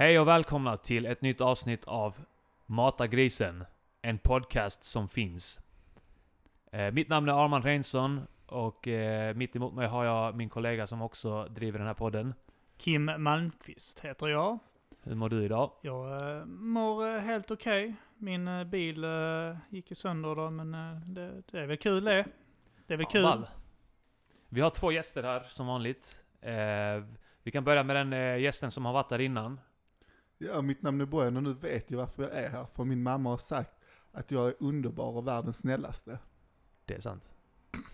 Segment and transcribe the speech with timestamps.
[0.00, 2.24] Hej och välkomna till ett nytt avsnitt av
[2.66, 3.64] Mata grisen.
[4.02, 5.60] En podcast som finns.
[6.72, 10.86] Eh, mitt namn är Arman Reinsson och eh, mitt emot mig har jag min kollega
[10.86, 12.34] som också driver den här podden.
[12.76, 14.58] Kim Malmqvist heter jag.
[15.02, 15.70] Hur mår du idag?
[15.82, 17.94] Jag eh, mår eh, helt okej.
[18.16, 19.10] Min eh, bil eh,
[19.68, 20.72] gick ju sönder då, men
[21.14, 22.24] det, det är väl kul det.
[22.86, 23.22] Det är väl kul.
[23.22, 23.46] ball.
[24.48, 26.24] Vi har två gäster här som vanligt.
[26.40, 27.04] Eh,
[27.42, 29.60] vi kan börja med den eh, gästen som har varit där innan.
[30.42, 32.66] Ja, mitt namn är Bojan och nu vet jag varför jag är här.
[32.74, 33.70] För min mamma har sagt
[34.12, 36.18] att jag är underbar och världens snällaste.
[36.84, 37.28] Det är sant.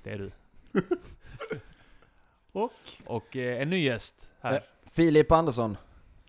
[0.02, 0.30] Det är du.
[2.52, 2.72] Och
[3.06, 4.52] Och eh, en ny gäst här.
[4.54, 4.58] Eh,
[4.92, 5.76] Filip Andersson,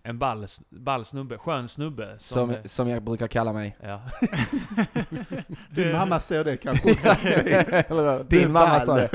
[0.03, 1.37] En ball, ball snubbe.
[1.37, 2.15] Skön snubbe.
[2.19, 3.77] som, eh, som jag brukar kalla mig.
[3.81, 4.01] ja.
[5.69, 7.09] Din mamma säger det kanske också.
[7.27, 9.09] Eller, Din mamma sa det.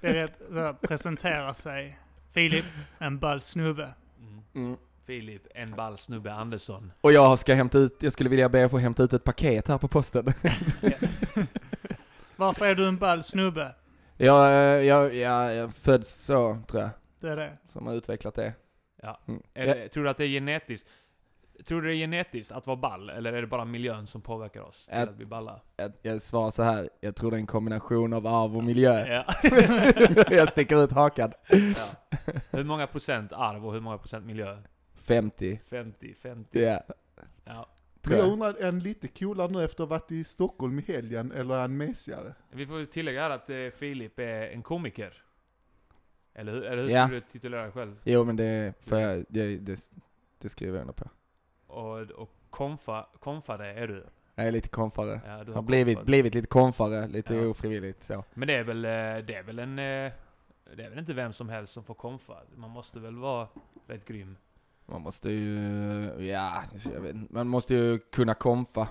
[0.00, 1.98] det är rätt, så här, presentera sig.
[2.32, 2.64] Filip,
[2.98, 3.94] en ball snubbe.
[4.18, 4.42] Mm.
[4.54, 4.76] Mm.
[5.06, 6.92] Filip, en ball snubbe Andersson.
[7.00, 9.68] Och jag ska hämta ut, jag skulle vilja be att få hämta ut ett paket
[9.68, 10.26] här på posten.
[12.36, 13.74] Varför är du en ball snubbe?
[14.16, 17.58] jag, eh, jag, jag, jag föds så, tror jag, Det är det.
[17.72, 18.54] som har utvecklat det.
[19.02, 19.20] Ja.
[19.28, 19.42] Mm.
[19.54, 20.88] Eller, Tror du att det är genetiskt?
[21.66, 23.10] Tror du det är genetiskt att vara ball?
[23.10, 25.02] Eller är det bara miljön som påverkar oss till Äh.
[25.02, 25.60] att bli balla?
[25.76, 26.88] Jag, jag svarar så här.
[27.00, 29.06] jag tror det är en kombination av arv och miljö.
[29.06, 29.24] Ja.
[30.30, 31.32] jag sticker ut hakan.
[31.48, 32.12] ja.
[32.50, 34.58] Hur många procent arv och hur många procent miljö?
[35.02, 35.60] 50.
[35.70, 36.60] 50, 50.
[36.60, 36.82] Ja,
[37.44, 37.68] Ja.
[38.08, 40.82] Men jag undrar, är han lite coolare nu efter att ha varit i Stockholm i
[40.82, 42.34] helgen, eller är han mesigare?
[42.50, 45.22] Vi får ju tillägga här att eh, Filip är en komiker.
[46.34, 46.64] Eller hur?
[46.64, 47.04] Eller hur Ja.
[47.06, 47.96] skulle du titulera dig själv?
[48.04, 49.90] Jo men det, får jag, det, det,
[50.38, 51.08] det skriver jag under på.
[51.66, 54.06] Och, och konfa, konfare är du?
[54.34, 55.20] Jag är lite konfare.
[55.26, 56.06] Ja, du Har blivit, konfat.
[56.06, 57.46] blivit lite konfare, lite Ja.
[57.46, 58.24] ofrivilligt så.
[58.34, 58.90] Men det är väl, eh,
[59.26, 59.78] det är väl en...
[59.78, 60.12] eh,
[60.76, 62.36] Det är väl inte vem som helst som får konfa?
[62.56, 63.48] Man måste väl vara
[63.86, 64.36] rätt grym?
[64.92, 65.54] Man måste ju,
[66.18, 66.62] ja,
[66.94, 67.34] jag vet, inte.
[67.34, 68.88] man måste ju kunna konfa.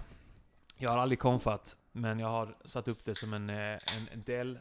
[0.78, 3.80] Jag har aldrig konfat, men jag har satt upp det som en, eh, en,
[4.12, 4.60] en del,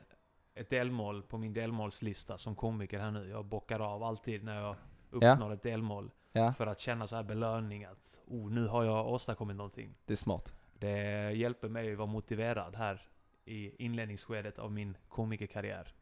[0.54, 3.28] ett delmål på min delmålslista som komiker här nu.
[3.28, 4.76] Jag bockar av alltid när jag
[5.20, 5.32] Ja.
[5.32, 6.10] uppnår ett delmål.
[6.32, 9.94] Ja, För att känna så här belöning att oh, nu har jag åstadkommit någonting.
[10.04, 10.52] det är smart.
[10.78, 13.02] Det hjälper mig att vara motiverad här
[13.44, 15.92] i inledningsskedet av min komikerkarriär.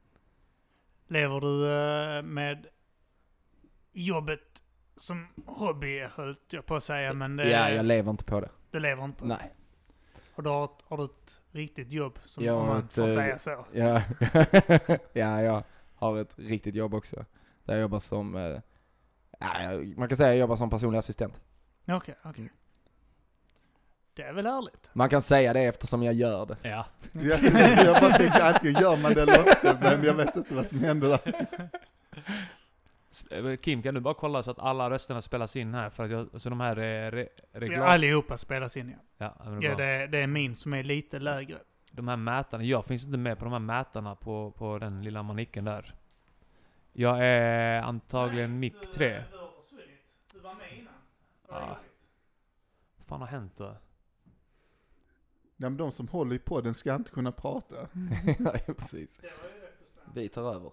[1.07, 2.67] Lever du eh, med
[3.93, 4.63] jobbet
[4.99, 8.51] som hobby, höll jag på att säga, men det, Ja, jag lever inte på det.
[8.71, 9.29] du lever inte på det.
[9.41, 9.55] Nej.
[10.35, 12.93] Och du har, ett- har du ett riktigt jobb, som, Jag om har man ett,
[12.93, 13.67] får eh, säga så.
[13.73, 14.03] Ja,
[15.13, 15.63] ja, jag
[15.95, 17.25] har ett riktigt jobb också.
[17.65, 18.61] Där jag jobbar som, eh,
[19.41, 21.41] ja, jag- man kan säga jag jobbar som personlig assistent.
[21.89, 22.51] Okej, okej.
[24.15, 24.91] Det är väl härligt?
[24.93, 26.57] Man kan säga det eftersom jag gör det.
[26.63, 26.87] Ja.
[27.13, 27.37] Ja,
[27.85, 30.79] jag bara tänker antingen gör man det eller inte, men jag vet inte vad som
[30.81, 31.21] händer där.
[33.31, 35.91] Eh, Kim, kan du bara kolla så att alla rösterna spelas in här?
[35.91, 38.97] För att jag, så de här är re, Ja, allihopa spelas in ja.
[39.19, 41.59] Ja, men ja det, det är min som är lite lägre.
[41.91, 45.23] De här mätarna, jag finns inte med på de här mätarna på, på den lilla
[45.23, 45.95] manicken där.
[46.93, 49.25] Jag är antagligen mick 3.
[49.31, 49.89] Du har försvunnit.
[50.33, 50.95] Du var med innan.
[51.49, 51.79] Ja.
[52.97, 53.77] Vad fan har hänt då?
[55.57, 57.75] Ja, men de som håller i podden ska inte kunna prata.
[58.39, 59.21] ja, precis.
[60.15, 60.71] Vi tar över.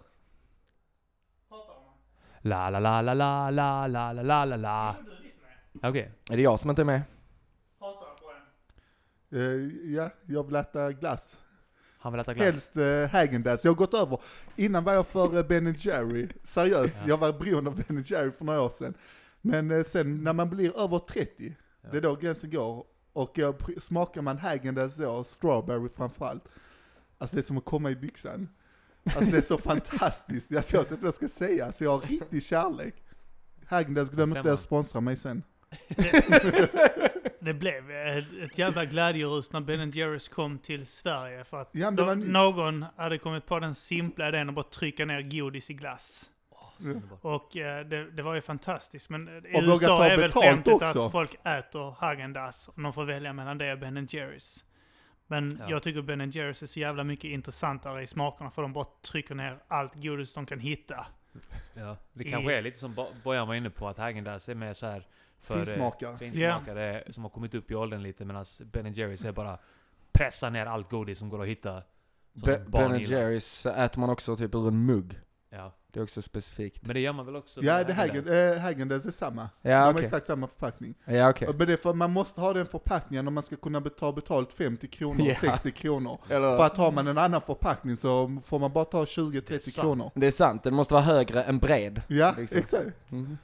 [2.45, 4.95] La la la la la la la la la la la.
[5.83, 6.11] Okej.
[6.31, 7.01] Är det jag som inte är med?
[9.31, 11.41] Eh, ja, jag vill äta glass.
[12.00, 12.45] Han vill äta glass.
[12.45, 13.61] Helst uh, Häagen-Dazs.
[13.66, 14.19] Jag har gått över.
[14.55, 16.28] Innan var jag för uh, Ben Jerry.
[16.44, 17.07] Seriöst, Ja.
[17.07, 18.94] jag var beroende av Ben Jerry för några år sedan.
[19.41, 21.89] Men eh, sen när man blir över 30, Ja.
[21.91, 22.85] det är då gränsen går.
[23.13, 26.44] Och jag, pr- smakar man Häagen-Dazs då, strawberry framförallt.
[27.17, 28.50] Alltså det är som att komma i byxan.
[29.05, 30.51] Alltså det är så fantastiskt.
[30.51, 31.71] Jag vet inte vad jag ska säga.
[31.71, 32.95] Så jag har riktig kärlek.
[33.67, 35.43] Häagen-Dazs, glöm inte att sponsra mig sen.
[37.39, 42.25] Det blev ett, jävla glädjerus när Ben Jerrys kom till Sverige för att Ja, ny-
[42.27, 46.29] någon hade kommit på den simpla idén att bara trycka ner godis i glass.
[46.79, 47.19] Underbart.
[47.22, 49.09] Och eh, det, det var ju fantastiskt.
[49.09, 53.34] Men i Och USA är väl skämtet att folk äter Häagen-Dazs och de får välja
[53.34, 54.65] mellan det och Ben Jerrys.
[55.27, 55.66] Men Ja.
[55.69, 59.35] jag tycker Ben Jerrys är så jävla mycket intressantare i smakerna för de bara trycker
[59.35, 61.05] ner allt godis de kan hitta.
[61.73, 61.97] Ja.
[62.13, 64.73] Det I- kanske är lite som Bo- Bojan var inne på, att Häagen-Dazs är mer
[64.73, 65.07] så här
[65.41, 66.17] för eh, Finsmakare.
[66.17, 69.57] finsmakare som har kommit upp i åldern lite medan Ben Jerrys är bara
[70.11, 71.83] pressa ner allt godis som går att hitta.
[72.33, 72.99] Be- ben.
[72.99, 75.19] Jerrys äter man också typ ur en mugg.
[75.49, 75.71] Ja.
[75.91, 76.85] Det är också specifikt.
[76.85, 77.93] Men det gör man väl också Ja, det?
[77.93, 79.49] Häagen- eh, Häagen-Dazs är samma.
[79.61, 80.03] Ja, De har okej.
[80.05, 80.93] exakt samma förpackning.
[81.05, 81.47] Ja, okej.
[81.57, 84.53] Men det är för man måste ha den förpackningen om man ska kunna ta betalt
[84.53, 85.35] 50 kronor, Ja.
[85.35, 86.19] 60 kronor.
[86.29, 89.53] Eller- För att har man en annan förpackning så får man bara ta Det 20-30
[89.55, 89.75] är sant.
[89.85, 90.11] kronor.
[90.15, 92.01] Det är sant, den måste vara högre än bred.
[92.07, 92.57] Ja, Liksom.
[92.59, 92.87] exakt.
[93.11, 93.37] Mhm.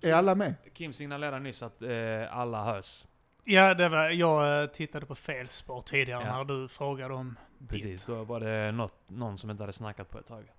[0.00, 0.54] Är alla med?
[0.74, 1.90] Kim signalerade nyss att eh,
[2.38, 3.06] alla hörs.
[3.50, 6.36] Ja, det var, jag eh, tittade på fel spår tidigare Ja.
[6.36, 7.38] när du frågade om
[7.68, 10.52] Precis, då var det något, någon som inte hade snackat på ett tag.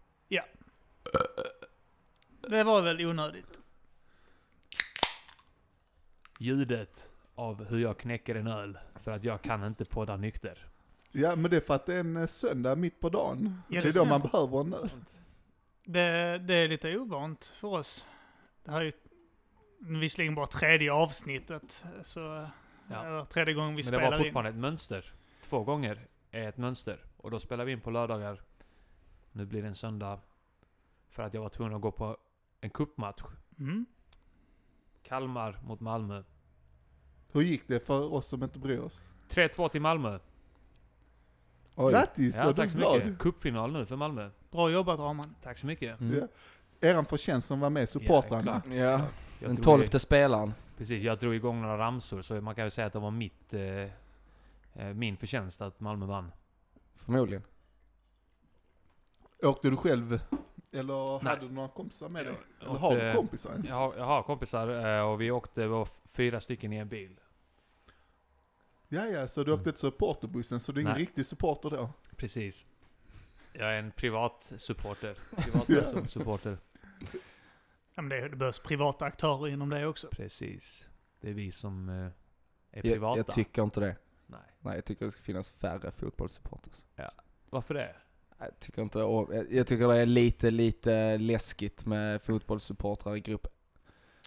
[2.50, 3.60] Det var väl onödigt.
[6.40, 10.68] Ljudet av hur jag knäcker en öl, för att jag kan inte podda nykter.
[11.12, 13.62] Ja, men det är för att det är en eh, söndag mitt på dagen.
[13.68, 14.90] Ja, det är det då man behöver en öl.
[15.86, 18.06] Det, det är lite ovant för oss.
[18.64, 18.92] Det här är ju
[19.80, 22.48] visserligen bara tredje avsnittet, så...
[22.92, 23.06] Ja.
[23.06, 24.24] Eller tredje gången vi Men det var in.
[24.24, 25.14] fortfarande ett mönster.
[25.42, 27.06] Två gånger är ett mönster.
[27.18, 28.42] Och då spelar vi in på lördagar.
[29.32, 30.20] Nu blir det en söndag.
[31.10, 32.18] För att jag var tvungen att gå på
[32.62, 33.22] en cupmatch.
[33.60, 33.86] Mm.
[35.04, 36.24] Kalmar mot Malmö.
[37.32, 39.04] Hur gick det för oss som inte bryr oss?
[39.30, 40.20] 3-2 till Malmö.
[41.76, 41.92] Oj.
[41.94, 42.98] Grattis, Ja, tack så glad.
[43.00, 43.20] mycket.
[43.20, 44.30] Cupfinal nu för Malmö.
[44.52, 45.36] Bra jobbat Raman.
[45.44, 46.00] Tack så mycket.
[46.00, 46.20] Mm.
[46.20, 46.28] Ja.
[46.90, 48.62] Eran förtjänst som var med, supportrarna.
[48.66, 49.02] Ja, Jag
[49.40, 50.54] den tolfte spelaren.
[50.82, 52.22] Precis, jag drog igång några ramsor.
[52.22, 53.62] Så man kan väl säga att det var mitt, eh,
[54.74, 56.32] eh, min förtjänst att Malmö vann.
[56.96, 57.44] Förmodligen.
[59.44, 60.20] Åkte du själv?
[60.72, 61.34] Eller Nej.
[61.34, 62.34] hade du några kompisar med dig?
[62.60, 63.70] Jag Eller har du kompisar ens?
[63.70, 66.90] Jag har, jag har kompisar eh, och vi åkte, vi var fyra stycken i en
[66.90, 67.20] bil.
[68.88, 71.02] Ja, ja, så du åkte till supporterbussen, så du är ingen Nej.
[71.02, 71.90] riktig supporter då?
[72.16, 72.66] Precis.
[73.54, 75.18] Jag är en privat supporter.
[75.66, 76.58] Privat supporter.
[77.96, 80.08] Ja, men det, det behövs privata aktörer inom det också.
[80.12, 80.88] Precis.
[81.22, 82.12] Det är vi som eh, är
[82.72, 83.20] Jag, privata.
[83.20, 83.96] jag tycker inte det.
[84.28, 84.40] Nej.
[84.60, 86.84] Nej, jag tycker det ska finnas färre fotbollssupporters.
[87.50, 87.96] Varför det?
[88.40, 93.48] Jag tycker inte om- jag- tycker det är lite, lite läskigt med fotbollssupportrar i grupp.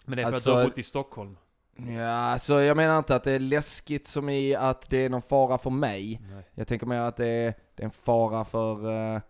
[0.05, 1.37] Men det är för Alltså- att du har bott i Stockholm.
[1.77, 5.23] Ja, alltså jag menar inte att det är läskigt som i att det är någon
[5.23, 6.21] fara för mig.
[6.31, 6.49] Nej.
[6.55, 9.21] Jag tänker mer att det är, det är en fara för, eh,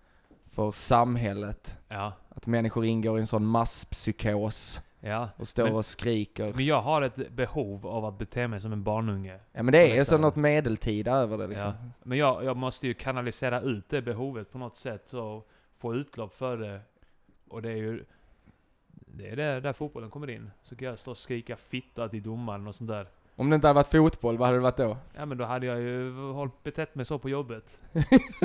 [0.51, 1.77] för samhället.
[1.89, 2.13] Ja.
[2.35, 5.29] Att människor ingår i en sån masspsykos Ja.
[5.37, 6.53] och står Men- och skriker.
[6.57, 9.39] Men jag har ett behov av att bete mig som en barnunge.
[9.53, 11.67] Ja men det är Detta- så något medeltida över det liksom.
[11.69, 11.75] Ja.
[12.03, 15.49] Men jag, jag måste ju kanalisera ut det behovet på något sätt och
[15.79, 16.81] få utlopp för det.
[17.49, 18.05] Och det är ju...
[19.17, 20.51] Det är där, där fotbollen kommer in.
[20.63, 23.07] Så kan jag stå och skrika fitta till domaren och sånt där.
[23.37, 24.97] Om det inte hade varit fotboll, vad hade det varit då?
[25.17, 27.79] Ja men då hade jag ju hållit betett mig så på jobbet.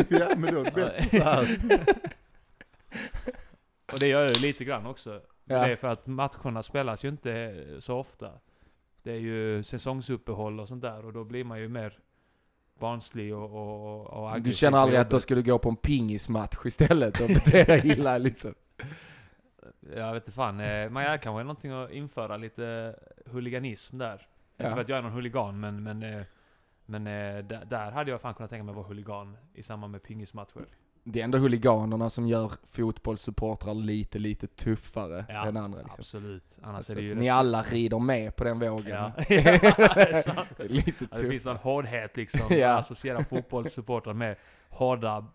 [0.09, 1.57] ja, men då bättre så här.
[3.93, 5.21] Och det gör jag ju lite grann också.
[5.45, 5.65] Ja.
[5.65, 8.31] Det är för att matcherna spelas ju inte så ofta.
[9.03, 11.99] Det är ju säsongsuppehåll och sånt där och då blir man ju mer
[12.79, 15.23] barnslig och, och, och aggressiv Du känner aldrig att du jobbet.
[15.23, 18.55] skulle gå på en pingismatch istället och bete dig illa liksom?
[19.95, 20.59] Jag vet inte fan.
[20.59, 22.95] eh, Man är kanske någonting att införa lite
[23.25, 24.27] huliganism där.
[24.57, 24.63] Ja.
[24.65, 26.21] Inte för att jag är någon huligan men, men, eh,
[26.85, 29.91] men eh, där, där hade jag fan kunnat tänka mig att vara huligan i samband
[29.91, 30.65] med pingismatcher.
[31.11, 35.95] Det är ändå huliganerna som gör fotbollssupportrar lite, lite tuffare Ja, än andra liksom.
[35.99, 36.57] Absolut.
[36.61, 37.15] Annars Alltså, är det ju...
[37.15, 38.89] ni alla rider med på den vågen.
[38.89, 39.11] Ja.
[39.27, 40.59] det sant.
[40.59, 42.41] är lite Ja, det finns en hårdhet liksom.
[42.49, 42.55] Ja.
[42.55, 44.35] Jag associerar fotbollssupportrar med
[44.69, 45.25] hårda,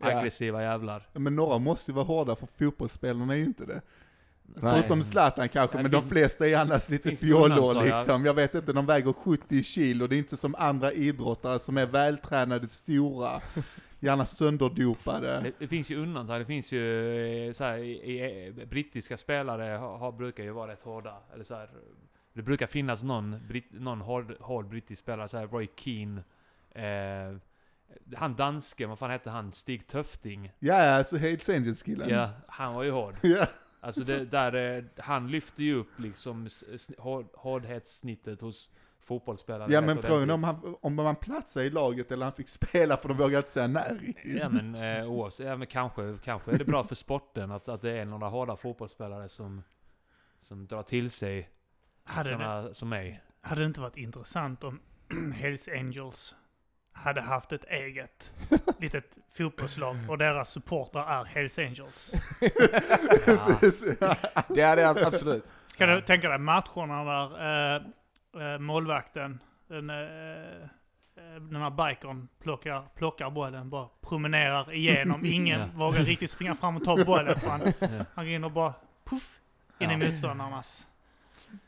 [0.00, 0.06] Ja.
[0.06, 1.08] aggressiva jävlar.
[1.12, 3.80] Men några måste ju vara hårda, för fotbollsspelarna är ju inte det.
[4.42, 4.74] Nej.
[4.78, 7.82] Förutom Zlatan kanske, Ja, men det de flesta är annars lite fjollor ja.
[7.82, 8.24] liksom.
[8.24, 11.86] Jag vet inte, de väger 70 kilo, det är inte som andra idrottare som är
[11.86, 13.40] vältränade, stora,
[14.00, 15.40] gärna sönderdopade.
[15.40, 16.40] Det, det finns ju undantag.
[16.40, 20.82] Det finns ju eh, så här, i, i, brittiska spelare har, brukar ju vara rätt
[20.82, 21.16] hårda.
[21.34, 21.70] Eller så här,
[22.32, 26.22] det brukar finnas någon, britt, någon hård, hård brittisk spelare, så här Roy Keane.
[26.70, 27.38] Eh,
[28.16, 29.52] han dansken, vad fan hette han?
[29.52, 30.52] Stig Töfting.
[30.58, 32.08] Ja, alltså Hells Angels-killen.
[32.08, 33.14] Ja, han var ju hård.
[33.22, 33.46] Ja.
[33.80, 36.48] Alltså det, där, eh, han lyfte ju upp liksom
[36.98, 38.70] hård, hårdhetssnittet hos
[39.08, 39.72] fotbollsspelare.
[39.72, 43.08] Ja men frågan om han, om man platsar i laget eller han fick spela för
[43.08, 44.40] de vågar inte säga nej riktigt.
[44.42, 47.80] Ja men eh, oavsett, ja, men kanske, kanske är det bra för sporten att, att
[47.80, 49.62] det är några hårda fotbollsspelare som,
[50.40, 51.50] som drar till sig
[52.04, 53.22] Hade det, sådana som mig.
[53.40, 54.80] hade det inte varit intressant om
[55.34, 56.34] Hells Angels
[56.92, 58.32] hade haft ett eget
[58.78, 62.12] litet fotbollslag och deras supportrar är Hells Angels?
[64.48, 65.44] Det är det absolut.
[65.76, 65.94] Kan Ja.
[65.96, 67.82] du tänka dig matcherna där eh,
[68.40, 75.24] eh, målvakten, den, eh, eh, den här bikern plockar, plockar bollen, bara promenerar igenom.
[75.26, 75.66] Ingen Ja.
[75.74, 77.86] vågar riktigt springa fram och ta bollen för han, Ja.
[78.14, 79.40] han går in och bara puff
[79.78, 79.98] in i Ja.
[79.98, 80.88] motståndarnas.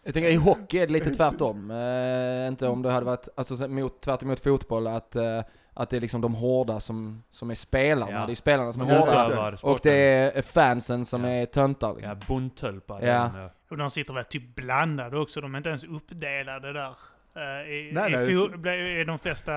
[0.03, 1.71] Jag tänker i hockey är det lite tvärtom.
[1.71, 5.43] Eh, inte om det hade varit, alltså så mot, tvärt emot fotboll, att, eh,
[5.75, 8.13] att det är liksom de hårda som, som är spelarna.
[8.13, 8.27] Ja.
[8.27, 9.27] Det är spelarna som är hårda.
[9.27, 9.93] utövar Och det
[10.37, 11.31] är fansen som Ja.
[11.31, 12.17] är töntar liksom.
[12.21, 13.03] Ja, bondtölpar.
[13.03, 13.51] Ja.
[13.71, 13.75] Är.
[13.75, 16.97] Och de sitter väl typ blandade också, de är inte ens uppdelade där.
[17.35, 19.53] Eh, I, Nej, i nej, i de flesta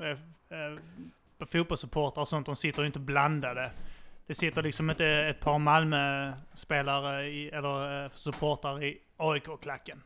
[0.00, 3.70] uh, uh, fotbollssupportrar och sånt, de sitter ju inte blandade.
[4.26, 10.02] Det sitter liksom inte ett par Malmö-spelare eller supportrar i AIK-klacken.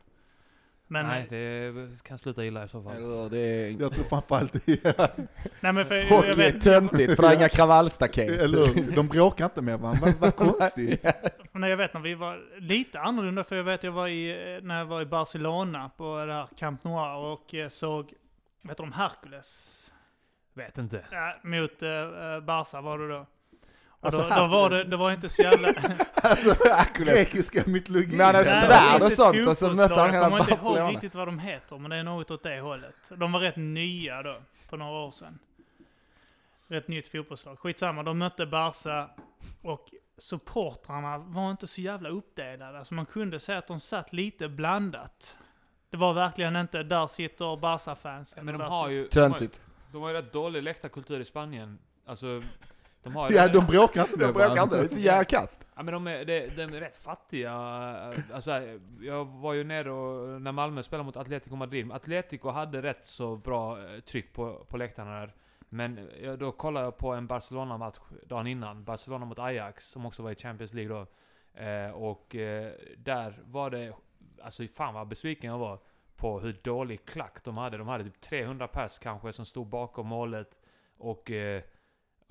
[0.91, 2.95] Men, Nej, det kan sluta illa i så fall.
[2.95, 3.81] Eller det är...
[3.81, 4.97] Jag tror framförallt det.
[5.59, 8.41] nej men för jag är vet, töntigt för det är inga kravallstaket.
[8.41, 8.95] Eller?
[8.95, 10.01] De bråkar inte med varandra.
[10.05, 11.05] Vad, vad konstigt.
[11.51, 14.77] när jag vet när vi var lite annorlunda, för jag vet jag var i, när
[14.77, 18.13] jag var i Barcelona på det här Camp Noir och eh, såg,
[18.61, 19.93] vet du om Hercules?
[20.53, 21.05] Vet inte.
[21.11, 23.25] Ja, mot uh, Barca var det då.
[24.03, 25.67] Alltså, då, då var det, det var inte så jävla...
[26.23, 26.55] Alltså,
[26.95, 28.17] grekiska mytologi.
[28.17, 30.51] Men han är Nej, svärd och sånt, och så mötte han hela Jag kommer inte
[30.51, 30.89] ihåg Barcelona.
[30.91, 33.11] riktigt vad de heter, men det är något åt det hållet.
[33.15, 34.35] De var rätt nya då,
[34.69, 35.39] för några år sedan.
[36.67, 37.59] Rätt nytt fotbollslag.
[37.59, 39.09] Skitsamma, de mötte Barca
[39.61, 42.79] och supportrarna var inte så jävla uppdelade.
[42.79, 45.37] Alltså man kunde säga att de satt lite blandat.
[45.89, 48.35] Det var verkligen inte, där sitter Barca-fans.
[48.41, 49.07] Men de har ju...
[49.11, 49.61] De har, Töntigt.
[49.91, 51.79] de har ju rätt dålig läktarkultur i Spanien.
[52.05, 52.41] Alltså,
[53.03, 53.31] de har.
[53.31, 55.67] Ja, de bråkar inte med De bråkar inte, det är så jävla kast.
[55.75, 57.51] Ja men de är, de, de är rätt fattiga.
[58.33, 61.91] Alltså, jag var ju nere och, när Malmö spelade mot Atletico Madrid.
[61.91, 65.33] Atletico hade rätt så bra eh, tryck på, på läktarna där.
[65.69, 68.83] Men jag, då kollade jag på en Barcelona-match dagen innan.
[68.83, 71.07] Barcelona mot Ajax, som också var i Champions League då.
[71.61, 73.93] Eh, och eh, där var det...
[74.43, 75.79] Alltså fan vad besviken jag var
[76.15, 77.77] på hur dålig klack de hade.
[77.77, 80.59] De hade typ 300 pers kanske som stod bakom målet.
[80.97, 81.31] Och...
[81.31, 81.61] Eh,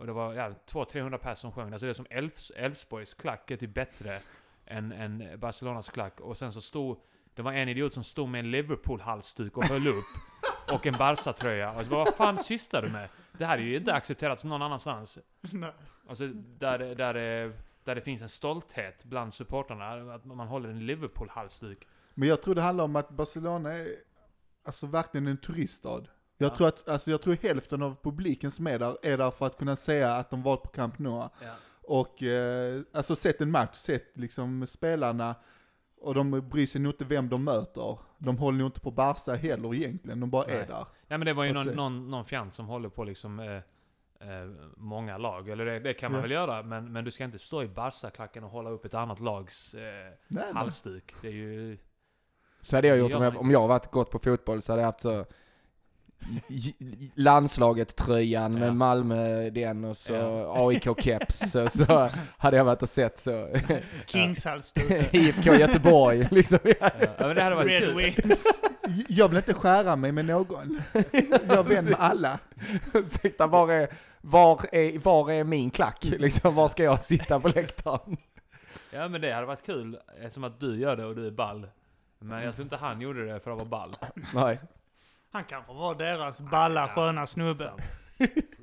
[0.00, 1.72] och det var ja, 200-300 pers som sjöng.
[1.72, 4.20] Alltså det är som Elfs, Elfsborgs klack är typ bättre
[4.66, 6.20] än, än Barcelonas klack.
[6.20, 7.00] Och sen så stod...
[7.34, 10.04] Det var en idiot som stod med en Liverpool-halsduk och höll upp.
[10.72, 11.72] Och en Barca-tröja.
[11.72, 13.08] Och så bara, vad fan sysslar du med?
[13.32, 15.18] Det här är ju inte accepterat någon annanstans.
[15.40, 15.72] Nej.
[16.08, 17.14] Alltså där, det- där,
[17.84, 20.14] där det finns en stolthet bland supportrarna.
[20.14, 21.86] Att man håller en Liverpool-halsduk.
[22.14, 23.88] Men jag tror det handlar om att Barcelona är
[24.64, 26.02] alltså verkligen en turiststad.
[26.40, 26.56] Jag, Ja.
[26.56, 29.58] tror att, alltså jag tror hälften av publiken som är där, är där för att
[29.58, 31.18] kunna säga att de varit på Camp Nou.
[31.18, 31.28] Ja.
[31.82, 35.34] Och eh, alltså sett en match, sett liksom spelarna,
[36.00, 37.98] och de bryr sig nog inte vem de möter.
[38.18, 40.56] De håller nog inte på Barca heller egentligen, de bara Nej.
[40.56, 40.86] är där.
[41.08, 43.54] Ja men det var ju någon, någon, någon fjant som håller på liksom eh,
[44.28, 45.48] eh, många lag.
[45.48, 46.22] Eller det, det kan man Ja.
[46.22, 49.20] väl göra, men, men du ska inte stå i Barca-klacken och hålla upp ett annat
[49.20, 50.44] lags eh, Nej, nej.
[50.54, 51.14] halsduk.
[51.22, 51.78] Det är ju...
[52.60, 54.86] Så hade jag gjort om jag, om jag varit gått på fotboll så hade jag
[54.86, 55.24] haft så
[57.14, 58.58] landslaget-tröjan Ja.
[58.58, 60.54] med Malmö den och så Ja.
[60.70, 63.48] AIK-keps och så hade jag varit och sett så
[64.06, 65.14] Kings-halsduk.
[65.14, 66.58] IFK Göteborg liksom.
[66.80, 67.96] Ja, men det hade varit Red kul.
[67.96, 68.44] Wings.
[69.08, 70.82] Jag vill inte skära mig med någon.
[70.92, 72.38] Jag är vän med alla.
[72.94, 73.88] Ursäkta, var är,
[74.20, 76.04] var, är, var är min klack?
[76.04, 78.16] Liksom, var ska jag sitta på läktaren?
[78.92, 81.66] Ja men det hade varit kul eftersom att du gör det och du är ball.
[82.18, 83.94] Men jag tror inte han gjorde det för att vara ball.
[84.34, 84.58] Nej.
[85.32, 87.72] Han kanske var deras balla, sköna snubbe.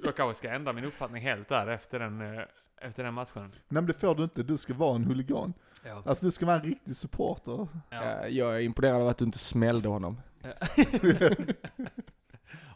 [0.04, 2.44] Jag kanske ska ändra min uppfattning helt där efter den, eh,
[2.82, 3.42] efter den matchen.
[3.42, 5.54] Nej men det får du inte, du ska vara en huligan.
[5.86, 6.04] Ja.
[6.06, 7.68] Alltså du ska vara en riktig supporter.
[7.90, 8.28] Ja.
[8.28, 10.22] Jag är imponerad av att du inte smällde honom.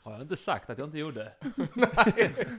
[0.03, 1.33] Har jag inte sagt att jag inte gjorde?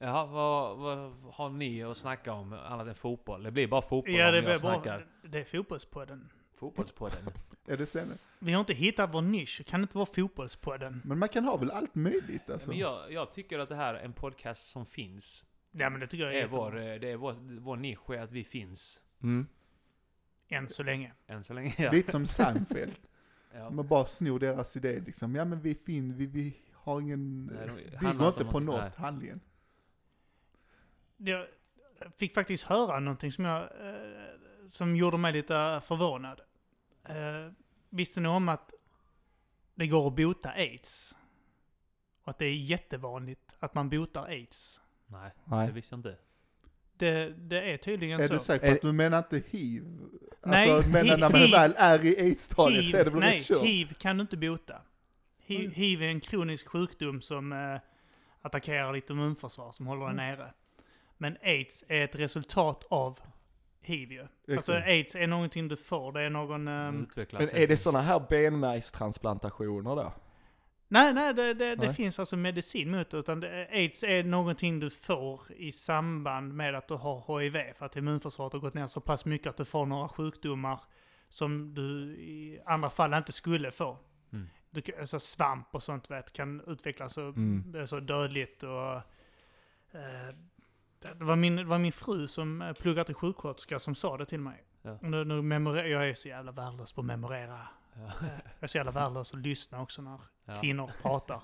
[0.00, 3.42] Jaha, vad, vad har ni att snacka om annat än fotboll?
[3.42, 4.72] Det blir bara fotboll Ja, om det jag är bra.
[4.74, 6.28] snackar Det är fotbollspodden.
[6.58, 7.30] Fotbollspodden.
[7.66, 8.08] Är det sen?
[8.38, 9.62] Vi har inte hittat vår nisch.
[9.66, 11.02] Kan det inte vara fotbollspodden?
[11.04, 12.68] Men man kan ha väl allt möjligt alltså.
[12.68, 15.44] Men jag, jag tycker att det här är en podcast som finns.
[15.70, 18.20] Ja, men det tycker jag är är vår, eh, det är vår, vår nisch är
[18.20, 19.00] att vi finns.
[19.22, 19.46] Mm.
[20.48, 21.12] Än så länge.
[21.26, 21.74] Än så länge.
[21.78, 21.90] Ja.
[21.92, 22.92] Lite som Seinfeld.
[23.54, 23.70] Ja.
[23.70, 25.34] Man bara snor deras idé liksom.
[25.34, 27.46] Ja men vi fin, vi, vi har ingen,
[28.00, 29.40] Nej, går inte på något- något handlingen.
[31.16, 31.46] Jag
[32.16, 34.30] fick faktiskt höra någonting som, jag, eh,
[34.68, 36.40] som gjorde mig lite förvånad.
[37.04, 37.52] Eh,
[37.90, 38.72] visste ni om att
[39.74, 41.16] det går att bota aids?
[42.22, 44.80] Och att det är jättevanligt att man botar aids.
[45.06, 45.72] Nej, det Nej.
[45.72, 46.16] visste jag inte.
[46.96, 48.32] Det, det är tydligen Är så.
[48.34, 49.84] du säker på Är att du menar inte hiv?
[50.44, 53.20] Nej, alltså, menar hi- när man hiv- väl är i aids-stadiet så är det väl
[53.20, 53.62] nej, rätt kört?
[53.62, 54.82] hiv kan du inte bota.
[55.38, 55.72] Hiv, Mm.
[55.72, 57.76] hiv är en kronisk sjukdom som eh,
[58.42, 60.38] attackerar ditt immunförsvar, som håller dig Mm.
[60.38, 60.52] nere.
[61.16, 63.18] Men aids är ett resultat av
[63.80, 64.26] hiv ju.
[64.56, 66.68] Alltså aids är någonting du får, det är någon...
[67.02, 70.12] Utvecklas Men är det sådana här benmärgstransplantationer då?
[70.90, 71.94] Nej, nej, det, det, det Nej.
[71.94, 73.16] finns alltså medicin mot det.
[73.16, 77.72] Utan det, aids är någonting du får i samband med att du har HIV.
[77.74, 80.80] För att immunförsvaret har gått ner så pass mycket att du får några sjukdomar
[81.28, 83.98] som du i andra fall inte skulle få.
[84.32, 84.48] Mm.
[84.70, 87.72] Du, alltså svamp och sånt vet, kan utvecklas så, Mm.
[87.72, 88.62] det så dödligt.
[88.62, 88.94] Och,
[89.92, 90.34] eh,
[91.00, 94.24] det, var min, det var min fru som eh, pluggar till sjuksköterska som sa det
[94.24, 94.64] till mig.
[94.82, 94.98] Ja.
[95.02, 97.60] Nu, nu memorer, jag är så jävla värdelös på att memorera.
[97.94, 98.00] Ja.
[98.00, 98.10] Eh,
[98.44, 100.54] Jag är så jävla värdelös att lyssna också när Ja.
[100.60, 101.42] kvinnor pratar.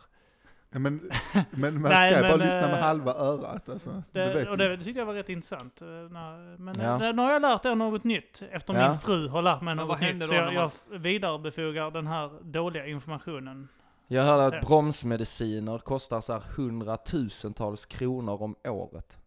[0.70, 1.10] Ja, Men,
[1.50, 4.02] men man Nej, ska ju bara men, lyssna med eh, halva örat alltså.
[4.12, 5.80] Det, vet och det, det tyckte jag var rätt intressant.
[5.80, 7.12] När, men Ja.
[7.12, 8.42] nu har jag lärt er något nytt.
[8.50, 8.88] Efter Ja.
[8.88, 10.20] min fru har lärt mig Men något nytt.
[10.20, 13.68] då Så jag, jag man- vidarebefogar den här dåliga informationen.
[14.06, 19.18] Jag hörde att bromsmediciner kostar så här hundratusentals kronor om året.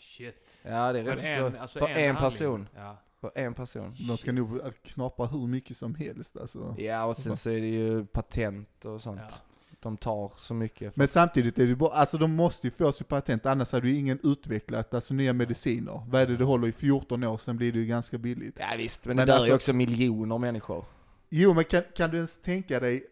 [0.00, 0.46] Shit.
[0.62, 1.58] Ja, det är För rätt en, så.
[1.58, 2.68] alltså för en, en, person.
[2.76, 2.96] Ja.
[3.20, 3.96] För en person.
[4.08, 6.74] De ska nog knapra hur mycket som helst alltså.
[6.78, 9.20] Ja, och sen så är det ju patent och sånt.
[9.28, 9.36] Ja.
[9.82, 10.96] De tar så mycket.
[10.96, 13.94] Men samtidigt är det bara, alltså de måste ju få sitt patent, annars hade ju
[13.94, 16.02] ingen utvecklat alltså nya mediciner.
[16.08, 18.56] Vad är det det håller i 14 år, sen blir det ju ganska billigt.
[18.58, 20.84] Ja visst, men, Men det där är alltså- ju också miljoner människor.
[21.28, 23.04] Jo men kan, kan du ens tänka dig,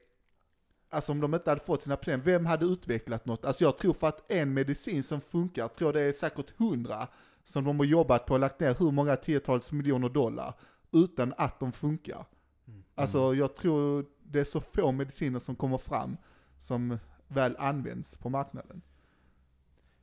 [0.91, 3.45] alltså om de inte hade fått sina patent, vem hade utvecklat något?
[3.45, 7.09] Alltså jag tror för att en medicin som funkar, tror det är säkert hundra
[7.45, 10.55] som de har jobbat på och lagt ner hur många tiotals miljoner dollar
[10.93, 12.27] utan att de funkar.
[12.67, 12.83] Mm.
[12.95, 16.17] Alltså jag tror det är så få mediciner som kommer fram
[16.59, 18.83] som väl används på marknaden.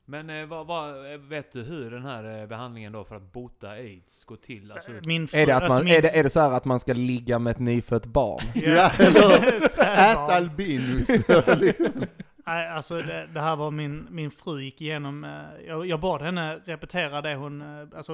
[0.08, 3.32] Men eh, vad, vad, eh, vet du hur den här eh, behandlingen då för att
[3.32, 4.72] bota aids går till?
[4.72, 6.64] Alltså, Min Är det, att alltså man, min- är, det, är det så här att
[6.64, 8.40] man ska ligga med ett nyfött barn?
[8.54, 9.64] Ja, eller
[10.12, 11.08] ät albinus.
[12.48, 16.22] Nej, alltså det, det här var min, min fru gick igenom, eh, jag, jag bad
[16.22, 18.12] henne repetera det hon, eh, alltså,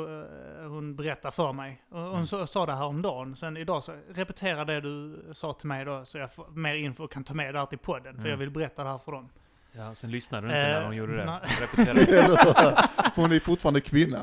[0.61, 1.83] eh, hon berättade för mig.
[1.91, 3.37] Och Hon sa, sa det här om dagen.
[3.37, 7.05] sen idag så repetera det du sa till mig då, så jag får mer info
[7.05, 8.13] och kan ta med det här till podden.
[8.15, 8.31] För Mm.
[8.31, 9.29] jag vill berätta det här för dem.
[9.73, 11.41] Ja, sen lyssnade du inte Eh, när hon gjorde det.
[11.61, 12.07] Repeterade.
[13.15, 14.19] För hon är fortfarande kvinna.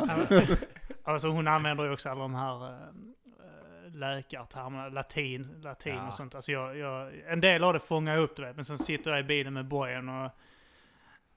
[1.04, 6.08] Alltså hon använder ju också alla de här eh, läkartermerna, latin, latin Ja.
[6.08, 6.36] och sånt.
[6.36, 9.12] Alltså jag, jag, en del av det fångar jag upp du vet, men sen sitter
[9.12, 10.32] jag i bilen med bojen och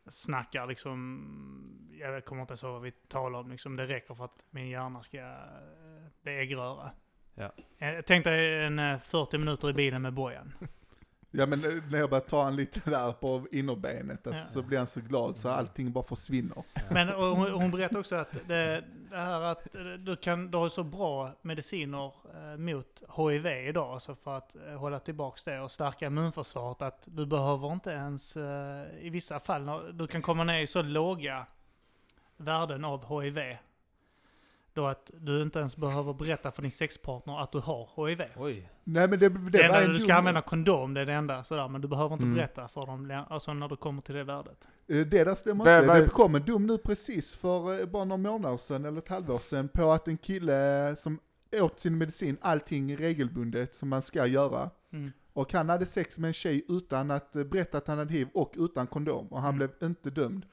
[0.08, 1.22] snackar liksom,
[2.00, 3.76] jag kommer inte ens ihåg vad vi talar om liksom.
[3.76, 5.26] Det räcker för att min hjärna ska eh,
[6.22, 6.90] bli äggröra.
[7.34, 7.52] Ja.
[7.78, 10.52] Jag tänkte en eh, 40 minuter i bilen med bojen.
[11.34, 14.48] Ja men eh, när jag börjar ta han lite där på innerbenet alltså, Ja.
[14.48, 16.62] så blir han så glad så allting bara försvinner.
[16.90, 20.58] Men och hon, hon berättade också att det, det här att eh, du, kan, du
[20.58, 25.70] har så bra mediciner eh, mot HIV idag, alltså för att hålla tillbaks det och
[25.70, 28.36] stärka immunförsvaret, att du behöver inte ens,
[29.00, 31.46] i vissa fall, du kan komma ner i så låga
[32.36, 33.56] värden av HIV,
[34.74, 38.22] då att du inte ens behöver berätta för din sexpartner att du har HIV.
[38.36, 38.68] Oj.
[38.84, 41.12] Nej men det, det, Det, var enda en du ska använda kondom, det är det
[41.12, 42.36] enda sådär, men du behöver inte Mm.
[42.36, 44.68] berätta för dem, alltså när du kommer till det värdet.
[44.88, 46.00] Eh, Det där stämmer Vad- inte.
[46.00, 49.38] Det kom en dom nu precis för eh, bara några månader sedan, eller ett halvår
[49.38, 51.18] sedan, på att en kille som
[51.60, 55.12] åt sin medicin, allting regelbundet som man ska göra, Mm.
[55.32, 58.28] och han hade sex med en tjej utan att eh, berätta att han hade hiv
[58.34, 59.56] och utan kondom, och han Mm.
[59.56, 60.46] blev inte dömd.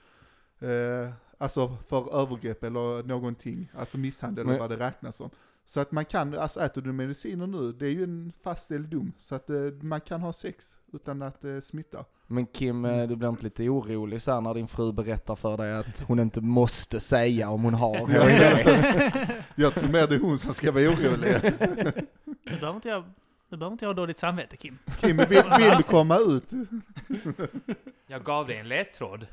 [0.60, 5.30] Eh, alltså för övergrepp eller någonting, alltså misshandel eller vad det räknas som.
[5.70, 9.14] Så att man kan, alltså äter du mediciner nu, det är ju en fastställd dom,
[9.18, 12.06] så att eh, man kan ha sex utan att eh, smitta.
[12.28, 15.58] Men Kim, eh, du blir inte lite orolig så här när din fru berättar för
[15.58, 19.44] dig att hon inte måste säga om hon har Ja, HIV?
[19.56, 21.36] Jag tror mer det är hon som ska vara orolig.
[22.44, 23.04] Nu behöver inte jag,
[23.50, 24.78] nu behöver inte jag ha dåligt samvete Kim.
[25.00, 25.28] Kim, vill,
[25.60, 26.52] vill du komma ut?
[28.08, 29.26] Jag gav dig en ledtråd.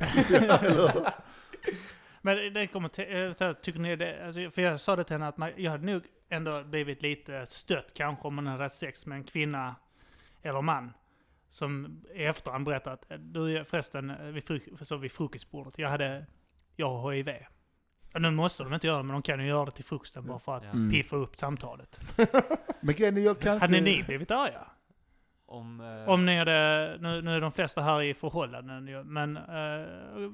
[2.27, 5.29] Men det kommer till, eh, tycker ni det, alltså, för jag sa det till henne
[5.29, 9.07] att man, jag hade nog ändå blivit lite stött kanske om man hade haft sex
[9.07, 9.75] med en kvinna
[10.43, 10.93] eller man.
[11.49, 16.27] Som i efterhand berättat, eh, du förresten, eh, vid, fruk så vid frukostbordet, jag hade,
[16.77, 17.31] jag har HIV.
[18.19, 20.39] Nu måste de inte göra det, men de kan ju göra det till frukosten bara
[20.39, 20.65] för att.
[20.65, 20.91] Mm.
[20.91, 22.01] piffa upp samtalet.
[22.81, 24.67] Men grejen jag kan Hade ni blivit arga?
[25.47, 25.81] Om...
[25.81, 30.33] eh, Om ni hade, nu, nu är de flesta här i förhållanden men uh,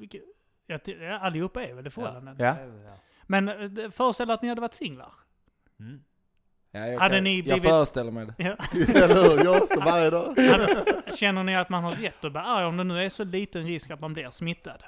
[0.72, 2.36] vilket, ja, t- ja, allihopa är väl i förhållanden.
[2.38, 2.56] Ja.
[2.84, 2.92] ja.
[3.22, 5.12] Men eh, föreställ att ni hade varit singlar.
[5.80, 6.02] Mm.
[6.70, 8.34] Ja, jag, Hade kan, ni jag blivit- föreställer mig det.
[8.38, 8.56] Ja.
[9.02, 9.44] Eller hur?
[9.44, 10.34] Jag också varje dag.
[11.18, 13.64] Känner ni att man har rätt att bli arg om det nu är så liten
[13.64, 14.82] risk att man blir smittad?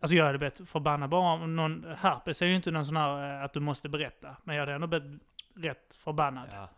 [0.00, 3.38] Alltså jag hade blivit förbannad bara om någon, herpes är ju inte någon sån här
[3.38, 5.22] eh, att du måste berätta, men jag hade ändå blivit
[5.56, 6.48] rätt förbannad.
[6.52, 6.68] Ja.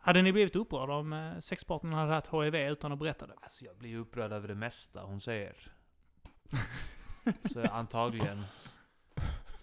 [0.00, 3.34] Hade ni blivit upprörda om eh, sexpartnern hade haft HIV utan att berätta det?
[3.42, 5.54] Alltså jag blir upprörd över det mesta hon säger.
[7.52, 8.44] Så antagligen.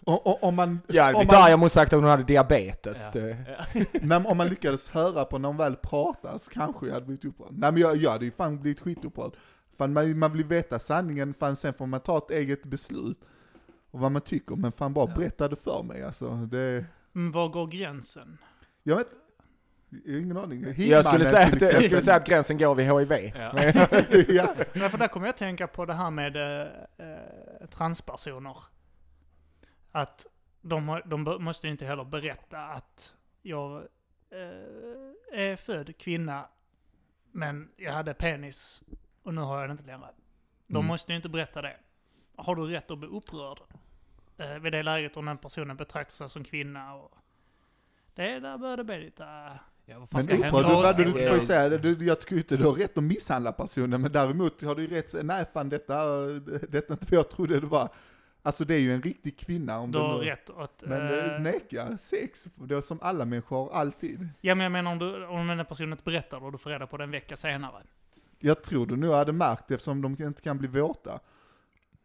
[0.04, 2.08] Och, och, om, man, Jag hade om, blivit arg man, om hon sagt att hon
[2.10, 3.10] hade diabetes.
[3.14, 3.20] Ja.
[3.20, 3.46] Det.
[4.02, 7.24] när, om man lyckades höra på när hon väl pratar så kanske jag hade blivit
[7.24, 7.52] upprörd.
[7.52, 9.32] Nej men jag, jag hade ju fan blivit skitupprörd.
[9.78, 13.18] Fan man, man vill veta sanningen, fan sen får man ta ett eget beslut.
[13.90, 15.14] Och vad man tycker, men fan bara Ja.
[15.14, 16.36] berätta det för mig alltså.
[16.36, 18.38] Det, Men var går gränsen?
[18.82, 19.08] jag vet,
[20.06, 20.74] ingen aning.
[20.76, 23.32] Jag skulle, säga att, jag skulle säga att gränsen går vid HIV.
[23.36, 23.52] Ja.
[23.54, 23.72] Men,
[24.28, 24.54] ja.
[24.74, 28.56] Nej, för där kommer jag att tänka på det här med eh, eh, transpersoner.
[29.92, 30.26] Att
[30.60, 33.76] de, de måste ju inte heller berätta att jag
[34.30, 36.48] eh, är född kvinna,
[37.32, 38.82] men jag hade penis
[39.22, 40.06] och nu har jag det inte längre.
[40.66, 40.86] De Mm.
[40.86, 41.76] måste ju inte berätta det.
[42.36, 43.58] Har du rätt att bli upprörd
[44.38, 46.94] eh, vid det läget om den personen betraktar sig som kvinna?
[46.94, 47.12] Och
[48.14, 49.58] det där börjar det bli lite...
[49.92, 52.20] Ja, vad fan Men ska upprörd, du, du, du får ju säga det, du, jag
[52.20, 55.44] tycker inte du har rätt att misshandla personen, men däremot har du ju rätt nej
[55.52, 56.16] fan detta,
[56.68, 57.88] detta är inte vad jag trodde det var.
[58.42, 60.82] Alltså det är ju en riktig kvinna om Du har nu- rätt att...
[60.86, 64.28] Men eh, neka sex, det är som alla människor har alltid.
[64.40, 66.70] Ja, men jag menar om, du, om den personen inte berättar det och du får
[66.70, 67.82] reda på det en vecka senare.
[68.38, 71.20] Jag tror du nog hade märkt det eftersom de inte kan bli våta.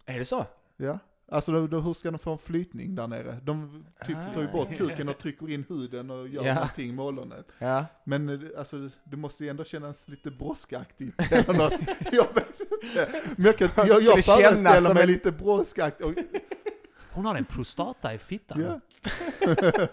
[0.06, 0.46] Är det så?
[0.78, 1.00] Ja.
[1.32, 3.40] Alltså då, då, hur ska de få en flytning där nere?
[3.44, 6.54] De typ, tar ju bort kuken och trycker in huden och gör Ja.
[6.54, 7.48] någonting med ollonet.
[7.60, 7.86] Ja.
[8.04, 11.74] Men eh, alltså, det måste ju ändå kännas lite brådskaktigt eller något.
[12.12, 13.10] Jag vet inte.
[13.36, 16.20] Men jag, kan, jag, jag föreställer mig en- lite brådskaktigt.
[17.12, 18.62] Hon har en prostata i fittan.
[18.62, 18.80] ja.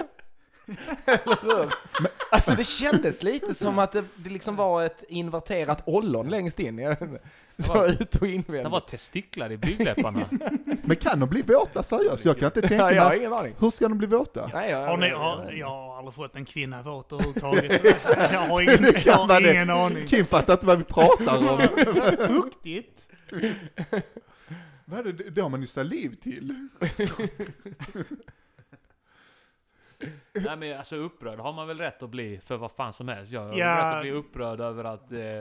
[2.31, 6.79] Alltså det kändes lite som att det, det liksom var ett inverterat ollon längst in.
[6.79, 7.19] Jag vet inte.
[7.59, 8.71] Så ut och Det invändigt.
[8.73, 10.29] var testiklar i blygdläpparna.
[10.85, 12.25] Men kan de bli våta seriöst?
[12.25, 13.19] Jag kan inte tänka Ja, jag har mig.
[13.19, 13.55] ingen aning.
[13.59, 14.51] Hur ska de bli våta?
[14.55, 17.85] Nej, jag, Har ni, har, jag har aldrig fått en kvinna våt överhuvudtaget.
[17.95, 19.51] Alltså, jag har ingen, Det jag har det.
[19.53, 20.07] ingen aning.
[20.07, 21.61] Kim fattar inte vad vi pratar om.
[22.43, 23.07] Fuktigt.
[24.85, 26.69] Vad är det, det har man ju saliv till.
[30.35, 33.33] Nej men alltså upprörd har man väl rätt att bli för vad fan som helst.
[33.33, 33.77] Jag har Ja.
[33.77, 35.41] rätt att bli upprörd över att, eh,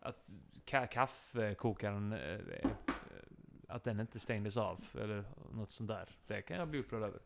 [0.00, 0.24] att
[0.64, 2.70] ka kaffekokaren, eh,
[3.68, 4.84] att den inte stängdes av.
[5.00, 6.08] Eller något sånt där.
[6.26, 7.20] Det kan jag bli upprörd över.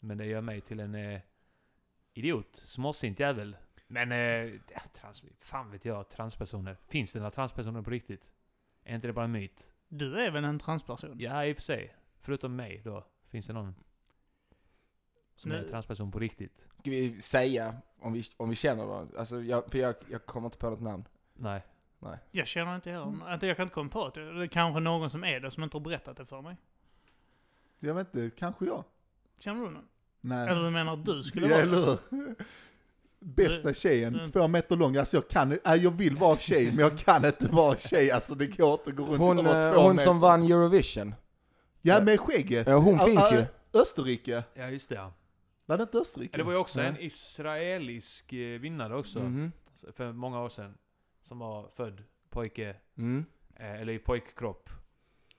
[0.00, 1.20] Men det gör mig till en eh,
[2.14, 2.56] idiot.
[2.64, 3.56] Småsint jävel.
[3.86, 4.60] Men, eh,
[4.94, 6.76] trans, fan vet jag, transpersoner.
[6.88, 8.32] Finns det några transpersoner på riktigt?
[8.84, 9.68] Är inte det bara en myt?
[9.88, 11.16] Du är väl en transperson?
[11.18, 11.96] Ja, i och för sig.
[12.20, 13.04] Förutom mig då.
[13.28, 13.74] Finns det någon
[15.36, 15.70] som är en Nej.
[15.70, 16.66] transperson på riktigt?
[16.78, 19.06] Ska vi säga om vi, om vi känner då?
[19.18, 21.04] Alltså, jag, för jag, jag kommer inte på något namn.
[21.34, 21.62] Nej.
[22.30, 23.34] Jag känner inte heller...
[23.34, 24.32] Inte, jag kan inte komma på det.
[24.32, 26.56] Det är kanske någon som är det som inte har berättat det för mig.
[27.80, 28.84] Jag vet inte, kanske jag.
[29.38, 29.84] Känner du någon?
[30.20, 30.48] Nej.
[30.48, 31.98] Eller du menar att du skulle ja, vara eller?
[33.20, 34.30] Bästa tjejen, Mm.
[34.30, 34.96] två meter lång.
[34.96, 38.10] Alltså jag kan, nej, jag vill vara tjej, men jag kan inte vara tjej.
[38.10, 40.04] Alltså det går inte att gå runt Hon, över eh, två hon meter.
[40.04, 41.14] som vann Eurovision.
[41.82, 42.66] Ja, med skägget.
[42.66, 43.44] Ja, hon finns ju.
[43.80, 44.44] Österrike.
[44.54, 45.12] Ja, just det ja.
[45.66, 46.36] Var det inte Österrike?
[46.36, 46.86] Det var ju också Ja.
[46.86, 49.20] en israelisk eh, vinnare också.
[49.20, 49.52] Mhm.
[49.92, 50.78] För många år sedan.
[51.20, 53.24] Som var född pojke, Mm.
[53.56, 54.70] eh, eller i pojkkropp.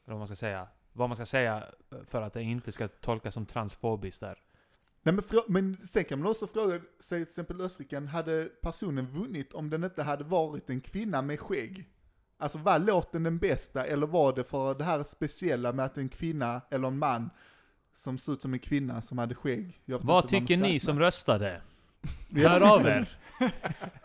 [0.06, 0.68] Eller vad man ska säga.
[0.94, 1.64] Vad man ska säga
[2.06, 4.40] för att det inte ska tolkas som transfobiskt där.
[5.02, 9.54] Nej, men, men sen kan man också fråga, säg till exempel Österrike, hade personen vunnit
[9.54, 11.90] om den inte hade varit en kvinna med skägg?
[12.38, 16.10] Alltså var låten den bästa, eller var det för det här speciella med att en
[16.10, 17.30] kvinna, eller en man,
[17.96, 19.82] som såg ut som en kvinna som hade skägg?
[19.86, 21.62] Jag vet Vad tycker ni som röstade?
[22.36, 23.18] Hör av er!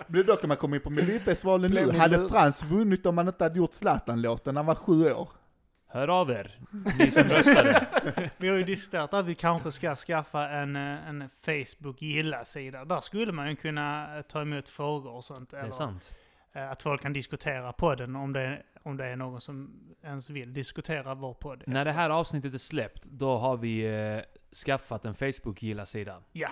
[0.07, 1.99] Men då kan man komma in på Melodifestivalen nu.
[1.99, 5.29] Hade Frans vunnit om han inte hade gjort Zlatan-låten när han var sju år?
[5.91, 6.59] Hör av er!
[6.99, 7.87] Ni som röstade.
[8.39, 12.85] Vi har ju diskuterat att vi kanske ska skaffa en, eh, en Facebook-gilla-sida.
[12.85, 15.51] Där skulle man ju kunna eh, ta emot frågor och sånt.
[15.51, 16.13] Det är eller, sant.
[16.55, 20.53] eh, Att folk kan diskutera podden om det, om det är någon som ens vill
[20.55, 21.65] diskutera vår podd.
[21.67, 24.21] När det här avsnittet är släppt, då har vi eh,
[24.67, 26.23] skaffat en Facebook-gilla-sida.
[26.33, 26.49] Ja,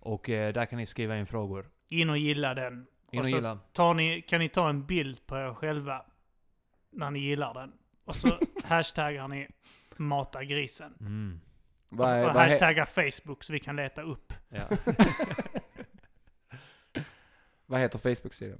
[0.00, 1.70] Och eh, där kan ni skriva in frågor.
[1.88, 2.86] in och gilla den.
[3.10, 3.58] In Och och gilla.
[3.72, 6.04] Tar ni, kan ni ta en bild på er själva
[6.90, 7.72] när ni gillar den?
[8.04, 9.48] Och så hashtaggar ni
[9.96, 10.94] mata grisen.
[11.00, 11.40] Mm.
[11.88, 14.32] Vad är, och vad he- hashtaggar Facebook så vi kan leta upp.
[14.48, 14.68] Ja.
[17.66, 18.58] vad heter Facebook-sidan?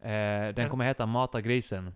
[0.00, 1.94] Eh, den kommer heta Mata grisen,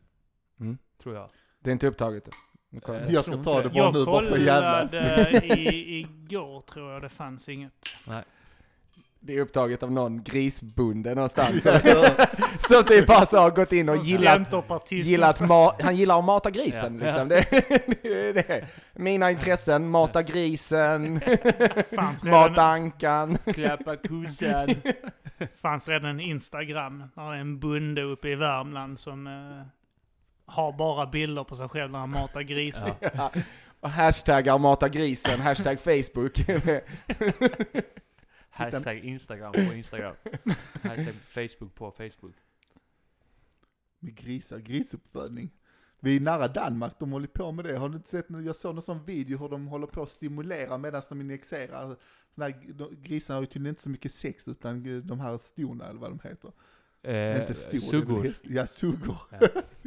[0.60, 0.78] Mm.
[1.02, 1.30] tror jag.
[1.60, 2.28] Det är inte upptaget.
[2.70, 2.96] Jag.
[2.96, 3.68] Eh, Jag tror ska ta det.
[3.68, 4.90] bara Jag nu bara för jävlas.
[4.90, 7.72] kollade i, igår tror jag det fanns inget.
[9.22, 11.62] Det är upptaget av någon grisbonde någonstans.
[11.64, 12.02] Ja,
[12.58, 16.24] Som typ bara så har gått in och gillat, Centerpartist gillat ma- han gillar att
[16.24, 17.04] mata grisen Ja.
[17.04, 17.28] liksom.
[17.28, 17.46] Det,
[18.02, 18.66] det det.
[18.94, 21.20] Mina intressen, mata grisen,
[21.96, 23.38] fanns redan, mata ankan.
[23.54, 24.68] Klappa kossan.
[25.56, 27.04] fanns redan en Instagram.
[27.14, 29.32] Där är en bonde uppe i Värmland som eh,
[30.50, 32.94] har bara bilder på sig själv när han matar grisar.
[33.14, 33.32] Ja.
[33.80, 36.38] Och hashtaggar mata grisen, hashtag Facebook.
[38.50, 40.14] Hashtag Instagram på Instagram.
[40.82, 42.34] Hashtag Facebook på Facebook.
[43.98, 45.50] Med grisar, grisuppfödning.
[46.00, 47.76] Vi är nära Danmark, de håller på med det.
[47.76, 50.78] Har du inte sett, jag såg någon sån video hur de håller på att stimulera
[50.78, 51.96] medan de injicerar.
[53.02, 56.28] Grisarna har ju tydligen inte så mycket sex utan de här stona eller vad de
[56.28, 56.52] heter.
[57.02, 58.22] Eh, inte stor, suggor.
[58.22, 59.16] häst- Ja, suggor.
[59.30, 59.38] Ja.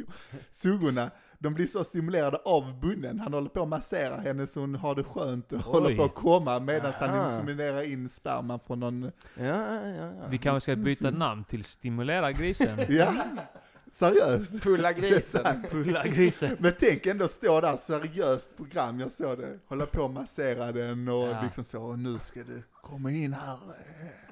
[0.50, 3.20] Suggorna, de blir så stimulerade av bunnen.
[3.20, 6.14] Han håller på att massera henne så hon har det skönt och håller på att
[6.14, 9.02] komma medan han inseminerar in sperman från någon...
[9.38, 10.12] Ja, ja, ja.
[10.30, 12.78] Vi kanske ska byta namn till Stimulera grisen.
[12.88, 13.14] Ja,
[13.94, 14.62] Seriöst.
[14.62, 15.66] Pulla grisen.
[15.70, 16.56] Pulla grisen.
[16.60, 19.58] Men tänk ändå stå där, seriöst program, jag såg det.
[19.68, 21.40] Hålla på och massera den och Ja.
[21.42, 23.58] liksom så, och nu ska du komma in här.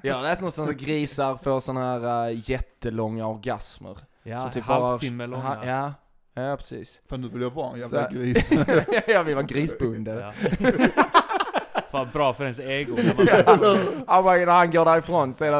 [0.01, 3.97] Jag läste någonstans att grisar får såna här uh, jättelånga orgasmer.
[4.23, 5.43] Ja, typ halvtimme långa.
[5.43, 5.93] Ha, ja,
[6.33, 6.99] ja precis.
[7.09, 8.51] Fan nu vill jag vara en jävla Så- gris.
[9.07, 10.33] jag vill vara grisbunden.
[11.93, 12.95] Fan bra för ens ego.
[13.03, 15.51] när man- Han bara, när han går därifrån så är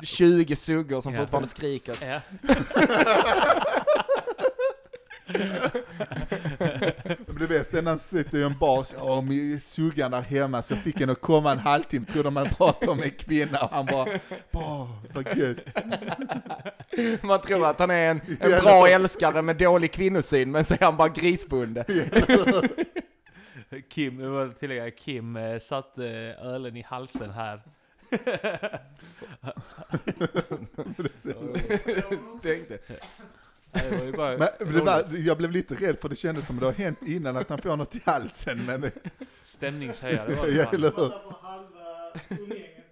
[0.00, 1.20] det 20 suggor som Ja.
[1.20, 1.94] fortfarande skriker.
[2.00, 2.20] Ja.
[7.26, 10.62] Men det bästa är när han sitter i en bar, åh, min suggan där hemma,
[10.62, 13.86] så fick en att komma en halvtimme, trodde man pratade om en kvinna, och han
[13.86, 14.06] bara,
[14.52, 15.56] åh, vad gött.
[17.22, 20.78] Man tror att han är en, en bra älskare med dålig kvinnosyn, men så är
[20.84, 21.84] han bara grisbunde.
[23.80, 27.62] Kim, jag vill tillägga, Kim eh, satte eh, ölen i halsen här.
[32.42, 32.78] Tänkte.
[33.72, 36.46] Nej, det var ju bara Men det var, jag blev lite rädd för det kändes
[36.46, 38.90] som det har hänt innan att han får något i halsen, men
[39.42, 41.12] stämningshöjare var det Ja, eller hur?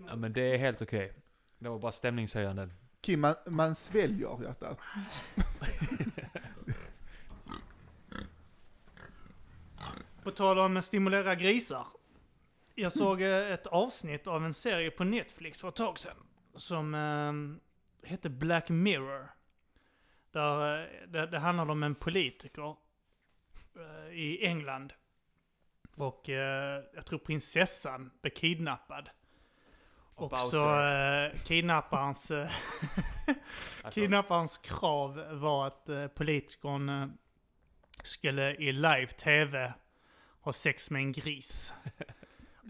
[0.09, 1.13] Ja men det är helt okej.
[1.59, 2.69] Det var bara stämningshöjande.
[3.01, 4.79] Kim, man, man sväljer hjärtat.
[10.23, 11.87] På tal om att stimulera grisar.
[12.75, 16.17] Jag såg eh, ett avsnitt av en serie på Netflix för ett tag sedan.
[16.55, 19.31] Som eh, hette Black Mirror.
[20.31, 22.77] Där, eh, det, det handlade om en politiker
[23.77, 24.93] eh, i England.
[25.97, 29.11] Och eh, jag tror prinsessan blev kidnappad.
[30.15, 32.51] Och så eh, kidnapparens, eh,
[33.93, 37.13] kidnapparens krav var att eh, politikern
[38.03, 39.73] skulle i live-tv
[40.41, 41.75] ha sex med en gris.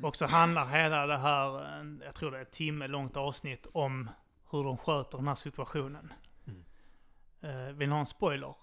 [0.02, 3.66] Och så handlar hela det här, en- jag tror det är ett timme långt avsnitt,
[3.72, 4.10] om
[4.50, 6.12] hur de sköter den här situationen.
[6.46, 6.64] Mm.
[7.40, 8.54] Eh, vill ni ha en spoiler?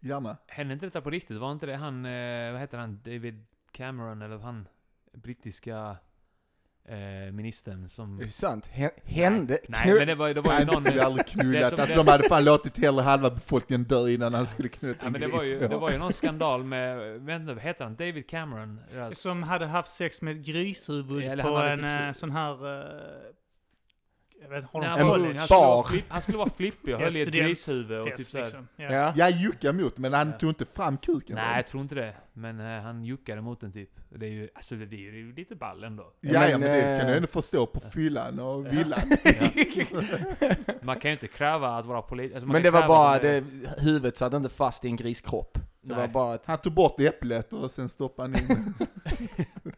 [0.00, 0.36] Gärna.
[0.46, 1.36] Hände inte detta på riktigt?
[1.36, 4.68] Var inte det han, eh, vad heter han, David Cameron eller han
[5.12, 5.96] brittiska
[6.88, 8.20] eh, ministern som...
[8.20, 8.68] Är det sant?
[8.72, 9.58] Hä- Hände?
[9.68, 10.84] Nej Knull- men det var, det var ju Han någon...
[10.84, 14.46] skulle aldrig knullat, som- alltså de hade fan låtit hela halva befolkningen dö innan han
[14.46, 15.36] skulle knulla Ja, en men det gris.
[15.36, 17.94] var, ju, det var ju någon skandal med, inte, vad heter han?
[17.96, 18.80] David Cameron?
[18.94, 22.12] Deras- Som hade haft sex med ett grishuvud Eller på han en typ så- eh,
[22.12, 22.54] sån här...
[24.38, 25.30] eh, jag vet, har Nej, de han, college?
[25.30, 28.16] ung, han, skulle vara flipp, han skulle vara flippig och höll i ett grishuvud och
[28.16, 28.68] typ liksom.
[28.76, 28.92] Ja.
[28.92, 29.12] Ja.
[29.16, 30.38] Jag juckade mot, men han Ja.
[30.38, 31.36] tog inte fram kuken.
[31.36, 32.14] Nej, jag tror inte det.
[32.32, 33.90] Men eh, han juckade mot den typ.
[34.10, 36.12] Det är ju, alltså det är ju lite ball ändå.
[36.20, 38.70] Ja, ja, Men, men det kan eh, du ändå förstå på fyllan och Ja.
[38.70, 39.00] villan.
[40.82, 42.32] Man kan ju inte kräva att vara polis...
[42.34, 43.44] Alltså Men det var bara, det,
[43.78, 45.58] huvudet satt inte fast i en griskropp.
[45.80, 45.96] Det Nej.
[45.96, 46.46] var bara att...
[46.46, 48.74] Han tog bort äpplet och sen stoppade han in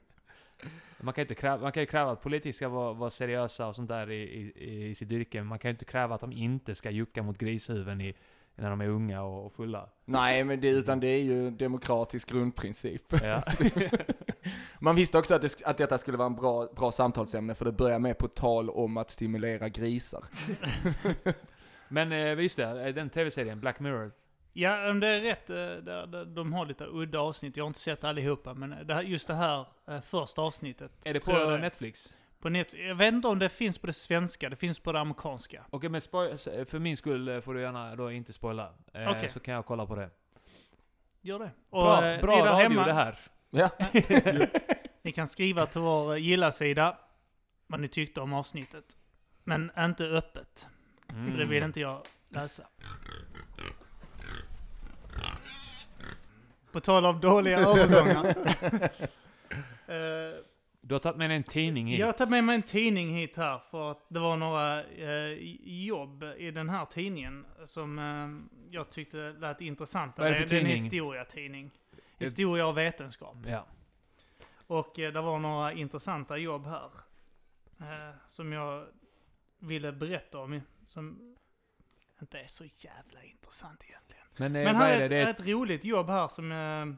[1.03, 3.67] Man kan, ju inte kräva, man kan ju kräva att politiker ska vara, vara seriösa
[3.67, 5.39] och sånt där i, i, i sitt yrke.
[5.39, 8.15] Men man kan ju inte kräva att de inte ska jucka mot grishuvuden i,
[8.55, 9.89] när de är unga och, och fulla.
[10.05, 13.03] Nej, men det, utan det är ju en demokratisk grundprincip.
[13.23, 13.43] Ja.
[14.79, 17.73] Man visste också att, det, att detta skulle vara en bra, bra samtalsämne, för det
[17.73, 20.25] börjar med på tal om att stimulera grisar.
[21.89, 24.13] Men eh, just det, eh, den tv-serien, Black Mirror.
[24.53, 25.51] Ja, om det är rätt.
[25.51, 27.57] eh, där- De har lite udda avsnitt.
[27.57, 30.93] Jag har inte sett allihopa, men det här, just det här eh, första avsnittet.
[31.05, 31.57] Är det på.
[31.57, 32.17] Netflix?
[32.41, 35.01] På net, jag vet inte om det finns på det svenska, det finns på det
[35.01, 35.65] amerikanska.
[35.71, 38.73] Okej, men spoil, för min skull eh, får du gärna då inte spoila.
[38.93, 39.29] Eh, Okej.
[39.29, 40.11] Så kan jag kolla på det.
[41.21, 41.51] Gör det.
[41.71, 43.19] Och, Bra, eh, bra ni där radio hemma, det här.
[43.51, 43.71] Ja.
[45.03, 46.99] Ni kan skriva till vår eh, gilla-sida
[47.67, 48.85] vad ni tyckte om avsnittet.
[49.45, 50.69] Men inte öppet,
[51.09, 51.31] Mm.
[51.31, 52.63] för det vill inte jag läsa.
[56.73, 58.35] På tal om dåliga övergångar.
[59.87, 60.37] Eh,
[60.81, 61.99] Du har tagit med dig en tidning hit.
[62.01, 65.38] Jag har tagit med mig en tidning hit här för att det var några eh,
[65.85, 68.29] jobb i den här tidningen som eh,
[68.70, 70.18] jag tyckte lät intressant.
[70.18, 70.73] Vad är det för är en tidning?
[70.73, 71.70] historiatidning.
[72.18, 73.37] Historia och vetenskap.
[73.46, 73.66] Ja.
[74.66, 76.90] Och eh, det var några intressanta jobb här.
[77.81, 78.87] Eh, som jag
[79.59, 80.61] ville berätta om.
[80.87, 81.37] Som
[82.20, 84.20] inte är så jävla intressant egentligen.
[84.40, 85.05] Men, eh, Men vad här är det?
[85.05, 86.53] ett, Det är, ett roligt jobb här som...
[86.53, 86.96] Eh,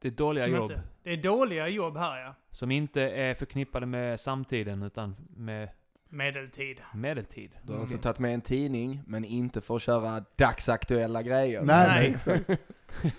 [0.00, 0.70] det är dåliga som jobb.
[0.70, 2.34] Inte, det är dåliga jobb här ja.
[2.50, 5.68] Som inte är förknippade med samtiden, utan med
[6.10, 6.80] Medeltid.
[6.94, 7.50] medeltid.
[7.62, 11.62] Du har alltså tagit med en tidning, men inte för att köra dagsaktuella grejer.
[11.62, 12.10] Nej, nej, Nej.
[12.10, 12.62] exakt.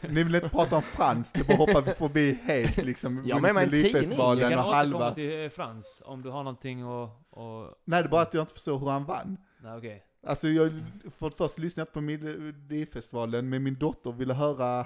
[0.09, 3.23] Ni vill inte prata om Frans, det bara hoppar vi förbi helt liksom.
[3.25, 3.85] Ja, men med en tidning.
[3.85, 5.15] Jag Melodifestivalen kan och återkomma halva.
[5.15, 7.09] till eh, Frans, om du har någonting och...
[7.29, 9.37] och Nej, det är bara att jag inte förstår hur han vann.
[9.63, 10.03] nej, okej.
[10.23, 10.71] Alltså jag,
[11.17, 14.85] för det första lyssnade jag på Melodifestivalen, men min dotter ville höra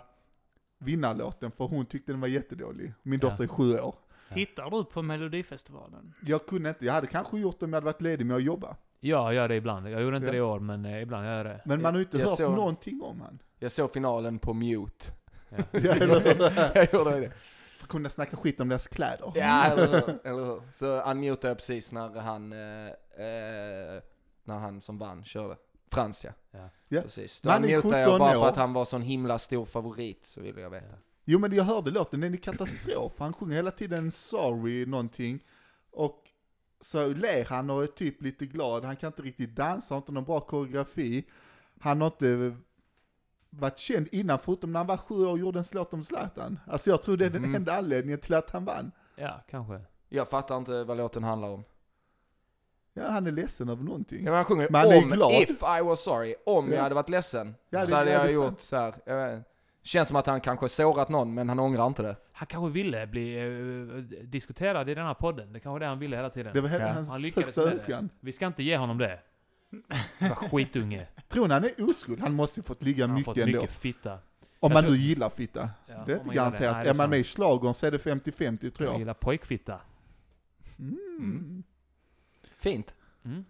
[0.79, 2.93] vinnarlåten för hon tyckte den var jättedålig.
[3.03, 3.29] Min Ja.
[3.29, 3.95] dotter är sju år.
[4.33, 6.13] Tittar du på Melodifestivalen?
[6.25, 8.43] Jag kunde inte, jag hade kanske gjort det om jag hade varit ledig med att
[8.43, 8.75] jobba.
[8.99, 9.89] Ja, jag gör det ibland.
[9.89, 10.31] Jag gjorde inte Ja.
[10.31, 11.61] det i år, men eh, ibland gör jag det.
[11.65, 13.39] Men man har ju inte Jag hört såg- någonting om han.
[13.59, 15.11] Jag såg finalen på mute.
[15.49, 15.57] Ja.
[16.75, 17.31] Jag gjorde det.
[17.77, 19.31] För att kunna snacka skit om deras kläder.
[19.35, 20.19] Ja, eller hur?
[20.23, 20.61] Eller hur?
[20.71, 22.87] Så unmutade jag precis när han, eh,
[23.25, 24.01] eh,
[24.43, 25.57] när han som vann körde.
[25.91, 26.31] Frans ja.
[26.51, 26.69] Ja.
[26.87, 27.01] Ja.
[27.01, 27.41] Precis.
[27.41, 28.41] Då unmutade jag 17 bara år.
[28.43, 30.95] för att han var sån himla stor favorit, så ville jag veta.
[31.25, 33.11] Jo men jag hörde låten, den är katastrof.
[33.17, 35.43] Han sjunger hela tiden 'sorry' någonting.
[35.91, 36.19] Och
[36.81, 38.85] så ler han och är typ lite glad.
[38.85, 41.25] Han kan inte riktigt dansa, har inte någon bra koreografi.
[41.79, 42.55] Han har inte
[43.49, 46.59] varit känd innan, förutom när han var sju år och gjorde en låt om Zlatan.
[46.67, 47.55] Alltså jag tror det är den Mhm.
[47.55, 48.91] enda anledningen till att han vann.
[49.15, 49.81] Ja, kanske.
[50.09, 51.63] Jag fattar inte vad låten handlar om.
[52.93, 54.17] Ja, han är ledsen över någonting.
[54.19, 55.31] Ja, men han sjunger Men han är om, glad.
[55.41, 56.35] if I was sorry.
[56.45, 56.75] Om Ja.
[56.75, 57.55] jag hade varit ledsen.
[57.69, 58.61] Ja, det- så hade jag är gjort sant.
[58.61, 58.95] så här.
[59.05, 59.43] Jag vet,
[59.83, 62.15] känns som att han kanske sårat någon, men han ångrar inte det.
[62.31, 65.47] Han kanske ville bli eh, diskuterad i den här podden.
[65.53, 66.53] Det kanske var det han ville hela tiden.
[66.53, 66.93] Det var hela Ja.
[66.93, 68.09] Han hans lyckades högsta önskan.
[68.19, 69.19] Vi ska inte ge honom det.
[70.51, 71.07] Skitunge.
[71.29, 72.19] Tror ni han är oskuld?
[72.19, 73.57] Han måste ju fått ligga Han mycket fått ändå.
[73.57, 74.13] mycket fitta.
[74.13, 74.19] Om
[74.59, 75.69] Jag man tror- nu gillar fitta.
[75.87, 76.57] Ja, det är inte man gillar det.
[76.57, 76.73] garanterat.
[76.75, 78.99] Nej, det är man med i schlagern så är det 50-50 tror Jag jag.
[78.99, 79.79] gillar pojkfitta.
[80.79, 81.63] Mm.
[82.63, 82.95] Fint.
[83.25, 83.45] Mm.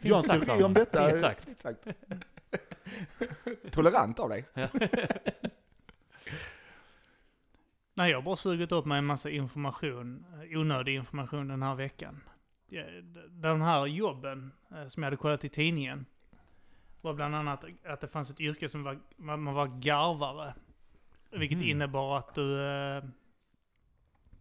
[0.02, 1.08] En sagt, teori om detta.
[1.08, 1.50] Fint sagt.
[1.50, 1.86] Exakt.
[3.72, 4.44] Tolerant av dig.
[7.94, 11.74] Nej, jag har bara sugit upp mig en massa information, eh, onödig information den här
[11.74, 12.20] veckan.
[12.68, 16.06] Ja, d- Den här jobben eh, som jag hade kollat i tidningen
[17.00, 20.54] var bland annat att det fanns ett yrke som var, man var garvare.
[21.30, 21.66] Vilket Mhm.
[21.66, 23.04] innebar att du, eh,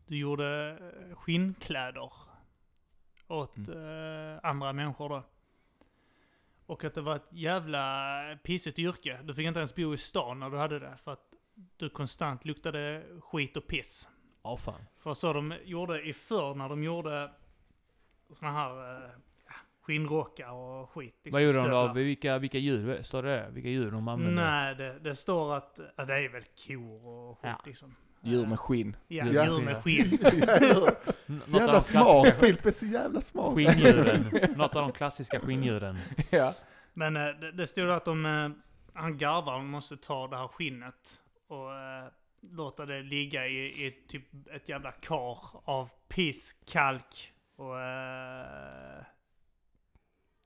[0.07, 0.77] du gjorde
[1.15, 2.11] skinnkläder
[3.33, 5.23] åt eh, andra människor då.
[6.65, 9.19] Och att det var ett jävla pissigt yrke.
[9.23, 10.97] Du fick inte ens bo i stan när du hade det.
[10.97, 11.33] För att
[11.77, 14.09] du konstant luktade skit och piss.
[14.43, 14.85] Ja, fan.
[14.99, 17.31] För så de gjorde i förr när de gjorde
[18.33, 19.09] såna här eh,
[19.81, 21.15] skinnrockar och skit.
[21.23, 21.93] liksom Vad gjorde de då?
[21.93, 23.03] Vilka, vilka djur?
[23.03, 23.49] Står det där?
[23.49, 24.41] Vilka djur de använde?
[24.41, 27.61] Nej, det, det står att ja, det är väl kor och skit Ja.
[27.65, 27.95] liksom.
[28.23, 28.95] Djur med skinn.
[29.07, 30.17] Ja, djur med skinn.
[31.43, 32.35] Så jävla smart.
[32.39, 33.55] Filip är så jävla smart.
[33.55, 34.21] Skinndjuren.
[34.57, 35.97] Något av de klassiska skinndjuren.
[36.29, 36.53] ja.
[36.93, 38.49] Men eh, det, det stod att de, eh,
[38.93, 42.05] han garvaren måste ta det här skinnet och eh,
[42.41, 44.23] låta det ligga i, i typ
[44.55, 49.03] ett jävla kar av piss, kalk och eh,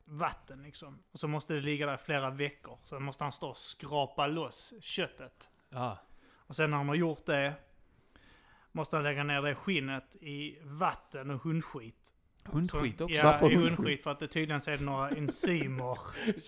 [0.06, 1.04] vatten liksom.
[1.12, 2.78] Och så måste det ligga där i flera veckor.
[2.84, 5.50] Så måste han stå och skrapa loss köttet.
[5.70, 5.98] Ja.
[6.36, 7.54] Och sen när han har gjort det
[8.78, 12.14] måste han lägga ner det skinnet i vatten och hundskit.
[12.52, 13.16] Hundskit Så- också.
[13.18, 14.04] Ja, Varför i hundskit?
[14.04, 15.98] för att det tydligen så är det några enzymer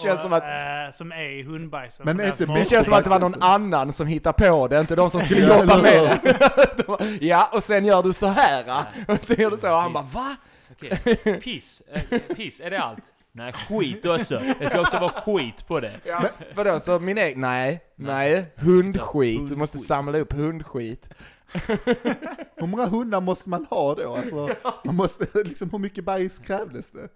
[0.04, 2.06] Känns som att- eh, som är i hundbajsen.
[2.06, 4.96] Men inte Det känns som att det var någon annan som hittade på det, inte
[4.96, 6.84] de som skulle jobba med det.
[6.88, 8.64] Bara, Ja, och sen gör du så här.
[8.68, 8.86] Ja.
[9.14, 10.36] Och så gör du så, och han bara va?
[10.72, 11.40] Okej.
[11.44, 11.82] Piss.
[11.92, 13.04] Eh, piss, är det allt?
[13.32, 14.42] Nej, skit också.
[14.60, 16.00] Det ska också vara skit på det.
[16.06, 16.24] Ja.
[16.56, 17.42] Vadå, så min egen?
[17.42, 19.50] Nej, nej, hundskit.
[19.50, 21.10] Du måste samla upp hundskit.
[22.56, 24.14] Hur många hundar måste man ha då?
[24.16, 24.50] Alltså,
[24.86, 27.10] man måste, liksom, hur mycket bajs krävdes det?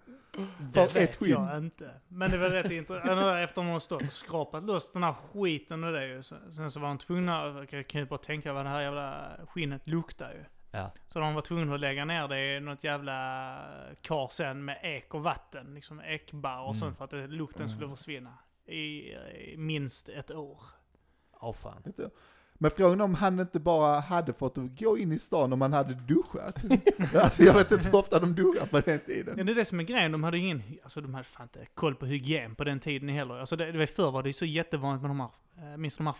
[0.58, 1.30] Det För ett vet skinn?
[1.30, 1.90] jag inte.
[2.08, 3.10] Men det var rätt intressant.
[3.10, 6.22] Efter att man har stått och skrapat loss den här skiten och det ju.
[6.22, 9.30] Så- Sen så var han tvungna, jag kan ju bara tänka vad det här jävla
[9.48, 10.44] skinnet luktar ju.
[10.70, 10.90] Ja.
[11.06, 13.14] Så de var tvungna att lägga ner det i något jävla
[14.00, 15.74] kar sen med ek och vatten.
[15.74, 16.74] Liksom ekbar och Mm.
[16.74, 18.38] sånt för att lukten skulle försvinna.
[18.66, 20.62] I, i minst ett år.
[21.40, 21.82] Åh fan.
[22.64, 25.94] Men frågan om han inte bara hade fått gå in i stan om han hade
[25.94, 26.56] duschat.
[27.22, 29.46] alltså, jag vet inte hur ofta de duschar på den Ja, tiden.
[29.46, 30.12] det är det som är grejen.
[30.12, 33.34] De hade ingen, alltså de hade fan inte koll på hygien på den tiden heller.
[33.34, 35.30] Alltså det, det var förr var det ju så jättevanligt med de här,
[35.72, 36.16] eh, minns du de här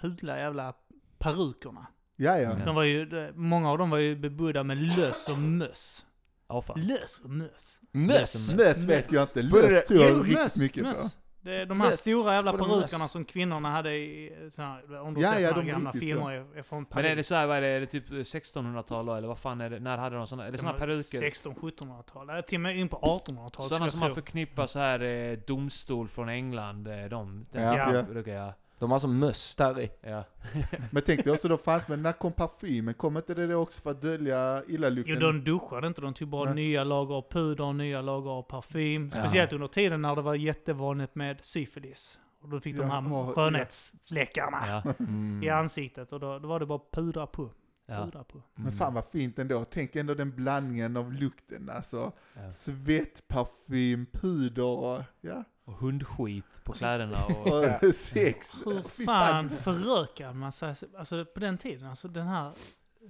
[0.00, 0.74] fula jävla
[1.18, 1.86] perukerna?
[2.16, 2.54] Ja, ja.
[2.64, 6.06] De var ju, många av dem var ju bebodda med löss och möss.
[6.48, 6.80] Fan.
[6.80, 7.80] Löss och möss.
[7.92, 8.54] Möss!
[8.54, 11.14] Möss vet jag inte, löss tror jag riktigt möss, mycket möss.
[11.14, 11.20] på.
[11.46, 12.00] Det är de här Möss.
[12.00, 15.66] stora jävla perukerna som kvinnorna hade i såna här, om du Ja, sett ja, de
[15.66, 17.02] gamla riktigt filmer i- från Paris.
[17.02, 19.38] Men är det så här, vad är det, är det typ 1600-tal då, eller vad
[19.38, 19.80] fan är det?
[19.80, 20.42] När hade de såna?
[20.42, 21.20] Är det Det såna peruker?
[21.20, 25.38] 16-1700-tal, eller till och med in på 1800-talet Sådana som man förknippar så här eh,
[25.46, 27.44] domstol från England, eh, de.
[27.52, 27.92] Den Ja.
[28.26, 28.52] Ja.
[28.78, 28.80] Ja.
[28.80, 29.90] De har som möss där i.
[30.00, 30.24] ja.
[30.90, 32.94] Men tänk dig också då fanns, men när kom parfymen?
[32.94, 35.14] Kom inte det då också för att dölja illalukten?
[35.14, 36.00] Jo, de duschade inte.
[36.00, 36.54] De tog bara Nej.
[36.54, 39.10] nya lager av puder, nya lager av parfym.
[39.14, 39.20] Ja.
[39.20, 42.20] Speciellt under tiden när det var jättevanligt med syfilis.
[42.42, 43.32] Och då fick de Ja, här ja.
[43.34, 44.92] skönhetsfläckarna Ja.
[44.98, 45.42] Mm.
[45.42, 46.12] i ansiktet.
[46.12, 47.50] Och då, då var det bara pudra på.
[47.86, 48.04] ja.
[48.04, 48.42] Pudra på.
[48.54, 49.64] Men fan vad fint ändå.
[49.64, 51.70] Tänk ändå den blandningen av lukten.
[51.70, 52.52] Alltså ja.
[52.52, 57.46] svett, parfym, puder och, ja, Och hundskit på kläderna och...
[57.88, 58.62] och sex.
[58.66, 60.74] Hur fan förökar man sig?
[60.98, 62.52] Alltså på den tiden, alltså den här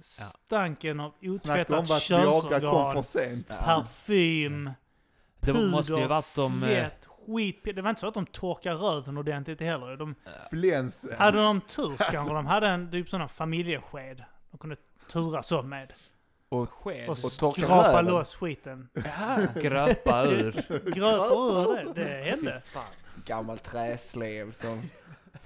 [0.01, 3.47] stanken av otvättat könsorgan, sent.
[3.47, 4.71] parfym,
[5.39, 6.63] Det puder, måste ju varit de...
[6.63, 7.61] eh, svett, skit.
[7.75, 9.97] Det var inte så att de torkade röven ordentligt heller.
[9.97, 10.15] De,
[10.49, 11.07] Fläns.
[11.17, 14.23] hade de tur kanske de hade en typ sån här familjesked.
[14.51, 14.75] De kunde
[15.11, 15.93] turas om med.
[16.49, 17.09] Sked.
[17.09, 18.05] Och torka skrapa röven.
[18.05, 18.89] loss skiten.
[19.55, 20.51] Gröpa ur.
[20.95, 22.01] Gröper ur det.
[22.03, 22.61] Det hände.
[23.25, 24.81] Gammalt träslev som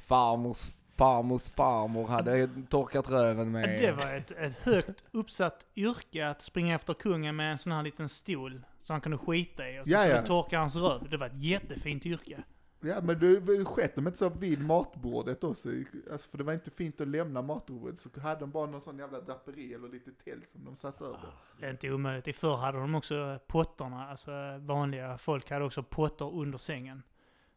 [0.05, 3.79] farmors farmors farmor hade torkat röven med.
[3.79, 7.83] Det var ett, ett högt uppsatt yrke att springa efter kungen med en sån här
[7.83, 8.61] liten stol.
[8.79, 11.09] Så han kunde skita i och så skulle torka hans röv.
[11.09, 12.43] Det var ett jättefint yrke.
[12.81, 15.69] Ja men det skett de inte så vid matbordet också?
[16.11, 18.97] Alltså för det var inte fint att lämna matbordet, så hade de bara någon sån
[18.97, 21.19] jävla draperi eller lite tält som de satt över.
[21.59, 22.27] Det är inte omöjligt.
[22.27, 24.07] I förr hade de också potterna.
[24.09, 27.03] Alltså vanliga folk hade också potter under sängen.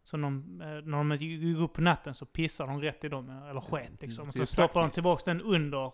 [0.03, 3.31] Så de, eh, när de gick upp på natten så pissade de rätt i dem,
[3.51, 4.29] eller sket liksom.
[4.29, 5.93] Och Det så stoppade de tillbaka den under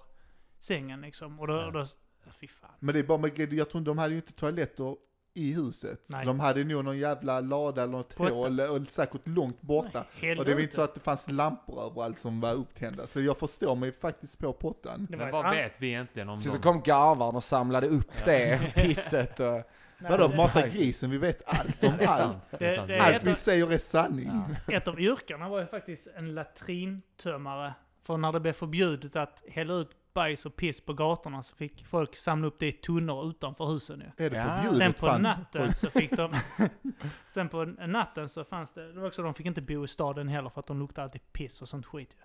[0.59, 1.41] sängen liksom.
[1.41, 1.67] Och då, Ja.
[1.67, 1.87] och då
[2.33, 2.71] fy fan.
[2.81, 4.97] Men det är bara med jag tror de hade ju inte toaletter
[5.35, 6.03] i huset.
[6.07, 6.27] Nej.
[6.27, 8.35] De hade nog någon jävla lada eller något Potta.
[8.35, 10.05] hål, och säkert långt borta.
[10.15, 10.39] Helvete.
[10.41, 13.07] Och det var inte så att det fanns lampor överallt som var upptända.
[13.07, 15.07] Så jag förstår mig faktiskt på pottan.
[15.11, 18.61] Men vad an- vet vi egentligen om Så, så kom garvarn och samlade upp det
[18.75, 19.63] pisset och...
[20.03, 21.11] Nej, Vadå, det- mata grisen?
[21.11, 22.37] Vi vet allt om allt.
[22.51, 24.31] Det Det- Allt vi av- säger är sanning.
[24.69, 27.75] Ett av yrkena var ju faktiskt en latrintömmare.
[28.03, 31.87] För när det blev förbjudet att hälla ut bajs och piss på gatorna så fick
[31.87, 34.25] folk samla upp det i tunnor utanför husen ju.
[34.27, 34.45] Är det Ja.
[34.45, 34.79] förbjudet?
[34.79, 35.23] Sen på fan?
[35.23, 36.33] natten så fick de...
[37.29, 38.93] sen på natten så fanns det...
[38.93, 41.33] Det var också de fick inte bo i staden heller för att de luktade alltid
[41.33, 42.25] piss och sånt skit ju.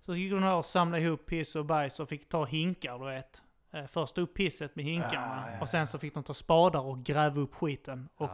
[0.00, 3.04] Så gick de där och samlade ihop piss och bajs och fick ta hinkar du
[3.04, 3.42] vet.
[3.72, 6.80] Eh, Först upp pisset med hinkarna Ah, ja, och sen så fick de ta spadar
[6.80, 8.30] och gräva upp skiten och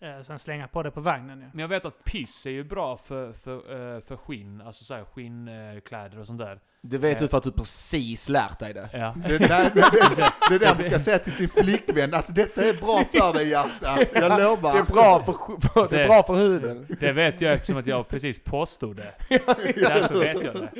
[0.00, 1.46] eh, sen slänga på det på vagnen ju.
[1.52, 3.54] Men jag vet att piss är ju bra för, för,
[3.94, 6.60] eh, för skinn, alltså såhär skinnkläder och sånt där.
[6.82, 8.88] Det vet du för att du precis lärt dig det.
[8.92, 9.14] Ja.
[9.28, 13.04] Det, där, det, det där brukar jag säga till sin flickvän, alltså detta är bra
[13.04, 14.72] för dig hjärta, jag lovar.
[14.72, 16.86] Det är bra för, sk- det är bra för huden.
[17.00, 19.14] Det vet jag eftersom att jag precis påstod det.
[19.28, 20.70] Därför vet jag det.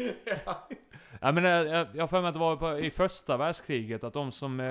[1.21, 1.53] Ja, men, eh,
[1.95, 4.61] jag har för mig att det var på, i första världskriget att de som...
[4.61, 4.67] eh,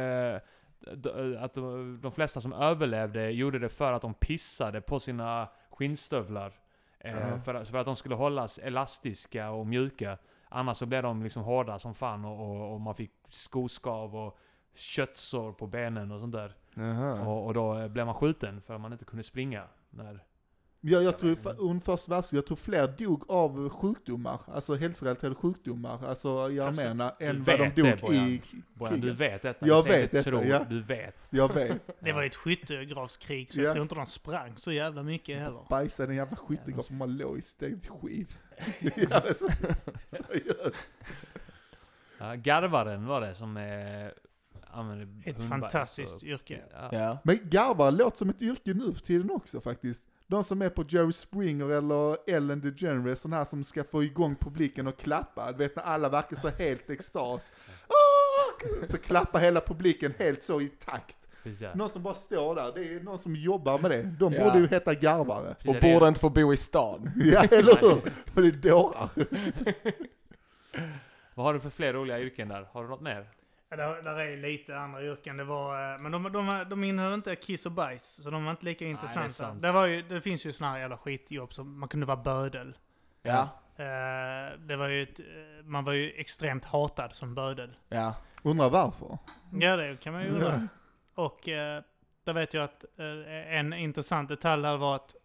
[1.40, 1.54] Att
[2.02, 6.54] de flesta som överlevde gjorde det för att de pissade på sina skinnstövlar.
[7.04, 7.40] Ja.
[7.46, 10.18] för, att- för att de skulle hållas elastiska och mjuka.
[10.50, 14.38] Annars så blev de liksom hårda som fan och, och, och man fick skoskav och
[14.74, 16.56] köttsår på benen och sånt där.
[17.28, 19.64] Och, och då blev man skjuten för att man inte kunde springa.
[19.90, 20.20] När,
[20.88, 26.06] Jag, jag tror under första världskriget, jag tror fler dog av sjukdomar, alltså hälsorelaterade sjukdomar,
[26.08, 28.28] alltså i Alltså, arméerna, du än vad de vet det, dog Bojan.
[28.28, 28.42] i
[28.74, 29.68] Bojan, du vet detta.
[29.68, 30.66] Jag du vet detta, tror, ja.
[30.70, 31.28] Du vet.
[31.30, 31.82] Jag vet.
[32.00, 33.64] Det var ju ett skyttegravskrig så Ja.
[33.64, 35.66] jag tror inte de sprang så jävla mycket heller.
[35.70, 38.38] Bajsade en jävla skyttegrav som man låg i stekt skit.
[39.10, 39.22] ja,
[40.08, 40.86] seriöst.
[42.18, 44.08] Ja, garvaren var det som eh,
[44.72, 46.62] använde Ett fantastiskt och- yrke.
[46.74, 46.90] Ja.
[46.92, 47.18] Ja.
[47.24, 50.06] Men garvar låter som ett yrke nu för tiden också faktiskt.
[50.28, 54.36] De som är på Jerry Springer eller Ellen DeGeneres, sån här som ska få igång
[54.36, 55.52] publiken och klappa.
[55.52, 57.52] Du vet när alla verkar så helt extas.
[58.88, 61.18] Så klappar hela publiken helt så i takt.
[61.44, 61.68] Precis.
[61.76, 64.02] Någon som bara står där, det är någon som jobbar med det.
[64.04, 64.44] De Ja.
[64.44, 65.54] borde ju heta garvare.
[65.54, 67.12] Precis, Och borde inte få bo i stan.
[67.16, 68.12] Ja, eller hur?
[68.34, 69.10] För det är dårar.
[71.36, 72.68] Vad har du för fler roliga yrken där?
[72.72, 73.26] Har du något mer?
[73.78, 75.38] Ja, där, där är lite andra yrken.
[75.38, 78.52] Det var, eh, men de, de, de innehöll inte kiss och bajs, så de var
[78.52, 79.30] inte lika det intressanta.
[79.30, 79.62] sant.
[79.62, 82.78] det, var ju, det finns ju såna här jävla skitjobb som man kunde vara bödel.
[83.22, 83.50] Ja.
[83.76, 85.26] Eh, det var ju ett, eh,
[85.64, 87.76] man var ju extremt hatad som bödel.
[87.90, 88.16] Ja.
[88.44, 89.18] Undrar varför?
[89.52, 90.68] Ja, det kan man ju undra.
[91.16, 91.84] Och eh,
[92.24, 95.16] där vet jag att eh, en intressant detalj där var att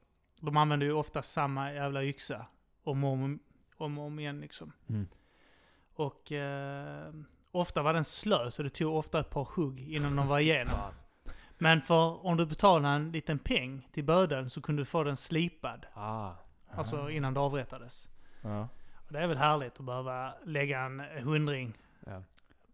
[0.41, 2.47] de använde ju ofta samma jävla yxa
[2.85, 3.39] om och om,
[3.77, 4.73] om, och om igen liksom.
[4.89, 5.09] Mm.
[5.95, 7.13] Och eh,
[7.53, 10.75] ofta var den slö, så det tog ofta ett par hugg innan de var igenom.
[11.59, 15.17] Men för om du betalade en liten peng till bödeln så kunde du få den
[15.17, 15.87] slipad.
[15.95, 16.33] Ah.
[16.75, 18.09] Alltså innan det avrättades.
[18.43, 18.69] Ja.
[19.07, 21.75] Och det är väl härligt att behöva lägga en hundring.
[22.07, 22.23] Ja.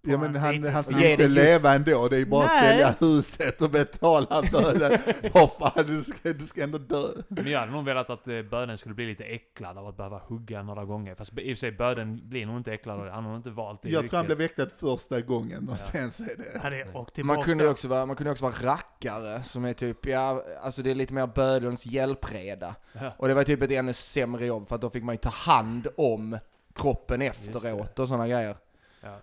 [0.07, 2.25] På Ja men en han, han ska Ge inte det just- leva ändå, det är
[2.25, 2.71] bara att Nej.
[2.71, 4.43] sälja huset och betala.
[5.33, 7.09] Vad fan, du ska, du ska ändå dö.
[7.29, 10.19] Men jag hade nog velat att eh, böden skulle bli lite äcklad av att behöva
[10.19, 11.15] hugga några gånger.
[11.15, 13.11] Fast i och för sig, böden blir nog inte äcklad det.
[13.11, 15.79] Han har inte valt det Jag tror han blev väktad första gången och Ja.
[15.79, 16.59] sen så är det...
[16.59, 20.07] Hade och Man tillbaks kunde också vara, man kunde också vara rackare, som är typ,
[20.07, 22.75] ja, alltså det är lite mer bödelns hjälpreda.
[22.93, 23.13] Ja.
[23.19, 25.31] Och det var typ ett ännu sämre jobb, för att då fick man ju ta
[25.31, 26.39] hand om
[26.75, 28.57] kroppen efteråt och sådana grejer.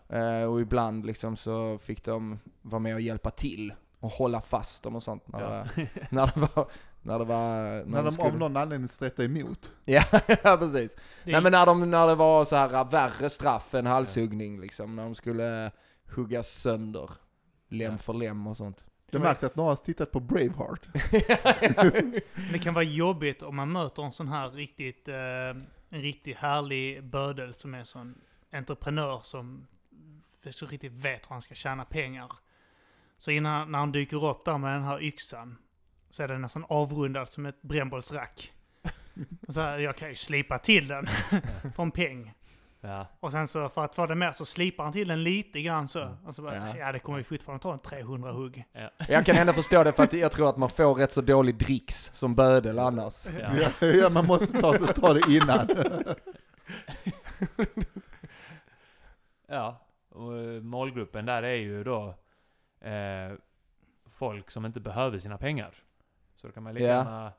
[0.07, 0.17] Ja.
[0.17, 4.83] Eh, och ibland liksom så fick de vara med och hjälpa till och hålla fast
[4.83, 5.47] dem och sånt när, Ja.
[5.47, 6.67] det, var, när det var,
[7.01, 9.71] när det var, när, När de skulle, av någon anledning strättade emot.
[9.85, 10.03] Ja,
[10.43, 10.95] ja precis.
[10.95, 14.95] Det- Nej men när, de, när det var så här värre straff än halshuggning liksom,
[14.95, 15.71] när de skulle
[16.15, 17.09] huggas sönder,
[17.69, 17.97] lem Ja.
[17.97, 18.83] för lem och sånt.
[19.11, 20.87] Det märks att några har tittat på Braveheart.
[22.51, 25.15] Det kan vara jobbigt om man möter en sån här riktigt, eh,
[25.89, 28.15] en riktigt härlig bödel som är sån
[28.53, 29.67] entreprenör som
[30.51, 32.31] så riktigt vet hur han ska tjäna pengar.
[33.17, 35.57] Så innan, när han dyker upp där med den här yxan,
[36.09, 38.51] så är den nästan avrundad som ett brännbollsrack.
[39.47, 41.05] Och så här, jag kan ju slipa till den
[41.75, 42.33] för en peng.
[42.81, 43.07] Ja.
[43.19, 45.87] Och sen så för att få det med så slipar han till den lite grann
[45.87, 46.17] så.
[46.25, 46.77] Och så bara, Ja.
[46.77, 46.91] ja.
[46.91, 48.65] det kommer ju fortfarande ta en 300 hugg.
[49.07, 51.55] Jag kan ändå förstå det för att jag tror att man får rätt så dålig
[51.55, 53.27] dricks som bödel annars.
[53.39, 53.69] Ja.
[53.79, 55.67] Ja, ja, man måste ta, ta det innan.
[59.53, 62.15] Ja, och eh, målgruppen där är ju då
[62.79, 63.33] eh,
[64.05, 65.75] folk som inte behöver sina pengar.
[66.35, 66.93] Så då kan man lika Ja.
[66.95, 67.33] gärna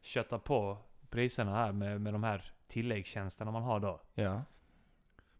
[0.00, 0.78] kötta på
[1.10, 4.00] priserna här med, med de här tilläggstjänsterna man har då.
[4.14, 4.42] Ja.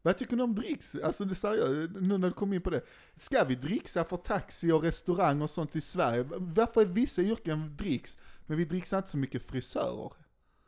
[0.02, 0.96] Vad tycker ni om dricks?
[1.04, 2.82] Alltså det seriöst, nu när du kom in på det.
[3.16, 6.24] Ska vi dricksa för taxi och restaurang och sånt i Sverige?
[6.36, 10.12] Varför är vissa yrken dricks, men vi dricksar inte så mycket frisörer?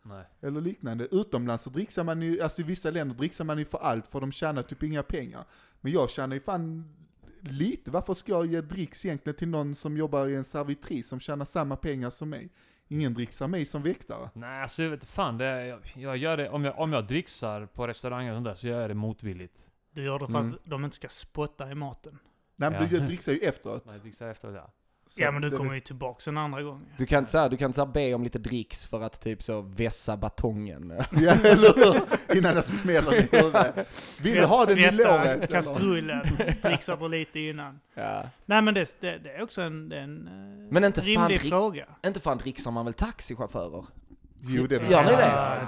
[0.09, 0.25] Nej.
[0.41, 1.09] Eller liknande.
[1.11, 4.21] Utomlands så dricksar man ju, alltså i vissa länder dricksar man ju för allt för
[4.21, 5.45] de tjänar typ inga pengar.
[5.81, 6.95] Men jag tjänar ju fan
[7.41, 7.91] lite.
[7.91, 11.45] Varför ska jag ge dricks egentligen till någon som jobbar i en servitris som tjänar
[11.45, 12.49] samma pengar som mig?
[12.89, 14.31] Ingen dricksar mig som väktare.
[14.35, 15.39] Nej, alltså jag vet fan.
[15.39, 18.55] Det, jag, jag gör det, om jag, om jag dricksar på restauranger och sånt där,
[18.55, 19.67] så gör jag det motvilligt.
[19.91, 20.55] Du gör det för Mm.
[20.55, 22.19] att de inte ska spotta i maten.
[22.57, 22.89] Nej men Ja.
[22.89, 23.85] du dricksar ju efteråt.
[23.93, 24.63] Jag dricksar efter det.
[25.09, 26.87] Så Ja men du det- kommer ju tillbaks en andra gång.
[26.99, 29.01] Du kan inte så här, du kan inte så här be om lite dricks för
[29.01, 30.93] att typ så vässa batongen.
[31.13, 31.75] Ja, eller
[32.29, 32.37] hur?
[32.39, 33.89] Innan jag smäller i huvudet.
[34.23, 35.51] Vill du ha den i låret?
[35.53, 36.27] kastrullen,
[36.63, 37.81] dricksar du lite innan.
[37.95, 38.23] Ja.
[38.47, 41.07] Nej men det, det, det är också en, det är en eh, Men inte fan
[41.09, 41.85] rimlig drick- fråga.
[42.07, 43.85] Inte fan dricksar man väl taxichaufförer?
[44.41, 45.17] Jo det Gör ni det?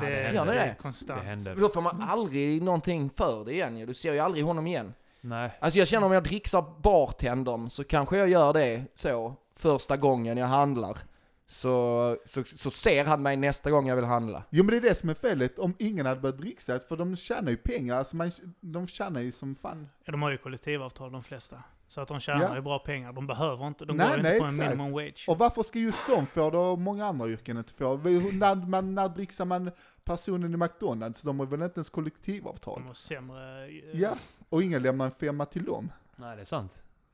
[0.01, 0.75] Det det, det, Gör ni är det?
[0.81, 1.21] konstant.
[1.23, 1.57] Det händer.
[1.57, 3.87] Då får man aldrig någonting för det igen ju.
[3.87, 4.95] Du ser ju aldrig honom igen.
[5.21, 5.59] Nej.
[5.61, 10.37] Alltså jag känner om jag dricksar bartendern så kanske jag gör det så första gången
[10.37, 10.99] jag handlar.
[11.47, 14.43] Så, så, så ser han mig nästa gång jag vill handla.
[14.51, 17.17] Jo men det är det som är felet, om ingen hade börjat dricksa, för de
[17.17, 19.89] tjänar ju pengar, alltså man, de tjänar ju som fan.
[20.05, 21.63] Ja, de har ju kollektivavtal de flesta.
[21.87, 22.55] Så att de tjänar Ja.
[22.55, 23.13] ju bra pengar.
[23.13, 24.71] De behöver inte, de Nej, går inte nej, på en exakt.
[24.71, 25.25] minimum wage.
[25.29, 27.97] Och varför ska just de få det och många andra yrken inte få?
[27.97, 29.71] När, man, när dricksar man
[30.05, 31.23] personen i McDonalds?
[31.23, 32.81] De har väl inte ens kollektivavtal?
[32.81, 33.67] De har sämre...
[33.67, 34.13] eh, Ja,
[34.51, 35.93] och ingen lämnar en femma till dem.
[36.17, 36.73] Nej, det är sant.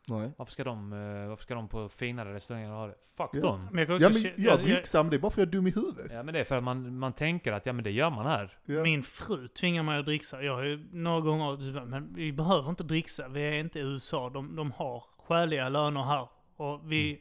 [0.08, 0.30] Nej.
[0.36, 2.94] Varför ska de, eh, varför ska de på finare restauranger ha det?
[3.16, 3.40] Fuck Ja.
[3.40, 3.68] dem!
[3.72, 5.52] Men jag kan Ja men jag dricksar, men det är bara för att jag är
[5.52, 6.12] dum i huvudet.
[6.12, 8.26] Ja men det är för att man, man tänker att ja men det gör man
[8.26, 8.58] här.
[8.64, 8.82] Ja.
[8.82, 10.42] Min fru tvingar mig att dricksa.
[10.42, 13.28] Jag har ju några gånger men vi behöver inte dricksa.
[13.28, 14.30] Vi är inte i USA.
[14.30, 16.28] De, de har skäliga löner här.
[16.56, 17.20] Och vi Mm.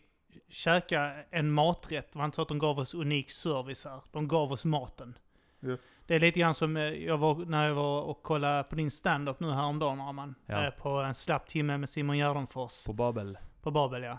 [0.49, 2.11] käkade en maträtt.
[2.11, 4.01] Det var inte så att de gav oss unik service här.
[4.11, 5.17] De gav oss maten.
[5.59, 5.77] Ja.
[6.07, 8.91] Det är lite grann som eh, jag var, när jag var och kollade på din
[8.91, 10.35] stand-up nu häromdagen, Arman.
[10.45, 10.65] Ja.
[10.65, 12.85] Eh, På en slapp timme med Simon Gärdenfors.
[12.85, 13.37] På Babel.
[13.61, 14.17] På Babel ja.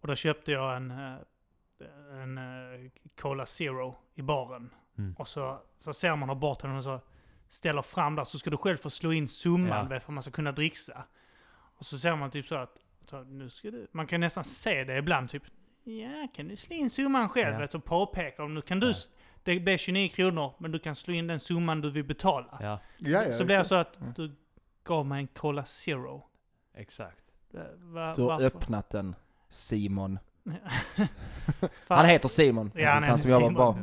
[0.00, 1.14] Och då köpte jag en, eh,
[2.22, 2.40] en
[3.20, 4.70] Cola Zero i baren.
[4.98, 5.14] Mm.
[5.18, 7.00] Och så, så ser man hur bartendern så
[7.48, 9.88] ställer fram där, så ska du själv få slå in summan Ja.
[9.88, 11.04] för att man ska kunna dricksa.
[11.52, 14.84] Och så ser man typ så att, så, nu ska du, man kan nästan se
[14.84, 15.42] det ibland typ,
[15.84, 17.60] ja kan du slå in summan själv?
[17.60, 17.66] Ja.
[17.66, 18.92] Så påpekar de, nu kan du, Ja.
[19.42, 22.58] Det blir 29 kronor, men du kan slå in den summan du vill betala.
[22.60, 24.12] Ja, Ja, ja, så blir det så att Mm.
[24.16, 24.36] du
[24.84, 26.22] gav mig en Cola Zero.
[26.74, 27.24] exakt.
[27.54, 28.44] Eh, Va, Du har varför?
[28.46, 29.14] öppnat den,
[29.48, 30.18] Simon.
[31.88, 32.70] Han heter Simon.
[32.74, 33.78] Ja, han han som jobbar bra.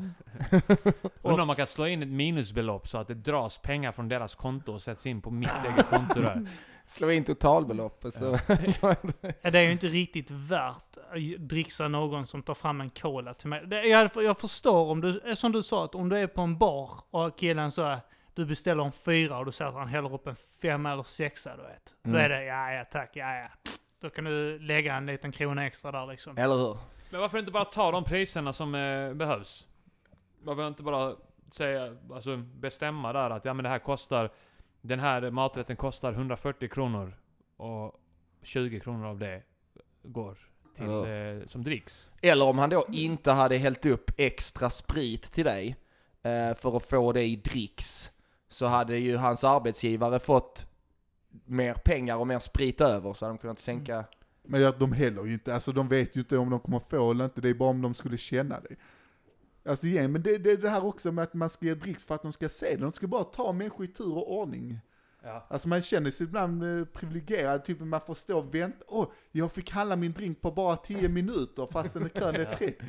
[1.22, 4.36] Undrar om man kan slå in ett minusbelopp så att det dras pengar från deras
[4.36, 6.48] konto och sätts in på mitt eget konto där.
[6.90, 8.26] Slå in totalbeloppet så...
[8.82, 8.96] Ja,
[9.52, 13.48] det är ju inte riktigt värt att dricksa någon som tar fram en cola till
[13.48, 13.88] mig.
[13.90, 16.90] Jag, jag förstår om du, som du sa, att om du är på en bar
[17.10, 17.98] och killen så
[18.34, 21.56] du beställer en fyra och du ser att han häller upp en femma eller sexa,
[21.58, 21.94] du vet.
[22.04, 22.22] Då Mm.
[22.22, 23.48] är det, ja ja tack, ja ja.
[24.02, 26.38] Då kan du lägga en liten krona extra där liksom.
[26.38, 26.78] Eller hur?
[27.10, 29.68] Men varför inte bara ta de priserna som eh, behövs?
[30.44, 31.16] Varför inte bara
[31.52, 34.30] säga, alltså bestämma där att ja men det här kostar,
[34.88, 37.14] den här maträtten kostar 140 kronor
[37.58, 37.94] och
[38.42, 39.44] 20 kronor av det
[40.04, 40.38] går
[40.76, 41.08] till, Ja.
[41.08, 42.10] eh, som dricks.
[42.22, 45.76] Eller om han då inte hade hällt upp extra sprit till dig
[46.24, 48.12] eh, för att få det i dricks,
[48.50, 50.66] så hade ju hans arbetsgivare fått
[51.46, 54.06] mer pengar och mer sprit över, så hade de kunnat sänka...
[54.50, 57.12] Men ja, de häller ju inte, alltså de vet ju inte om de kommer få
[57.12, 58.76] eller inte, det är bara om de skulle känna det.
[59.68, 62.06] Alltså igen, men det, det är det här också med att man ska ge dricks
[62.06, 64.80] för att de ska se det, de ska bara ta människor i tur och ordning.
[65.24, 65.46] Ja.
[65.50, 69.52] Alltså man känner sig ibland eh, privilegierad, typ man får stå och vänta, åh, jag
[69.52, 72.86] fick handla min drink på bara 10 minuter fastän kön är 30.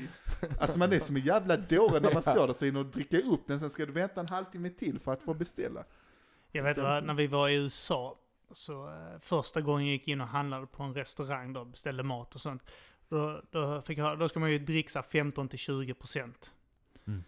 [0.60, 3.26] Alltså man är som en jävla dåre när man står där så in och dricker
[3.26, 5.84] upp den, sen ska du vänta en halvtimme till för att få beställa.
[6.52, 8.18] Jag vet vad, när vi var i USA,
[8.52, 12.34] så eh, första gången jag gick in och handlade på en restaurang då, beställde mat
[12.34, 12.62] och sånt.
[13.08, 16.32] Då, då, fick jag, då ska man ju dricksa 15-20%.
[17.08, 17.24] Mm.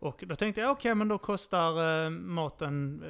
[0.00, 3.02] Och då tänkte jag, okej men då kostar eh, maten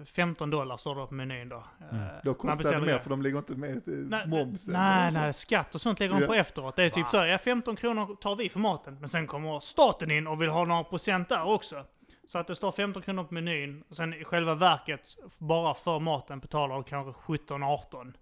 [0.00, 1.64] eh, 15 dollar står det på menyn då.
[1.90, 2.02] Mm.
[2.02, 4.72] Eh, Då man kostar det mer för de lägger inte med eh, Nej, momsen.
[4.74, 5.18] Nej, och så.
[5.18, 6.26] nej, skatt och sånt lägger de Ja.
[6.26, 6.76] på efteråt.
[6.76, 7.08] Det är typ Va?
[7.10, 8.96] så här, ja 15 kronor tar vi för maten.
[9.00, 11.84] Men sen kommer staten in och vill ha några procent där också.
[12.26, 13.84] Så att det står 15 kronor på menyn.
[13.88, 18.12] Och sen i själva verket, bara för maten betalar du kanske 17-18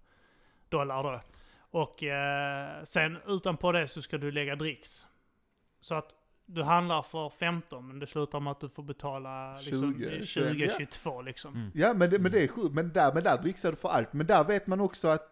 [0.69, 1.21] dollar då.
[1.79, 5.07] Och eh, sen utanpå det så ska du lägga dricks.
[5.79, 6.09] Så att
[6.53, 10.57] du handlar för 15 men det slutar med att du får betala liksom, 20, 21,
[10.57, 10.85] ja.
[10.85, 11.55] 20-22 liksom.
[11.55, 11.71] Mm.
[11.73, 14.13] Ja men det, men det är sjukt, men där, men där dricksar du för allt.
[14.13, 15.27] Men där vet man också att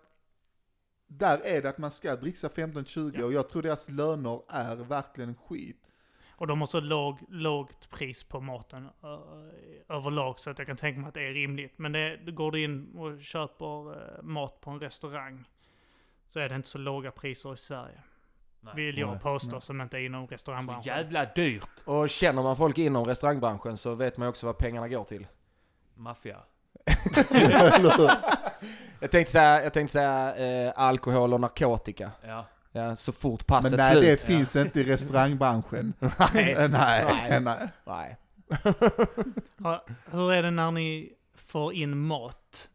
[1.08, 3.26] där är det att man ska dricksa 15-20 Ja.
[3.26, 5.86] och jag tror deras löner är verkligen skit.
[6.30, 9.18] Och de har så låg, lågt pris på maten ö,
[9.90, 11.74] överlag så att jag kan tänka mig att det är rimligt.
[11.78, 15.46] Men det, det går du in och köper eh, mat på en restaurang
[16.26, 18.02] så är det inte så låga priser i Sverige.
[18.62, 18.74] Nej.
[18.76, 19.62] Vill jag Nej, påstå nej.
[19.62, 20.96] som inte är inom Så restaurangbranschen.
[20.96, 21.70] jävla dyrt.
[21.86, 25.28] Och känner man folk inom restaurangbranschen så vet man ju också vad pengarna går till.
[25.96, 26.38] Maffia.
[29.00, 32.12] Jag tänkte säga, jag tänkte säga eh, alkohol och narkotika.
[32.28, 32.46] Ja.
[32.72, 34.04] Ja, så fort passet men nej, slut.
[34.04, 35.94] det finns inte i restaurangbranschen.
[36.00, 36.10] nej.
[36.34, 37.40] nej, nej, Nej.
[37.42, 37.68] nej.
[37.86, 38.18] nej.
[39.58, 42.70] Ja, hur är det när ni får in mat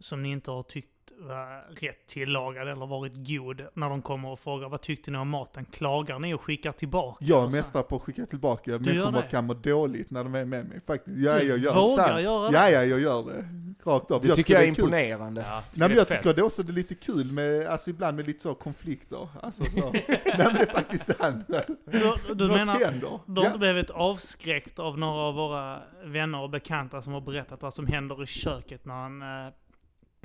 [0.00, 3.62] som ni inte har tyckt var rätt tillagad eller varit god?
[3.74, 5.64] När de kommer och frågar vad tyckte ni om maten?
[5.64, 7.24] Klagar ni och skickar tillbaka?
[7.24, 9.22] Jag är Och så- mästare på att skicka tillbaka gör människor det?
[9.30, 10.80] kan må dåligt när de är med mig.
[10.86, 12.22] Faktiskt, ja, Du jag gör vågar Sant.
[12.22, 12.70] göra Ja, det?
[12.72, 13.48] ja, jag gör det.
[13.90, 14.22] Rakt av.
[14.22, 15.40] Det tycker jag är det imponerande.
[15.40, 16.22] ja Nej men det är jag fett.
[16.22, 19.28] tycker det också det är lite kul med, alltså ibland med lite så konflikter.
[19.42, 19.90] Alltså så.
[19.92, 21.46] Nej men det är faktiskt sant.
[21.48, 23.20] Du, du Något menar, händer.
[23.26, 23.46] du har Ja.
[23.46, 27.86] inte blivit avskräckt av några av våra vänner och bekanta som har berättat vad som
[27.86, 29.52] händer i köket när en eh,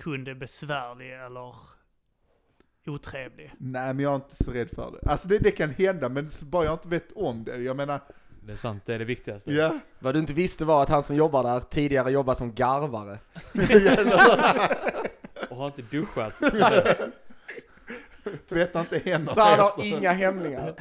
[0.04, 1.56] kund är besvärlig eller
[2.88, 3.54] otrevlig?
[3.58, 5.12] Nej men jag är inte så rädd för det.
[5.12, 7.58] Alltså det, det kan hända men bara jag inte vet om det.
[7.58, 8.00] Jag menar,
[8.46, 9.52] Det är sant, det är det viktigaste.
[9.54, 9.80] ja.
[10.00, 13.20] Vad du inte visste var att han som jobbar där tidigare jobbade som garvare.
[15.50, 16.34] Och har inte duschat.
[18.50, 19.84] Tvätta inte händerna Så han har efter.
[19.86, 20.74] inga hämningar.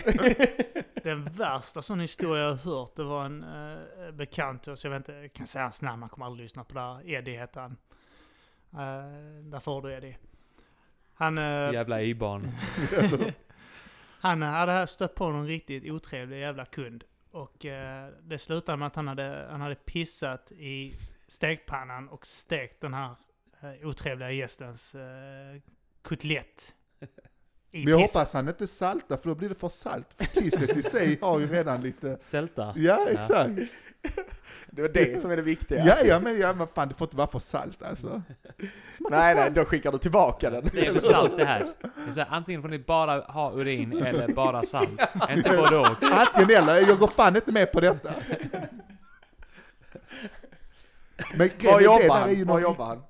[1.05, 4.91] Den värsta sån historia jag har hört, det var en eh, bekant till oss, jag
[4.91, 7.11] vet inte, jag kan säga hans namn, han kommer aldrig lyssna på det här.
[7.11, 7.77] Eddie hette han.
[8.75, 10.17] Uh, där får du Eddie.
[11.15, 12.49] Han, eh, Jävla i-barn.
[14.21, 17.05] han hade stött på någon riktigt otrevlig jävla kund.
[17.31, 20.95] Och eh, det slutade med att han hade, han hade pissat i
[21.29, 23.15] stekpannan och stekt den här
[23.61, 25.61] eh, otrevliga gästens eh,
[26.03, 26.75] kotlett.
[27.73, 28.17] Men jag pisset.
[28.17, 30.15] hoppas han inte saltar för då blir det för salt.
[30.15, 32.73] För kisset i sig har ju redan lite, Sälta.
[32.77, 33.61] ja exakt.
[34.73, 35.85] Det var det som är det viktiga.
[35.87, 38.23] Ja ja men, ja, men fan det får inte vara för salt alltså.
[38.97, 39.55] Smakar Nej, nej, salt.
[39.55, 40.65] då skickar du tillbaka den.
[40.73, 41.73] Det är för salt det här.
[41.83, 45.01] Det är så här, antingen får ni bara ha urin eller bara salt.
[45.31, 45.87] Inte både och.
[46.03, 48.15] Antingen eller, jag går fan inte med på detta.
[51.35, 52.35] Men grejen Var jobbar han?
[52.35, 53.03] ju Var någon- jobbar han?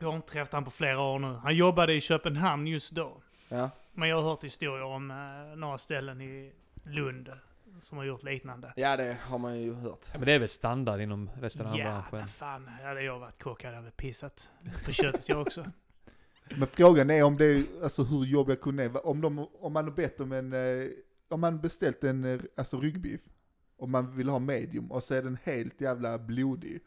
[0.00, 1.34] Jag har inte träffat honom på flera år nu.
[1.42, 3.22] Han jobbade i Köpenhamn just då.
[3.48, 3.70] Ja.
[3.92, 6.52] Men jag har hört historier om eh, några ställen i
[6.84, 7.28] Lund
[7.82, 8.72] som har gjort liknande.
[8.76, 10.06] ja, det har man ju hört.
[10.12, 12.18] Ja, men det är väl standard inom Ja, restaurangbranschen.
[12.18, 12.68] men fan.
[12.68, 14.50] Hade jag varit kock hade jag väl pissat
[14.84, 15.64] på köttet jag också.
[16.56, 19.06] Men frågan är om det är, alltså hur jobbiga kunder är.
[19.06, 20.88] Om, de, om man har bett om en, eh,
[21.28, 23.20] om man beställt en eh, alltså ryggbiff,
[23.76, 26.80] och man vill ha medium, och så är den helt jävla blodig,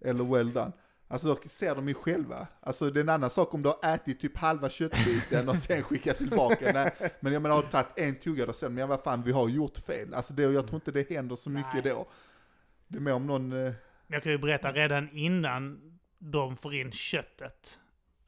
[0.00, 0.72] eller well done.
[1.12, 2.46] Alltså då ser de ju själva.
[2.60, 5.82] Alltså det är en annan sak om du har ätit typ halva köttbiten och sen
[5.82, 6.72] skickat tillbaka.
[6.74, 9.32] Nej, men jag menar har du tagit en tugga och sen, men vad fan vi
[9.32, 10.14] har gjort fel.
[10.14, 11.92] Alltså det, jag tror inte det händer så mycket Nej.
[11.92, 12.06] då.
[12.88, 13.72] Det är mer om någon, eh,
[14.06, 15.80] Jag kan ju berätta redan innan
[16.18, 17.78] de får in köttet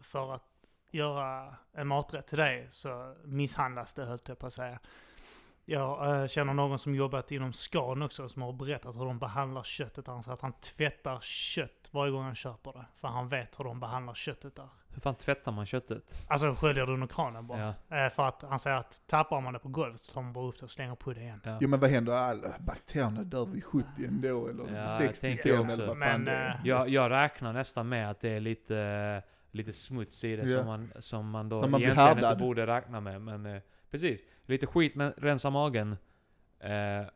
[0.00, 4.78] för att göra en maträtt till dig så misshandlas det höll jag på att säga.
[5.66, 9.62] Jag eh, känner någon som jobbat inom Scan också som har berättat hur de behandlar
[9.62, 10.06] köttet.
[10.06, 12.84] Han säger att han tvättar kött varje gång han köper det.
[13.00, 14.68] För han vet hur de behandlar köttet där.
[14.88, 16.24] Hur fan tvättar man köttet?
[16.28, 17.74] Alltså sköljer det under kranen bara.
[17.88, 17.96] Ja.
[17.96, 20.44] Eh, för att han säger att tappar man det på golvet så tar man bara
[20.48, 21.40] upp det och slänger på det igen.
[21.44, 21.58] Ja.
[21.60, 22.12] ja men vad händer?
[22.12, 25.72] Alla bakterierna dör vid 70 ändå, eller Ja, jag 65 tänker också.
[25.72, 26.48] eller vad fan Men, det är.
[26.50, 30.58] eh, Jag, jag räknar nästan med att det är lite, lite smuts i det Ja.
[30.58, 33.22] som, man, som man då Som man egentligen inte borde räkna med.
[33.22, 33.62] Men eh,
[33.94, 35.96] precis, lite skit men rensa magen.
[36.60, 37.06] Eh,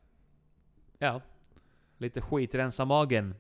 [0.99, 1.21] ja,
[1.97, 3.35] lite skit rensa magen.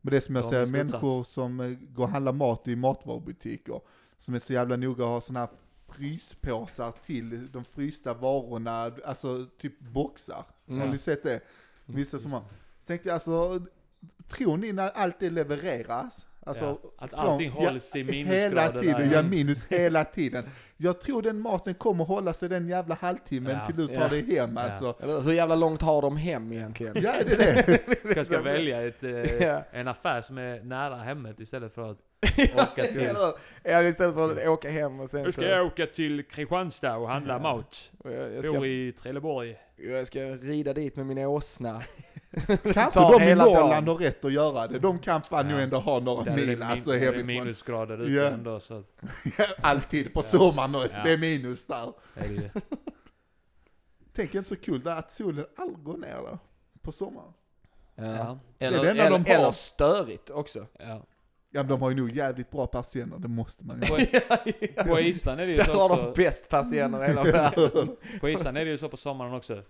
[0.00, 2.76] Men det är som jag Ja, säger, människor som eh, går och handlar mat i
[2.76, 3.80] matvarubutiker,
[4.18, 5.48] som är så jävla noga och har sådana här
[5.88, 10.44] fryspåsar till de frysta varorna, alltså typ boxar.
[10.66, 10.80] Mm.
[10.80, 11.40] Har ni sett det?
[11.86, 12.40] Vissa som har.
[12.40, 13.66] Så tänkte jag alltså,
[14.28, 18.12] tror ni när allt det levereras, Alltså, Ja, att från- allting ja, hålls i Hela
[18.12, 19.16] minusgrader tiden, där.
[19.16, 20.44] ja minus hela tiden.
[20.76, 23.66] Jag tror den maten kommer hålla sig den jävla halvtimmen Ja.
[23.66, 24.08] till du tar Ja.
[24.08, 24.62] dig hem Ja.
[24.62, 24.96] alltså.
[25.02, 26.94] Eller hur jävla långt har de hem egentligen?
[27.02, 28.08] Ja, det är det.
[28.10, 29.10] Ska, ska välja ett, eh,
[29.48, 29.62] Ja.
[29.72, 31.98] en affär som är nära hemmet istället för att
[32.54, 33.00] åka till...
[33.00, 33.32] Eller?
[33.62, 35.40] Ja, istället för att åka hem och sen Nu så...
[35.40, 37.38] ska jag åka till Kristianstad och handla Ja.
[37.38, 37.90] mat.
[38.04, 39.56] Jag, jag, Bor ska, i Trelleborg.
[39.76, 41.82] jag ska rida dit med min åsna.
[42.72, 43.88] Kanske de i Norrland dagen.
[43.88, 44.78] har rätt att göra det.
[44.78, 45.56] De kan fan Ja.
[45.56, 47.26] ju ändå ha några Där är det, mil min, alltså där är det hemifrån.
[47.26, 48.24] minusgrader ute Ja.
[48.24, 48.84] ändå så att,
[49.60, 50.22] Alltid på Ja.
[50.22, 51.02] sommaren och Ja.
[51.04, 51.92] det är minus där.
[52.14, 52.50] det är
[54.14, 56.38] Tänk inte så kul där att solen aldrig går ner då,
[56.82, 57.32] på sommaren.
[57.94, 58.04] Ja.
[58.04, 58.38] ja.
[58.58, 60.66] Eller, Det är eller, de eller störigt också.
[60.78, 61.02] ja.
[61.50, 63.86] Ja men de har ju nog jävligt bra persienner, det måste man ju
[64.76, 67.96] På, på Island är det ju Där så har de bäst persienner i hela världen.
[68.20, 69.62] på Island är det ju så på sommaren också.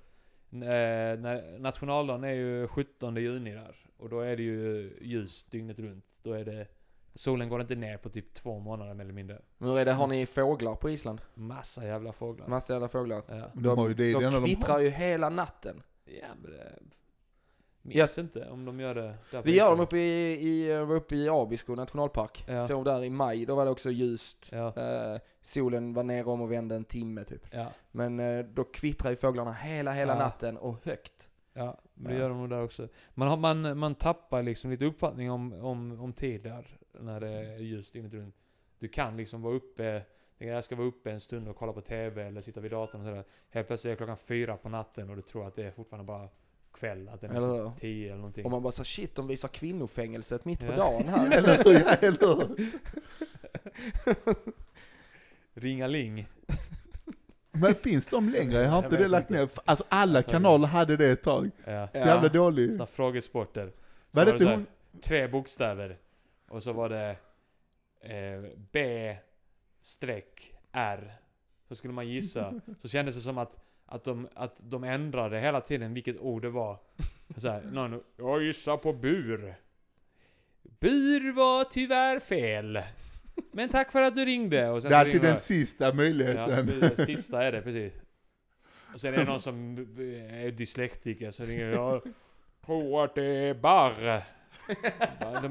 [0.52, 3.76] Eh, när nationaldagen är ju 17 juni där.
[3.96, 6.04] Och då är det ju ljust dygnet runt.
[6.22, 6.66] Då är det,
[7.14, 9.42] solen går inte ner på typ två månader mer eller mindre.
[9.58, 11.20] Men hur är det, har ni fåglar på Island?
[11.34, 12.48] Massa jävla fåglar.
[12.48, 13.22] Massa jävla fåglar.
[13.28, 13.50] Ja.
[13.54, 14.80] De De de kvittrar har.
[14.80, 15.82] ju hela natten.
[16.04, 16.78] Ja, men det...
[17.88, 21.16] Minns inte om de gör det där Vi gör dem uppe i, i, var uppe
[21.16, 22.44] i Abisko nationalpark.
[22.48, 22.62] Ja.
[22.62, 24.48] Sov där i maj, då var det också ljust.
[24.52, 27.46] Ja, Eh, solen var nere om och vände en timme typ.
[27.50, 30.18] ja, Men eh, då kvittrar ju fåglarna hela, hela Ja.
[30.18, 31.28] natten och högt.
[31.52, 31.78] ja.
[31.94, 32.88] Det gör de där också.
[33.14, 36.66] Man, har, man, man tappar liksom lite uppfattning om, om, om tid där.
[37.00, 38.34] När det är ljust dygnet runt.
[38.78, 40.02] Du kan liksom vara uppe,
[40.38, 43.06] jag ska vara uppe en stund och kolla på TV eller sitta vid datorn och
[43.06, 43.24] sådär.
[43.50, 46.28] Helt plötsligt är klockan fyra på natten och du tror att det är fortfarande bara
[46.80, 47.08] kväll.
[47.08, 47.70] Att det Eller är hur?
[47.80, 48.44] tio eller någonting.
[48.44, 50.76] Och man bara så shit, de visar kvinnofängelset mitt på Ja.
[50.76, 51.30] dagen här.
[51.38, 51.72] Eller hur?
[51.72, 52.68] Ja, eller hur?
[55.54, 56.28] Ringaling.
[57.52, 58.52] Men finns de längre?
[58.62, 59.42] Jag har inte det lagt inte.
[59.42, 59.50] ner.
[59.64, 61.50] Alltså alla kanaler hade det ett tag.
[61.64, 61.88] Ja.
[61.92, 62.70] Så jävla dålig.
[62.70, 63.66] Sådana frågesporter.
[64.12, 64.66] Så Var det var det så här, hon?
[65.02, 65.98] tre bokstäver.
[66.48, 67.16] Och så var det
[68.00, 69.16] eh, B
[69.82, 71.12] streck R.
[71.68, 72.60] Så skulle man gissa.
[72.82, 73.56] Så kändes det som att,
[73.88, 76.78] att, de, att de ändrade hela tiden vilket ord det var.
[77.36, 79.54] Så här, någon, jag gissar på bur.
[80.62, 82.82] Bur var tyvärr fel.
[83.52, 84.68] Men tack för att du ringde.
[84.70, 86.66] Och sen Det är alltid den sista Ja, möjligheten.
[86.66, 87.92] det sista är det, precis.
[88.94, 89.78] Och sen är det någon som
[90.30, 92.02] är dyslektiker, så ringer jag
[92.66, 94.22] tror att det är barr.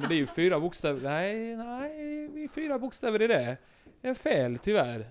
[0.08, 1.02] Det är ju fyra bokstäver.
[1.02, 3.58] Nej, nej, det är fyra bokstäver i det.
[4.02, 5.10] Det är fel, tyvärr.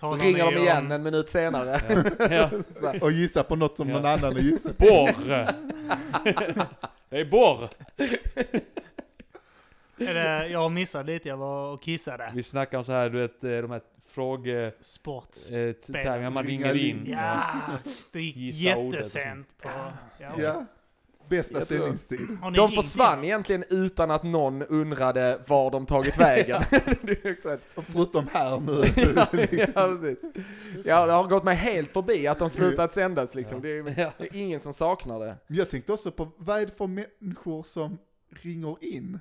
[0.00, 1.80] Talar ringer de igen om- en minut senare.
[2.18, 2.50] Ja.
[2.82, 3.94] Här, Och gissa på något som Ja.
[3.94, 4.76] någon annan har gissat.
[4.78, 5.28] Borr!
[7.10, 7.68] Det är borr!
[10.50, 12.32] Jag har missat lite, jag var och kissade.
[12.34, 14.72] Vi snackar om så här, du vet, eh, de här fråge...
[14.80, 15.50] Sports.
[15.50, 17.06] Eh, man ringer in.
[17.10, 17.42] Ja,
[18.12, 19.68] det gick jättesent på...
[20.18, 20.30] Ja.
[20.38, 20.64] Ja.
[21.28, 22.38] Bästa sändningstid.
[22.54, 26.62] De försvann egentligen utan att någon undrade var de tagit vägen.
[27.74, 28.82] Förutom här nu.
[29.16, 30.18] ja, precis.
[30.84, 33.56] Ja, det har gått mig helt förbi att de slutat sändas liksom.
[33.56, 33.62] Ja.
[33.62, 35.36] Det, är, det är ingen som saknar det.
[35.46, 37.98] Men jag tänkte också på, vad är det för människor som
[38.30, 39.20] ringer in?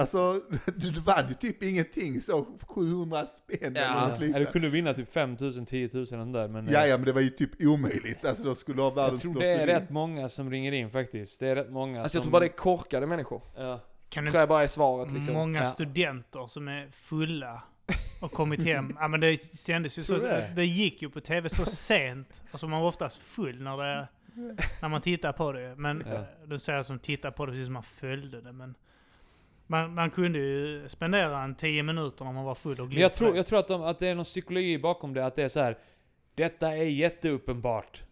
[0.00, 0.40] Alltså,
[0.76, 3.68] du du vann ju typ ingenting, så 700 spänn Ja.
[3.68, 4.46] eller Ja, något du liknande.
[4.52, 6.66] kunde vinna typ 5000, 10 000 eller där men...
[6.68, 8.24] eh, Ja, ja, men det var ju typ omöjligt.
[8.24, 9.72] Alltså, då skulle du ha Jag världens tror det är lotteri.
[9.80, 11.40] rätt många som ringer in faktiskt.
[11.40, 12.18] Det är rätt många Alltså som...
[12.18, 13.42] jag tror bara det är korkade människor.
[13.56, 13.80] Ja.
[14.08, 15.34] Kan tror du jag bara är svaret liksom.
[15.34, 15.64] många Ja.
[15.64, 17.62] studenter som är fulla
[18.20, 18.96] och kommit hem.
[19.00, 20.52] Ja men det kändes ju så, Tror du det?
[20.56, 22.42] det gick ju på tv så sent.
[22.50, 24.08] Alltså man var oftast full när, det,
[24.82, 25.74] när man tittar på det.
[25.76, 26.12] Men Ja.
[26.14, 26.46] ja.
[26.46, 28.52] du säger som tittar på det precis som man följde det.
[28.52, 28.74] Men
[29.70, 33.14] man, man kunde ju spendera en tio minuter när man var full och Men jag
[33.14, 35.48] tror, jag tror att, de, att det är någon psykologi bakom det, att det är
[35.48, 35.78] så här.
[36.34, 38.02] Detta är jätteuppenbart.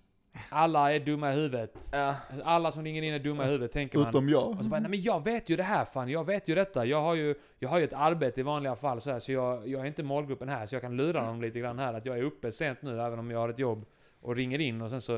[0.48, 1.90] Alla är dumma i huvudet.
[1.92, 2.14] Ja.
[2.44, 4.08] Alla som ringer in är dumma i huvudet, tänker man.
[4.08, 4.48] Utom jag.
[4.48, 6.84] Och så bara, nej men jag vet ju det här fan, jag vet ju detta.
[6.84, 9.68] Jag har ju, jag har ju ett arbete i vanliga fall så, här, så jag,
[9.68, 11.94] jag är inte målgruppen här, så jag kan lura dem lite grann här.
[11.94, 13.86] Att jag är uppe sent nu, även om jag har ett jobb.
[14.20, 15.16] Och ringer in och sen så...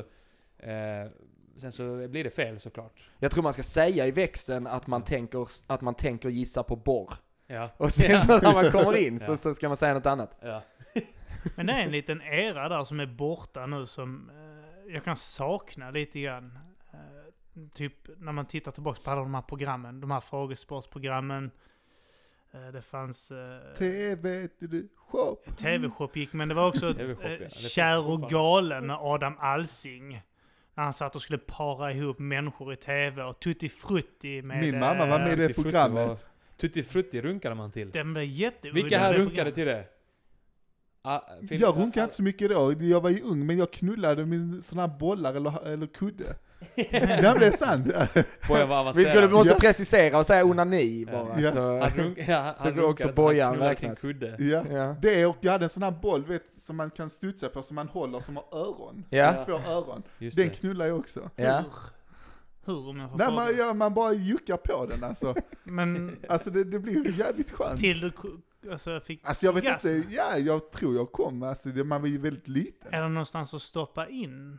[0.58, 1.10] Eh,
[1.60, 2.92] sen så blir det fel såklart.
[3.18, 6.76] Jag tror man ska säga i växeln att man tänker, att man tänker gissa på
[6.76, 7.14] borr.
[7.46, 7.70] Ja.
[7.76, 9.36] Och sen så när man kommer in så, Ja.
[9.36, 10.38] så ska man säga något annat.
[10.40, 10.62] Ja.
[11.56, 15.16] Men det är en liten era där som är borta nu som eh, jag kan
[15.16, 16.58] sakna lite grann.
[16.92, 16.98] Eh,
[17.74, 21.50] typ när man tittar tillbaka på alla de här programmen, de här frågesportsprogrammen.
[22.52, 23.30] Eh, det fanns...
[23.30, 25.36] Eh, TV, du, shop.
[25.56, 27.44] TV-shop gick, men det var också TV-shop, ja.
[27.44, 30.22] eh, Kär och galen med Adam Alsing.
[30.84, 34.60] Han satt och skulle para ihop människor i TV och Tutti Frutti med...
[34.60, 36.08] Min mamma var eh, med i det Tutti Frutti programmet.
[36.08, 36.18] var-
[36.56, 37.90] Tutti Frutti runkade man till.
[37.90, 38.74] Den blev jätteudda.
[38.74, 39.54] Vilka här runkade programmet.
[39.54, 39.84] till det?
[41.02, 41.20] Ah,
[41.50, 44.86] Jag runkade inte så mycket då, jag var ju ung, men jag knullade med såna
[44.86, 46.36] här bollar eller, eller kudde.
[46.76, 47.86] Nej men det är sant.
[48.96, 49.58] Vi skulle måste Ja.
[49.60, 49.88] precis
[50.18, 51.40] och säga onani bara.
[51.40, 51.52] Ja.
[51.52, 54.04] Så, Han runk, ja, Så också bojan räknas.
[54.38, 54.64] Ja.
[54.70, 54.96] ja.
[55.02, 57.74] Det och jag hade en sån här boll vet, som man kan studsa på som
[57.74, 59.04] man håller som har öron.
[59.10, 59.44] Ja.
[59.44, 60.02] Två öron.
[60.18, 60.54] Just Den det.
[60.54, 61.30] knullar jag också.
[61.36, 61.64] Ja.
[62.64, 65.34] Hur om jag får Nej man, ja, man bara juckar på den alltså.
[65.64, 67.80] Men Alltså det, det blir jävligt skönt.
[67.80, 68.12] till du
[68.72, 69.88] alltså, fick Alltså jag vet orgasm?
[69.88, 72.94] inte, ja jag tror jag kom, alltså det, man var ju väldigt liten.
[72.94, 74.58] Är det någonstans att stoppa in?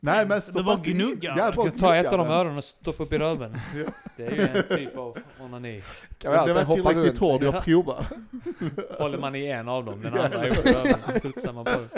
[0.00, 1.34] Nej men Du stoppa in- gnuggar.
[1.36, 2.36] Ja, Du bara kan ta ett av de den.
[2.36, 3.56] öronen och stoppa upp i röven.
[3.76, 3.84] Ja.
[4.16, 5.80] Det är ju en typ av onani.
[6.18, 7.18] Kan vi Det alltså var hoppa tillräckligt runt?
[7.18, 8.04] hård, jag provar.
[8.98, 11.70] Håller man i en av dem, den andra är i röven, så studsar man på
[11.70, 11.88] den.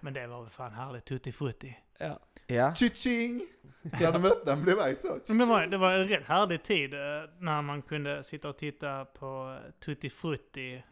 [0.00, 1.76] Men det var väl fan härligt, tutti frutti.
[1.98, 2.20] Ja.
[2.46, 2.70] Ja.
[2.76, 3.40] Tji-ching!
[3.82, 5.18] När de öppnade den blev det så.
[5.26, 7.00] Men det var, det var en rätt härlig tid eh,
[7.38, 10.84] när man kunde sitta och titta på eh, Tutti Frutti.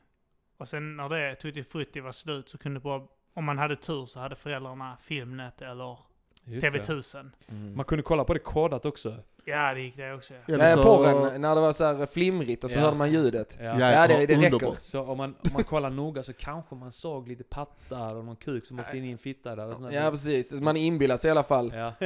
[0.57, 3.03] Och sen när det Tutti Frutti var slut så kunde bara,
[3.35, 5.99] om man hade tur så hade föräldrarna Filmnet eller
[6.45, 6.71] Just det.
[6.71, 7.31] TV1000.
[7.49, 7.77] Mm.
[7.77, 9.17] Man kunde kolla på det kodat också.
[9.45, 10.35] Ja, det gick det också.
[10.47, 10.57] Ja.
[10.57, 12.83] Nej, så- porren, när det var så här flimrigt och så Ja.
[12.83, 13.59] hörde man ljudet.
[13.61, 13.65] Ja.
[13.93, 14.77] Ja, det- det räcker.
[14.81, 18.37] Så om man, om man kollar noga så kanske man såg lite pattar och någon
[18.37, 19.93] kuk som åkte in i en fitta där och.
[19.93, 20.53] Ja, precis.
[20.53, 21.73] Man inbillar sig i alla fall.
[21.77, 21.93] Ja.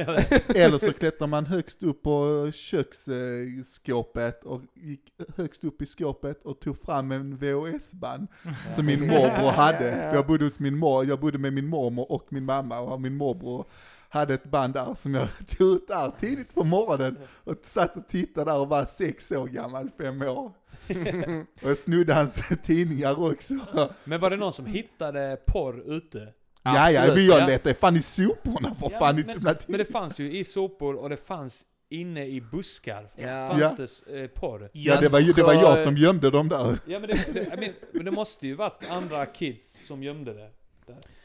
[0.55, 5.01] Eller så klättrar man högst upp på köksskåpet och gick
[5.35, 8.27] högst upp i skåpet och tog fram en VHS-band
[8.75, 9.91] som min morbror hade.
[9.91, 13.01] För jag bodde hos min mor, jag bodde med min mormor och min mamma och
[13.01, 13.65] min morbror
[14.09, 15.27] hade ett band där som jag
[15.57, 19.47] tog ut där tidigt på morgonen och satt och tittade där och var sex år
[19.47, 20.51] gammal, fem år.
[21.63, 23.53] Och jag snodde hans tidningar också.
[24.03, 26.33] Men var det någon som hittade porr ute?
[26.63, 27.47] Ja, ja, men jag ja.
[27.47, 30.37] letade fan i soporna för Ja, fan men, inte men, bland men det fanns ju
[30.37, 33.11] i sopor och det fanns inne i buskar.
[33.15, 33.49] Ja.
[33.49, 34.69] Fanns det eh, porr?
[34.73, 36.77] Ja, det var, ju- det var jag som gömde dem där.
[36.85, 40.33] Ja men det, det, I mean, men det måste ju varit andra kids som gömde
[40.33, 40.49] det.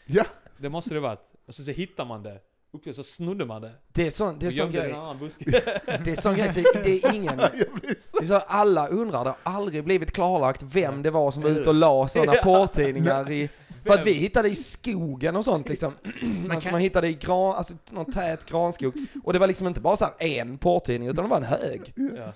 [0.07, 0.25] Ja,
[0.59, 1.33] Det måste det varit.
[1.47, 2.41] Och så, så hittar man det.
[2.75, 3.73] Uppe så snodde man det.
[3.93, 4.93] Det är sån, det är sån grej.
[4.93, 5.45] annan buske.
[6.05, 7.37] Det är sån grej, så det är ingen...
[7.37, 11.51] Det är så alla undrar, det har aldrig blivit klarlagt vem det var som var
[11.51, 13.51] ute och la sådana porrtidningar i...
[13.85, 15.93] För att vi hittade i skogen och sånt liksom.
[16.51, 18.95] alltså man hittade i gran, alltså någon tät granskog.
[19.25, 21.93] Och det var liksom inte bara så här en porrtidning, utan det var en hög.
[21.97, 22.33] Ja.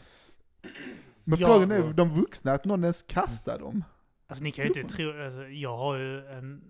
[1.25, 3.85] Men frågan är, de vuxna, att någon ens kastar dem?
[4.29, 6.61] Alltså ni kan ju inte tro, alltså, jag har ju en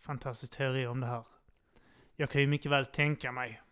[0.00, 1.22] fantastisk teori om det här.
[2.16, 3.62] Jag kan ju mycket väl tänka mig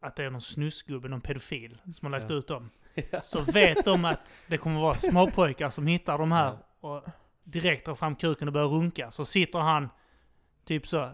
[0.00, 2.36] att det är någon snusgubbe, någon pedofil, som har lagt Ja.
[2.36, 2.70] ut dem.
[3.22, 7.04] Så vet de att det kommer vara småpojkar som hittar de här och
[7.44, 9.10] direkt drar fram kuken och börjar runka.
[9.10, 9.88] Så sitter han
[10.64, 11.10] typ så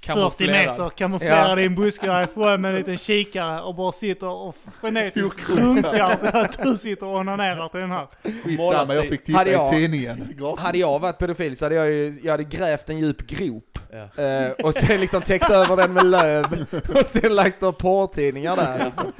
[0.00, 0.52] 40 Kamouflerad.
[0.78, 1.62] meter kamouflerad Ja.
[1.62, 6.28] i en buske därifrån med en liten kikare och bara sitter och frenetiskt runkar till
[6.40, 8.06] att du sitter och onanerar till den här.
[8.44, 10.38] Skitsamma, jag fick titta Hade jag- i tidningen.
[10.58, 13.78] Hade jag varit pedofil så hade jag ju, jag hade grävt en djup grop.
[14.16, 14.22] Ja.
[14.24, 16.66] Eh, och sen liksom täckt över den med löv.
[17.00, 19.12] Och sen lagt upp porrtidningar där liksom.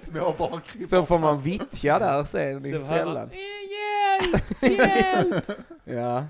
[0.00, 0.60] Små
[0.90, 3.30] Så får man vittja där sen Så i fällan.
[3.30, 4.62] Hjälp!
[4.62, 5.50] Hjälp!
[5.84, 6.24] Ja.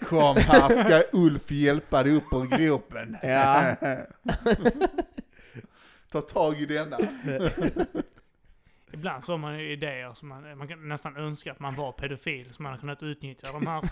[0.00, 3.16] Kom här ska Ulf hjälpa dig upp ur gropen.
[3.22, 3.76] Ja.
[6.12, 6.98] Ta tag i denna.
[8.92, 11.92] Ibland så har man ju idéer som man, man kan nästan önska att man var
[11.92, 13.82] pedofil, så man har kunnat utnyttja de här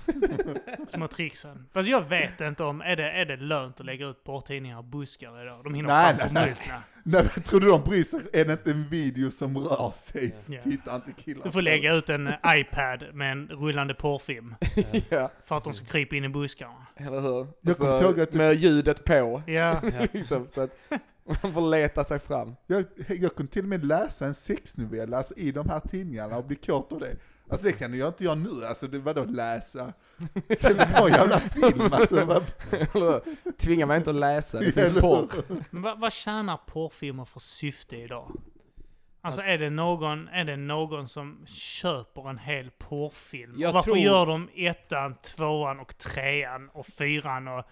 [0.89, 1.67] små tricksen.
[1.73, 4.85] Fast jag vet inte om, är det, är det lönt att lägga ut porrtidningar och
[4.85, 5.65] buskar idag?
[5.65, 6.83] De hinner Nej, fan nej, förmultna.
[7.03, 8.21] Nej, men tror du de bryr sig?
[8.33, 10.35] Är det inte en video som rör sig?
[10.49, 10.61] Ja.
[10.63, 11.45] Titta inte killar.
[11.45, 14.55] Du får lägga ut en eh, iPad med en rullande porrfilm
[15.09, 15.31] ja.
[15.45, 16.87] för att de ska krypa in i buskarna.
[16.97, 17.47] Eller hur?
[17.61, 19.43] Jag Och så kommer ihåg att du- Med ljudet på.
[19.47, 19.81] Ja,
[20.13, 20.71] liksom, så att
[21.43, 22.57] man får leta sig fram.
[22.66, 26.45] Jag, jag kunde till och med läsa en sexnovell alltså, i de här tidningarna och
[26.45, 27.16] bli kåt av det.
[27.51, 29.93] Alltså det kan jag inte göra nu, alltså det vadå läsa?
[30.59, 32.24] Sätta på en jävla film alltså.
[32.95, 33.22] Vad?
[33.59, 35.29] Tvinga mig inte att läsa, det finns porr.
[35.70, 38.33] men vad, vad tjänar porrfilmer för syfte idag?
[39.20, 43.55] Alltså är det någon, är det någon som köper en hel porrfilm?
[43.59, 47.64] Jag och varför tror- gör de ettan, tvåan och trean och fyran och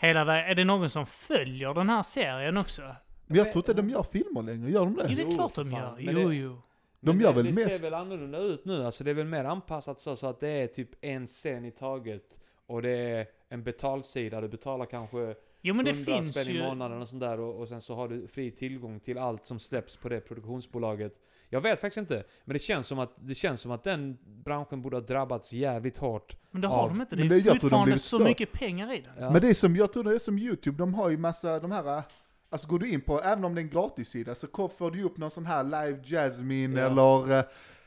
[0.00, 0.50] hela vägen?
[0.50, 2.82] Är det någon som följer den här serien också?
[3.26, 5.02] men jag tror inte de gör filmer längre, gör de det?
[5.14, 5.80] det är Jo, klart de fan.
[5.80, 5.96] gör.
[5.98, 6.62] Jo, det- jo.
[7.02, 9.14] De Men gör det, väl det mest- ser väl annorlunda ut nu, alltså det är
[9.14, 12.38] väl mer anpassat så, så att det är typ en scen i taget.
[12.66, 16.62] Och det är en betalsida, du betalar kanske Jo, men det 100 finns spänn i
[16.62, 19.58] månaden och sånt där och, och sen så har du fri tillgång till allt som
[19.58, 21.12] släpps på det produktionsbolaget.
[21.52, 24.82] Jag vet faktiskt inte, men det känns som att, det känns som att den branschen
[24.82, 26.36] borde ha drabbats jävligt hårt.
[26.50, 27.16] Men det har av- de inte.
[27.16, 28.28] Det det- är jag tror de fortfarande blivit så stört.
[28.28, 29.12] mycket pengar i den.
[29.24, 29.30] Ja.
[29.30, 31.70] Men det är som, jag tror det är som YouTube, de har ju massa, de
[31.70, 32.02] här,
[32.50, 35.16] alltså går du in på, även om det är en gratissida, så får du upp
[35.18, 36.86] någon sån här live Jasmine Ja.
[36.86, 37.44] eller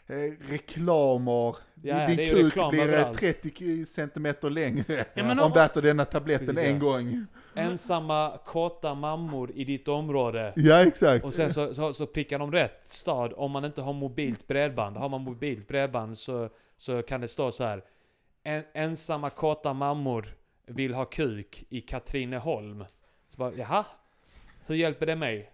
[0.08, 0.16] eh,
[0.52, 1.56] reklamer.
[1.86, 3.18] Ja, Din det är ju kuk reklam blir eh, överallt.
[3.20, 7.26] 30 centimeter längre Ja, men om om- du äter denna tabletten en gång.
[7.56, 10.54] Ensamma kåta mammor i ditt område.
[10.56, 11.26] Ja, exakt.
[11.26, 14.98] Och sen så, så, så prickar de rätt stad om man inte har mobilt bredband.
[14.98, 17.84] Har man mobilt bredband så, så kan det stå så här.
[18.44, 20.36] En, ensamma kåta mammor
[20.68, 22.86] vill ha kuk i Katrineholm.
[23.30, 23.86] Så bara, jaha?
[24.66, 25.53] Hur hjälper det mig?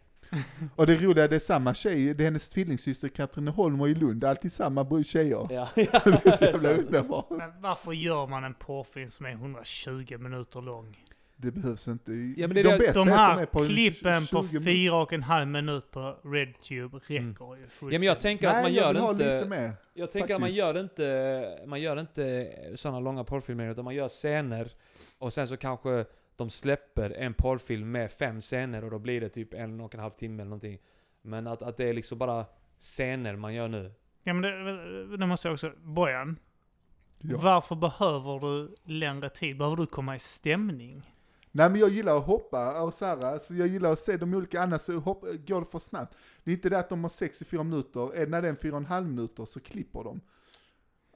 [0.75, 4.23] Och det roliga, det är samma tjej, det är hennes tvillingsyster Katrineholm och i Lund,
[4.23, 5.47] alltid samma tjejer.
[5.49, 5.93] Ja, Det
[6.25, 7.29] är så jävla underbart.
[7.29, 10.97] Men varför gör man en porrfilm som är 120 minuter lång?
[11.41, 12.11] Det behövs inte.
[12.11, 14.47] Ja, men det de det- bästa De är som är här på klippen på 20
[14.47, 14.59] minuter.
[14.71, 17.29] fyra och en halv minut på RedTube räcker Mm.
[17.29, 18.19] ju ja men jag fullständigt.
[18.19, 19.45] tänker att man Nej, gör lite inte...
[19.49, 19.73] mer.
[19.93, 20.57] Jag tänker att man faktiskt.
[20.57, 24.71] gör inte, man gör inte sådana långa porrfilmer utan man gör scener
[25.19, 26.05] och sen så kanske
[26.39, 29.99] de släpper en porrfilm med fem scener och då blir det typ en och en
[30.01, 30.79] halv timme eller någonting.
[31.21, 32.45] Men att, att det är liksom bara
[32.79, 33.91] scener man gör nu.
[34.23, 35.71] Ja men det, det måste jag också...
[35.83, 36.39] Bojan,
[37.21, 37.37] Ja.
[37.41, 39.57] varför behöver du längre tid?
[39.57, 41.13] Behöver du komma i stämning?
[41.51, 44.33] Nej men jag gillar att hoppa och så här, alltså jag gillar att se de
[44.33, 46.17] olika, annars så hopp, går det för snabbt.
[46.43, 48.49] Det är inte det att de har sex i fyra minuter, är- när det är
[48.49, 50.21] en fyra och en halv minuter så klipper de.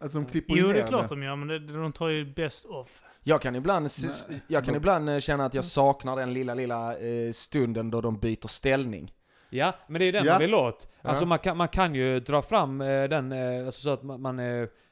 [0.02, 2.26] Alltså de klipper ju Jo, det är klart de gör, men det, de tar ju
[2.34, 3.02] best off.
[3.24, 3.90] Jag kan ibland,
[4.30, 4.42] Nej.
[4.48, 8.18] jag kan ibland eh, känna att jag saknar den lilla, lilla eh, stunden då de
[8.20, 9.14] byter ställning.
[9.50, 10.32] Ja, men det är den Ja.
[10.34, 10.88] man vill åt.
[11.02, 11.28] Alltså Ja.
[11.28, 13.32] man kan, man kan ju dra fram eh, den,
[13.66, 14.40] alltså så att man, man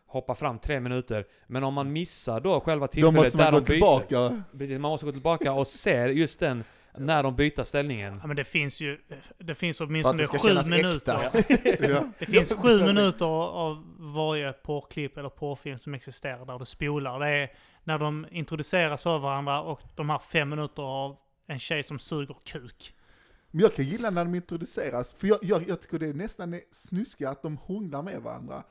[0.08, 1.26] hoppar fram tre minuter.
[1.48, 3.74] Men om man missar då själva Då tillfället måste man där gå de byter.
[3.74, 4.44] tillbaka.
[4.58, 6.64] Precis, man måste gå tillbaka och ser just den,
[6.98, 8.20] när de byter ställningen.
[8.22, 8.98] Ja, men det finns ju...
[9.38, 11.18] Det finns åtminstone det sju minuter.
[11.80, 12.04] Ja.
[12.20, 17.20] Det finns sju minuter av varje porrklipp eller porrfilm som existerar där du spolar.
[17.20, 17.52] Det är
[17.84, 22.36] när de introduceras för varandra och de här fem minuter av en tjej som suger
[22.46, 22.96] kuk.
[23.52, 26.60] Men jag kan gilla när de introduceras, för jag, jag, jag tycker det är nästan
[26.72, 28.64] snuskigt att de hånglar med varandra.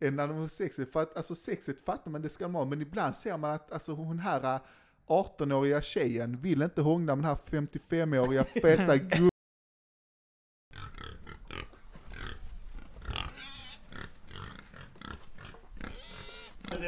[0.00, 2.64] Än när de har sexet, för att alltså sexet fattar man det ska de ha,
[2.64, 4.60] men ibland ser man att alltså hon här äh,
[5.06, 9.28] 18-åriga tjejen vill inte hångla med den här 55-åriga feta gubben.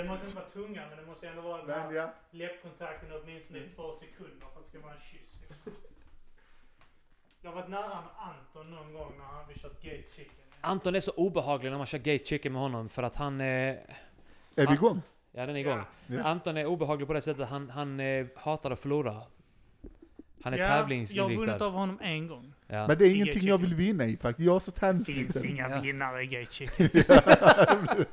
[0.04, 3.68] Det måste inte vara tunga, men det måste ändå vara Men ja, läppkontakten åtminstone i
[3.68, 5.34] två sekunder för att det ska vara en kyss.
[7.42, 10.34] Jag har varit nära med Anton någon gång när han- vi kört gay chicken.
[10.60, 13.40] Anton är så obehaglig när man kör gay chicken med honom för att han...
[13.40, 13.76] Eh, är
[14.54, 15.02] vi igång?
[15.32, 15.82] ja, den är igång.
[16.06, 16.22] Ja.
[16.22, 19.22] Anton är obehaglig på det sättet han, han eh, hatar att förlora.
[20.42, 21.64] Han är Jag har vunnit tävlingsinriktad.
[21.66, 22.54] av honom en gång.
[22.66, 22.86] Ja.
[22.86, 25.46] Men det är ingenting jag vill vinna i faktiskt, jag är så Det finns tävlingsinriktad.
[25.48, 25.80] inga Ja.
[25.80, 26.88] vinnare i gay chicken.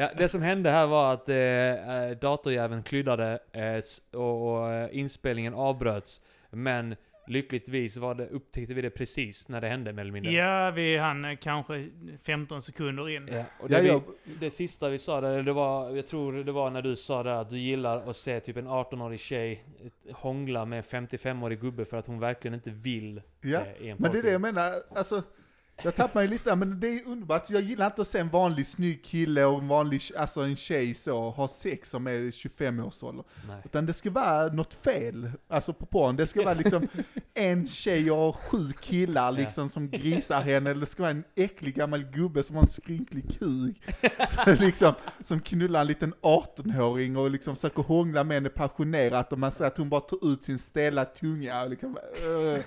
[0.00, 4.98] Ja, det som hände här var att eh, eh, datorjäveln kryddade eh, och, och eh,
[4.98, 6.20] inspelningen avbröts.
[6.50, 6.96] Men
[7.26, 10.32] lyckligtvis var det, upptäckte vi det precis när det hände mer eller mindre.
[10.32, 11.88] Ja, vi hann eh, kanske
[12.22, 13.28] 15 sekunder in.
[13.32, 16.32] Ja, och det, Ja, jag, vi, det sista vi sa där, det var, jag tror
[16.32, 19.64] det var när du sa där att du gillar att se typ en 18-årig tjej
[20.12, 23.58] hångla med en 55-årig gubbe för att hon verkligen inte vill ja.
[23.58, 25.22] eh, Men det är det jag menar, alltså
[25.84, 27.50] jag tappar mig lite, men det är underbart.
[27.50, 30.94] Jag gillar inte att se en vanlig snygg kille och en vanlig, alltså en tjej
[30.94, 33.24] så, ha sex som är 25 års ålder.
[33.48, 33.62] Nej.
[33.64, 36.16] Utan det ska vara något fel, alltså på porn.
[36.16, 36.88] Det ska vara liksom
[37.34, 41.74] en tjej och sju killar liksom som grisar henne, eller det ska vara en äcklig
[41.74, 43.76] gammal gubbe som har en skrynklig kuk.
[44.60, 49.52] Liksom, som knullar en liten 18-åring och liksom försöker hångla med henne passionerat och man
[49.52, 52.60] säger att hon bara tar ut sin stela tunga och liksom, uh,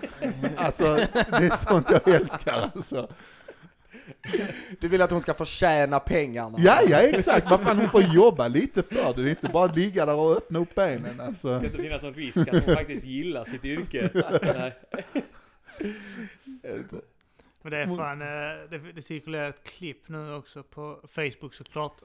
[0.57, 0.83] Alltså,
[1.13, 3.02] det är sånt jag älskar alltså.
[4.79, 6.57] Du vill att hon ska förtjäna pengarna.
[6.59, 9.73] Ja, ja exakt, vad fan hon får jobba lite för det, det är inte bara
[9.73, 11.49] ligga där och öppna upp benen alltså.
[11.49, 14.09] Det ska inte finnas någon risk att hon faktiskt gillar sitt yrke.
[14.43, 14.73] Nej.
[17.61, 22.01] Men det är fan, eh, det, det cirkulerar ett klipp nu också på Facebook såklart.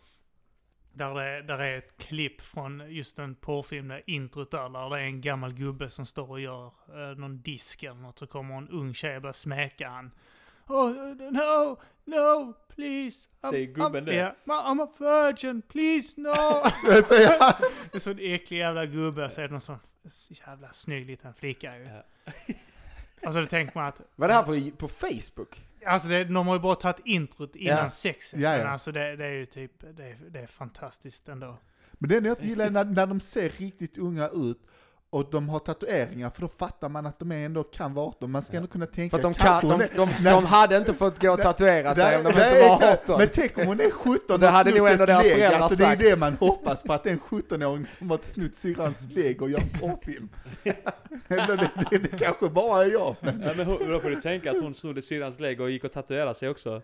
[0.93, 5.01] Där det där är ett klipp från just en porrfilm, där introt där, där det
[5.01, 8.19] är en gammal gubbe som står och gör eh, någon disk eller något.
[8.19, 10.11] Så kommer en ung tjej och börjar smeka han.
[10.69, 10.91] Oh,
[11.31, 13.29] no, no, please.
[13.43, 14.15] I'm- Säger gubben I'm, det?
[14.15, 16.33] Yeah, I'm a virgin, please no.
[17.91, 19.79] Det är så en äcklig jävla gubbe, så är det någon sån
[20.47, 21.85] jävla snygg liten flicka ju.
[21.85, 22.03] Ja.
[23.23, 25.63] Alltså då tänker man att Var det här på, på Facebook?
[25.87, 27.91] Alltså det, de har ju bara tagit introt innan Ja.
[27.91, 28.41] sexet.
[28.41, 28.59] Ja, ja.
[28.59, 31.59] Men alltså det, det är ju typ, det är, det är fantastiskt ändå.
[31.93, 34.61] Men det enda jag inte gillar är när, när de ser riktigt unga ut
[35.11, 38.31] och de har tatueringar, för då fattar man att de ändå kan vara 18.
[38.31, 40.33] Man ska ändå kunna tänka, För att de, kan, de, de, Nej.
[40.33, 43.03] de hade inte fått gå och tatuera sig om de inte var exakt.
[43.03, 43.19] 18.
[43.19, 45.35] Men tänk om hon är 17 Det och hade snott nog ändå ett deras lägg.
[45.35, 48.19] föräldrar Alltså det är det man hoppas på, att det är en 17-åring som har
[48.23, 50.29] snott syrrans lägg och gör en porrfilm.
[51.29, 53.17] Eller det, det, det kanske bara är jag.
[53.21, 55.93] Men, Ja, men då får du tänka att hon snodde syrrans lägg och gick och
[55.93, 56.83] tatuerade sig också.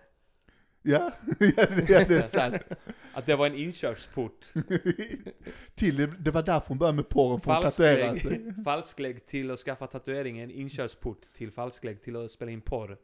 [0.86, 1.66] Ja, ja,
[2.08, 2.62] det, är sant.
[3.14, 4.44] Att det var en inkörsport.
[5.74, 8.30] till, det- var därför hon började med porren, för hon tatuerade sig.
[8.30, 12.60] Falsklägg, falsklägg till att skaffa tatuering är en inkörsport till falsklägg till att spela in
[12.60, 12.96] porr.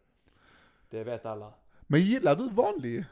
[0.90, 1.54] Det vet alla.
[1.86, 3.04] Men gillar du vanlig?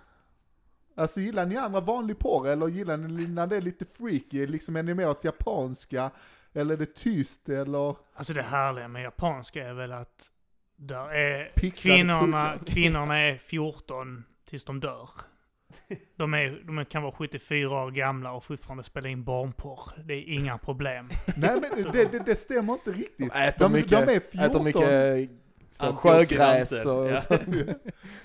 [0.94, 4.46] Alltså gillar ni andra vanlig porr eller gillar ni när det är lite freaky?
[4.46, 6.10] Liksom är ni mer åt japanska?
[6.52, 7.96] Eller är det tyst eller?
[8.14, 10.30] Alltså det härliga med japanska är väl att
[10.76, 12.72] där är Pixlade kvinnorna, kukar.
[12.72, 15.10] kvinnorna är 14 tills de dör.
[16.16, 19.90] De, är, de kan vara 74 år gamla och fortfarande spela in barnporr.
[20.04, 21.10] Det är inga problem.
[21.36, 23.34] Nej men det, det, det stämmer inte riktigt.
[23.34, 24.40] Äter De, mycket, de är 14.
[24.40, 25.30] äter mycket
[25.70, 27.20] så, sjögräs och ja.
[27.20, 27.38] så.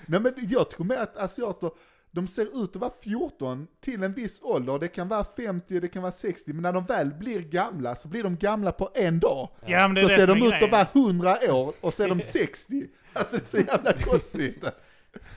[0.06, 1.70] Nej men jag tror mer att asiater,
[2.10, 4.78] de ser ut att vara 14 till en viss ålder.
[4.78, 8.08] Det kan vara 50, det kan vara 60, men när de väl blir gamla så
[8.08, 9.48] blir de gamla på en dag.
[9.66, 12.08] Ja, men det är så ser de ut att vara 100 år och så är
[12.08, 12.86] de 60.
[13.12, 14.64] Alltså det är så jävla konstigt.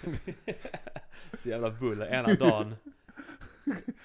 [1.34, 2.06] Så jävla buller.
[2.14, 2.76] Ena dagen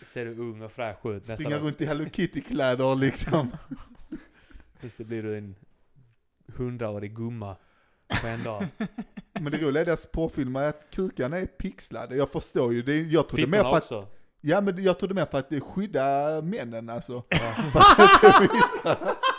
[0.04, 1.22] ser du ung och fräsch ut.
[1.22, 3.50] Nästa Springa dag runt i Hello Kitty-kläder liksom.
[4.90, 5.54] så blir du en
[6.56, 7.56] hundraårig gumma
[8.20, 8.66] på en dag.
[9.32, 12.16] Men det roliga är deras porrfilmer är att kukarna är pixlade.
[12.16, 14.08] Jag förstår ju, det, är- jag är mer Fittorna för att, också.
[14.40, 17.22] ja men jag är mer för att det skyddar männen alltså.
[17.28, 17.54] Ja.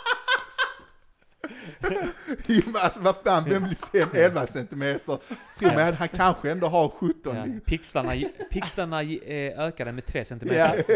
[2.74, 5.18] Alltså vad fan, vem vill se en 11 centimeter?
[5.60, 7.36] Mig, han kanske ändå har 17.
[7.36, 7.46] Ja.
[7.66, 8.12] Pixlarna,
[8.50, 10.38] pixlarna eh, ökade med 3 cm.
[10.42, 10.74] Ja,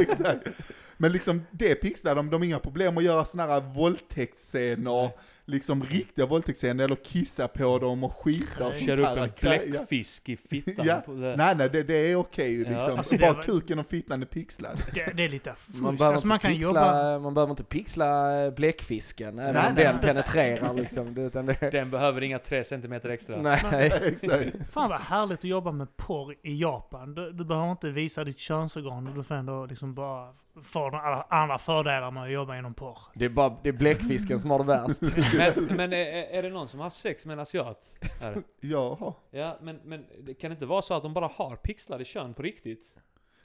[0.00, 0.48] exakt.
[0.96, 5.10] Men liksom det pixlar de, de har inga problem att göra såna här våldtäktsscener.
[5.48, 10.28] Liksom riktiga våldtäktsscener, eller kissa på dem och skita och sånt Kör upp en bläckfisk
[10.28, 10.86] i fittan.
[10.86, 11.02] Ja.
[11.06, 11.36] på det.
[11.36, 12.70] Nej nej, det, det är okej Ja.
[12.70, 12.98] liksom.
[12.98, 14.78] Alltså, det Bara var- kuken och fittan är pixlad.
[14.94, 15.98] Det, det är lite Man fusk.
[15.98, 17.18] behöver, Alltså man kan pixla, jobba...
[17.18, 20.04] man behöver inte pixla bläckfisken, även Nej, om nej, den nej.
[20.04, 21.14] penetrerar liksom.
[21.14, 23.36] Det- Utan det, Den behöver inga 3 cm extra.
[23.42, 23.92] nej.
[24.02, 24.56] exakt.
[24.72, 27.14] Fan vad härligt att jobba med porr i Japan.
[27.14, 29.12] Du, du behöver inte visa ditt könsorgan.
[29.16, 30.28] Du får ändå liksom bara
[30.64, 32.98] få de alla andra fördelar med att jobba inom porr.
[33.14, 35.02] Det är bara det är bläckfisken som har det värst.
[35.66, 37.96] Men, men är, är det någon som har haft sex med en asiat?
[38.20, 38.42] Här?
[38.60, 39.14] Jaha.
[39.30, 42.42] Ja, men, men det kan inte vara så att de bara har pixlade kön på
[42.42, 42.94] riktigt?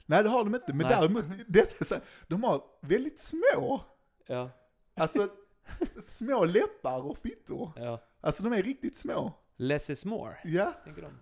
[0.06, 0.96] Nej det har de inte, men Nej.
[1.00, 1.94] däremot, det är så
[2.28, 3.80] de har väldigt små,
[4.26, 4.50] Ja,
[4.96, 5.28] alltså
[6.06, 7.72] små läppar och fittor.
[7.76, 8.02] ja.
[8.20, 9.32] Alltså de är riktigt små.
[9.56, 10.72] Less is more, Ja.
[10.84, 11.12] tänker de.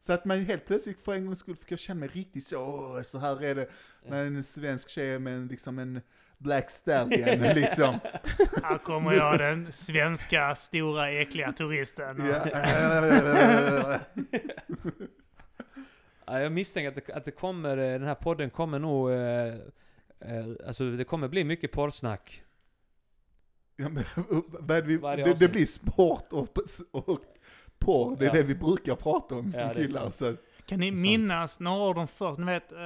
[0.00, 2.58] Så att man helt plötsligt för en gångs skull fick jag känna mig riktigt så,
[2.62, 3.68] "Åh, så här är det
[4.06, 6.00] när en svensk tjej är med en, liksom en
[6.38, 7.98] Black Stallion liksom.
[8.62, 12.20] Här kommer jag den svenska stora äckliga turisten.
[12.20, 13.98] och- Ja.
[16.26, 19.10] Ja, jag misstänker att det, att det kommer, eh, den här podden kommer nog...
[19.10, 19.46] Eh,
[20.20, 22.42] eh, alltså det kommer bli mycket porrsnack.
[23.76, 24.04] Ja, men,
[24.60, 26.56] vad vi, det, det blir sport och,
[26.92, 27.20] och
[27.78, 28.32] porr, det är Ja.
[28.32, 30.10] det vi brukar prata om som Ja, killar.
[30.10, 30.34] Så.
[30.66, 32.78] Kan ni minnas några av de första, ni vet, eh,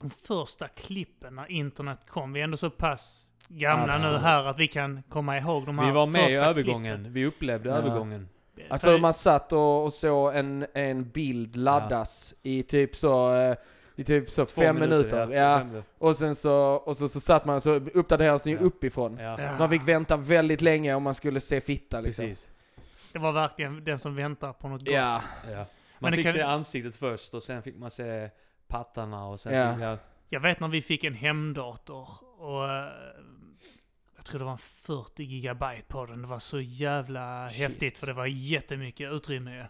[0.00, 2.32] de första klippen när internet kom?
[2.32, 4.20] Vi är ändå så pass gamla nu Absolut.
[4.20, 7.26] här att vi kan komma ihåg de här Vi var med i första övergången, vi
[7.26, 7.74] upplevde Ja.
[7.76, 8.28] övergången.
[8.54, 8.72] klippen.
[8.72, 13.56] Alltså man satt och, och såg en, en bild laddas i typ så, eh,
[13.96, 15.26] i typ så Två fem minuter.
[15.26, 15.58] två Ja.
[15.58, 15.88] fem minuter.
[15.98, 18.64] Och sen så, och så, så satt man så uppdaterades den ju Ja.
[18.64, 19.16] uppifrån.
[19.20, 19.58] Ja, Ja.
[19.58, 22.24] Man fick vänta väldigt länge om man skulle se fitta liksom.
[22.26, 22.48] precis.
[23.16, 24.94] Det var verkligen den som väntar på något gott.
[24.94, 25.22] Ja.
[25.50, 25.56] Ja.
[25.56, 25.66] Men
[25.98, 28.30] Man det fick kan- se ansiktet först och sen fick man se
[28.68, 29.54] pattarna och sen...
[29.54, 29.72] Ja.
[29.74, 29.98] Fick, ja.
[30.28, 32.08] Jag vet när vi fick en hemdator
[32.38, 32.90] och eh,
[34.16, 36.22] jag tror det var en 40 gigabyte på den.
[36.22, 37.58] Det var så jävla Shit.
[37.62, 39.66] häftigt för det var jättemycket utrymme.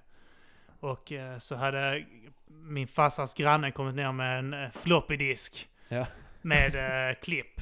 [0.81, 2.05] Och eh, så hade
[2.47, 6.07] min farsas granne kommit ner med en eh, floppy disk Ja.
[6.43, 6.75] med
[7.11, 7.61] eh, klipp.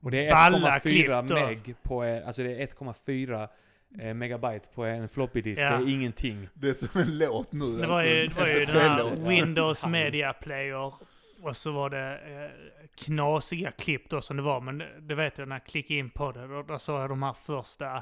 [0.00, 1.22] Och det är Balla 1,4 klipp då.
[1.34, 3.48] meg på, alltså det är 1,4 eh,
[4.14, 5.62] megabyte på en floppy disk.
[5.62, 5.70] Ja.
[5.70, 6.48] Det är ingenting.
[6.54, 7.64] Det är som en låt nu.
[7.76, 8.38] Det var ju, alltså.
[8.38, 9.28] det var ju den här MP3-låt.
[9.28, 10.92] Windows Media Player.
[11.42, 12.50] Och så var det eh,
[13.04, 14.60] knasiga klipp då som det var.
[14.60, 16.46] Men det- det vet jag när jag klickade in på det.
[16.46, 17.96] Då, då såg jag de här första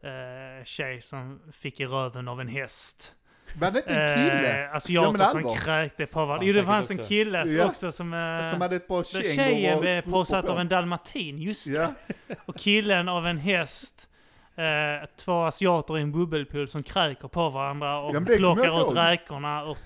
[0.00, 3.14] eh, tjej som fick i röven av en häst.
[3.60, 4.64] Var det inte en kille?
[4.64, 5.54] Eh, asiater men som allvar.
[5.54, 6.46] kräkte på varandra.
[6.46, 7.08] Jo, det fanns en också.
[7.08, 7.64] kille Ja.
[7.66, 8.14] också som...
[8.14, 10.52] Eh, som hade ett par kängor tjejen blev påsatt på.
[10.52, 11.94] av en dalmatin, just det.
[12.28, 14.08] Ja, Och killen av en häst.
[14.56, 19.62] Eh, två asiater i en bubbelpool som kräker på varandra och Ja, plockar ut räkorna.
[19.64, 19.78] Och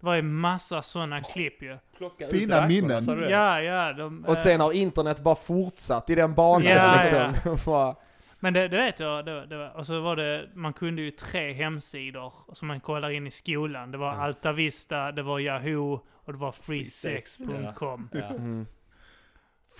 [0.00, 1.78] det var ju massa sådana klipp ju.
[1.96, 3.30] Plocka Fina räkorna, minnen.
[3.30, 3.92] Ja, ja.
[3.92, 7.56] De, Och sen eh, har internet bara fortsatt i den banan Ja, liksom.
[7.66, 7.96] Bara-
[8.42, 9.24] Men det, det vet jag.
[9.24, 13.26] Det, det, och så var det, man kunde ju tre hemsidor som man kollar in
[13.26, 13.90] i skolan.
[13.90, 14.20] Det var Mm.
[14.22, 18.08] Alta Vista, det var Yahoo och det var Freesex, freesex.com.
[18.12, 18.26] Ja.
[18.26, 18.66] Mm.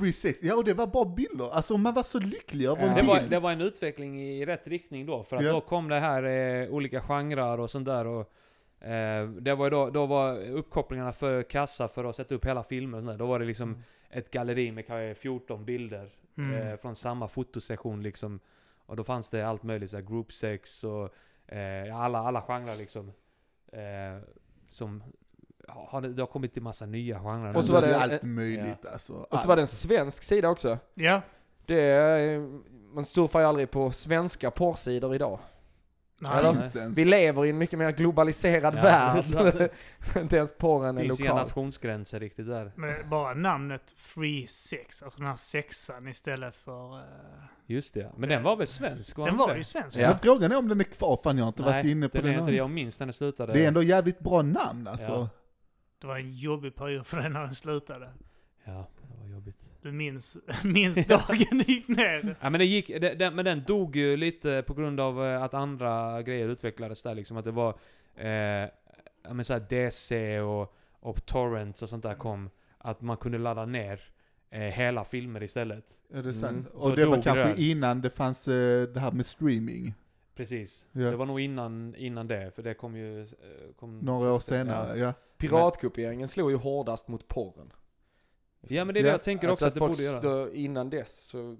[0.01, 0.39] Free sex.
[0.43, 1.51] Ja, och det var bara bilder.
[1.51, 3.07] Alltså man var så lycklig över en Det bild.
[3.09, 5.53] var, det var en utveckling i rätt riktning då, för att Ja.
[5.53, 8.33] då kom det här eh, olika genrer och sånt där och
[8.83, 12.63] Eh, det var ju då, då var uppkopplingarna för kassa för att sätta upp hela
[12.63, 13.19] filmer och sånt där.
[13.19, 13.83] Då var det liksom Mm.
[14.11, 16.55] ett galleri med kanske 14 bilder Mm.
[16.69, 18.41] eh, från samma fotosession liksom.
[18.87, 21.15] Och då fanns det allt möjligt, så här group sex och
[21.55, 23.13] eh, alla, alla genrer liksom.
[23.73, 24.23] Eh,
[24.71, 25.03] som
[25.89, 27.57] har, det, det har kommit till massa nya genrer.
[27.57, 29.13] Och så var det det- är allt möjligt alltså.
[29.13, 30.79] Och så var det en svensk sida också.
[30.95, 31.21] Ja.
[31.67, 32.39] Det är,
[32.95, 35.39] man surfar ju aldrig på svenska porrsidor idag.
[36.23, 36.55] Nej.
[36.73, 36.87] Det?
[36.89, 39.25] Vi lever i en mycket mer globaliserad Ja, värld.
[39.35, 39.69] det.
[40.21, 41.47] Inte ens porren Det är finns inga lokal.
[41.47, 42.73] nationsgränser riktigt där.
[42.77, 46.99] Men bara namnet Free Sex, alltså den här sexan istället för...
[46.99, 47.05] eh,
[47.67, 48.11] Just det.
[48.17, 49.17] Men den var väl svensk?
[49.17, 49.57] den inte var det?
[49.57, 49.99] ju svensk.
[49.99, 50.09] Ja.
[50.09, 52.17] Men frågan är om den är kvar, fan jag har inte varit Nej, inne på
[52.19, 52.41] den är den.
[52.41, 52.57] inte det.
[52.57, 53.53] Jag minns när den slutade.
[53.53, 55.11] Det är ändå jävligt bra namn alltså.
[55.11, 55.29] Ja.
[56.01, 58.09] Det var en jobbig period för den när den slutade.
[58.65, 59.57] Ja, det var jobbigt.
[59.83, 62.37] Du minns, minns dagen det gick ner.
[62.41, 65.43] Ja men det gick, det, det, men den dog ju lite på grund av eh,
[65.43, 67.37] att andra grejer utvecklades där liksom.
[67.37, 67.75] Att det var,
[68.17, 72.51] eh, ja men såhär DC och, och torrents och sånt där kom.
[72.79, 74.01] Att man kunde ladda ner
[74.51, 75.85] eh, hela filmer istället.
[76.15, 76.67] Är det sant?
[76.71, 76.81] Mm.
[76.81, 77.63] Och Då det var kanske det.
[77.63, 79.95] innan det fanns eh, det här med streaming.
[80.35, 80.87] Precis.
[80.93, 81.01] Ja.
[81.11, 83.21] Det var nog innan, innan det, för det kom ju...
[83.23, 83.27] eh,
[83.77, 85.13] Kom, Några år senare, ja.
[85.41, 87.73] Piratkopieringen slog ju hårdast mot porren.
[88.69, 90.03] Ja men det är det Ja, jag tänker Alltså också att det folk borde
[90.33, 90.47] göra.
[90.47, 91.57] stå- innan dess så,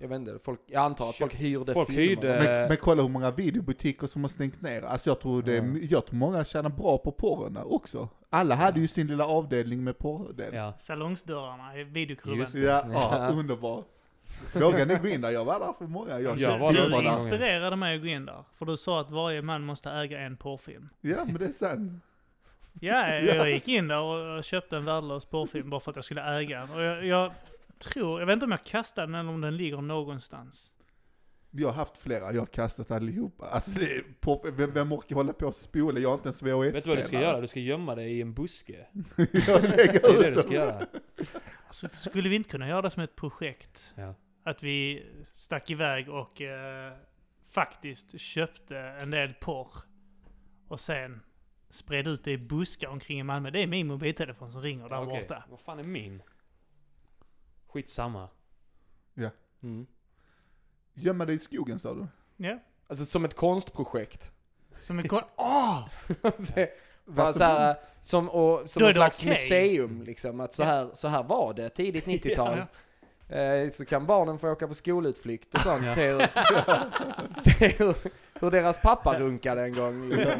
[0.00, 2.02] jag vet inte, folk, jag antar att folk hyrde folk filmer.
[2.08, 4.82] hyrde- Men, men kolla hur många videobutiker som har stängt ner.
[4.82, 5.78] Alltså jag tror, det är, Ja.
[5.90, 8.08] jag tror många tjänar bra på porren också.
[8.30, 10.54] Alla hade ju sin lilla avdelning med porrdel.
[10.54, 10.72] Ja.
[10.78, 12.46] Salongsdörrarna i videoklubben.
[12.54, 13.28] Ja, ja, Ja.
[13.32, 13.84] underbar.
[14.54, 15.30] Vågar ni gå in där?
[15.30, 16.20] Jag var där för många.
[16.20, 18.44] Jag Jag var Du inspirerade mig att gå in där.
[18.54, 20.88] För du sa att varje man måste äga en porrfilm.
[21.00, 21.92] Ja, men det är sant.
[22.80, 26.38] Ja, jag gick in där och köpte en värdelös porrfilm bara för att jag skulle
[26.38, 26.70] äga den.
[26.70, 27.32] Och jag, jag
[27.78, 30.74] tror, jag vet inte om jag kastade den eller om den ligger någonstans.
[31.50, 33.46] Jag har haft flera, jag har kastat allihopa.
[33.46, 36.00] Alltså det är pop, vem, vem orkar hålla på och spola?
[36.00, 37.40] Jag har inte ens VHS Vet du vad du ska göra?
[37.40, 38.86] Du ska gömma dig i en buske.
[39.46, 40.86] jag lägger Det är det ut du ska göra.
[41.66, 43.94] Alltså, skulle vi inte kunna göra det som ett projekt?
[43.96, 44.14] Ja.
[44.44, 46.92] Att vi stack iväg och eh,
[47.50, 49.72] faktiskt köpte en del porr.
[50.68, 51.20] Och sen
[51.74, 53.50] spred ut det i buskar omkring i Malmö.
[53.50, 55.44] Det är min mobiltelefon som ringer där Okej, borta.
[55.50, 56.22] Vad fan är min?
[57.68, 58.28] Skitsamma.
[59.62, 59.86] Mm.
[60.94, 62.06] Gömma dig i skogen sa du?
[62.36, 62.58] Ja.
[62.86, 64.32] Alltså som ett konstprojekt.
[64.80, 65.88] Som en kon- Åh!
[66.38, 66.68] Se,
[67.04, 69.28] Bara Varför- så här, som, och, som det slags okej.
[69.30, 70.40] museum liksom.
[70.40, 72.58] Att så här, så här var det tidigt 90-tal.
[72.58, 72.66] Ja,
[73.28, 75.84] Eh, så kan barnen få åka på skolutflykt och sånt.
[75.86, 75.94] Ja.
[75.94, 76.26] Se, hur,
[77.40, 77.96] se hur,
[78.40, 80.08] hur deras pappa runkade en gång.
[80.08, 80.32] Liksom.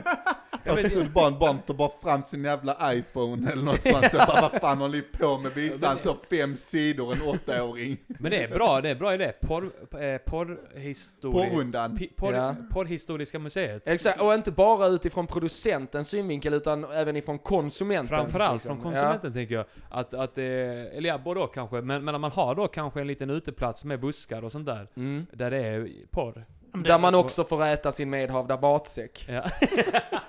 [0.64, 4.06] Jag trodde bara en barn tar bara fram sin jävla iPhone eller något sånt.
[4.12, 5.52] Jag bara, vad fan håller ni på med?
[5.54, 7.96] Visar han så fem sidor, en åttaåring?
[8.06, 9.32] Men det är bra, det är bra idé.
[9.40, 9.64] Porr,
[10.00, 11.50] eh, porrhistoria.
[11.50, 11.98] Porrundan.
[11.98, 12.54] Pi- Porr, Ja.
[12.70, 13.88] Porrhistoriska museet.
[13.88, 18.08] Exakt, och inte bara utifrån producentens synvinkel utan även ifrån konsumentens.
[18.10, 18.68] Framförallt liksom.
[18.82, 19.64] från konsumenten tänker jag.
[19.90, 21.80] Att, att eh, eller ja, både och kanske.
[21.80, 24.88] Men, men att man har då kanske en liten uteplats med buskar och sånt där.
[24.94, 25.00] Ja.
[25.02, 25.26] Mm.
[25.32, 26.44] Där det är porr.
[26.84, 29.24] Där man också får äta sin medhavda matsäck.
[29.28, 29.44] Ja.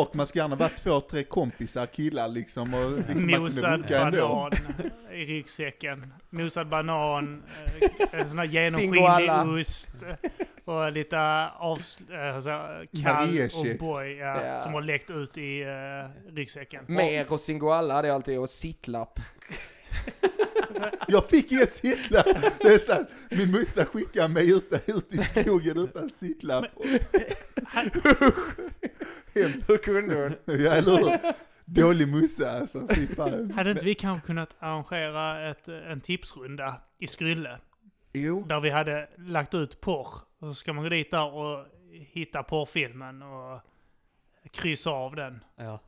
[0.00, 2.74] Och man ska gärna vara två, tre kompisar, killar liksom.
[2.74, 4.52] Och liksom Mosad banan
[5.12, 6.12] i ryggsäcken.
[6.30, 7.42] Mosad banan,
[8.12, 9.90] eh, en sån här genomskinlig ost.
[10.64, 12.50] Och lite avsl- äh, så,
[13.02, 14.58] kall och boy ja, Ja.
[14.58, 16.84] som har läckt ut i uh, ryggsäcken.
[16.88, 19.20] Mer och Singoalla, det är alltid och sittlapp.
[21.08, 22.26] Jag fick inget sittlapp.
[22.60, 23.08] Det är sant.
[23.30, 26.64] Min morsa skickade mig ut, ut i skogen utan sittlapp.
[29.34, 29.70] Hemskt.
[29.70, 30.58] Hur kunde hon?
[30.58, 31.32] Ja, eller hur?
[31.64, 33.50] Dålig mussa alltså, fy fan.
[33.50, 37.58] Hade inte vi kanske kunnat arrangera ett, en tipsrunda i Skrylle?
[38.12, 38.44] Jo.
[38.48, 40.14] Där vi hade lagt ut porr.
[40.38, 43.60] Och så ska man gå dit där och hitta porrfilmen och
[44.50, 45.44] kryssa av den.
[45.56, 45.80] Ja.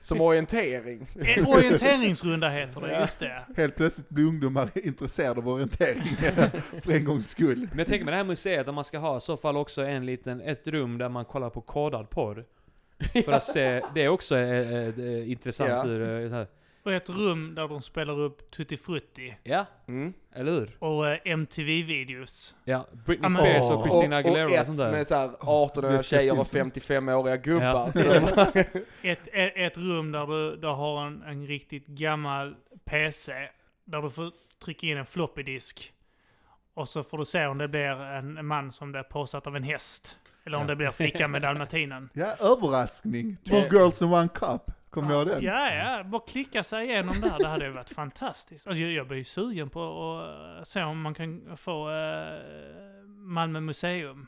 [0.00, 1.06] Som orientering.
[1.36, 3.00] En orienteringsrunda heter det, Ja.
[3.00, 3.42] just det.
[3.56, 6.02] Helt plötsligt blir ungdomar intresserade av orientering.
[6.82, 7.68] För en gångs skull.
[7.70, 9.82] Men jag tänker med det här museet, att man ska ha i så fall också
[9.82, 12.44] en liten, ett rum där man kollar på kodad porr.
[13.24, 15.86] För att se, det är också eh, eh, intressant Ja.
[15.86, 16.24] ur...
[16.24, 16.46] eh, så här.
[16.86, 19.36] Och ett rum där de spelar upp Tutti Frutti.
[19.42, 20.12] Ja, Mm.
[20.34, 20.76] eller hur?
[20.78, 22.54] Och eh, MTV-videos.
[22.64, 24.92] Ja, Britney Ja, men- Spears och Christina Aguilera och, och ett sånt där.
[24.92, 26.82] med så här 18-åriga Jessica tjejer och Simpson.
[26.98, 27.92] 55-åriga gubbar.
[27.94, 28.46] Ja.
[29.02, 32.54] Ett, ett, ett rum där du där har en, en riktigt gammal
[32.84, 33.32] PC.
[33.84, 34.32] Där du får
[34.64, 35.92] trycka in en floppy disk.
[36.74, 39.56] Och så får du se om det blir en, en man som blir påsatt av
[39.56, 40.16] en häst.
[40.46, 40.66] Eller om Ja.
[40.68, 42.10] det blir flickan med dalmatinen.
[42.12, 43.36] Ja, överraskning.
[43.44, 43.72] Two Eh.
[43.72, 44.70] girls and one cup.
[44.90, 45.42] Kommer jag ihåg den?
[45.42, 46.04] Ja, ja.
[46.04, 47.38] Bara klicka sig igenom där.
[47.38, 48.66] Det hade ju varit fantastiskt.
[48.66, 50.18] Alltså, jag, jag blir ju sugen på
[50.60, 52.40] att se om man kan få uh,
[53.06, 54.26] Malmö museum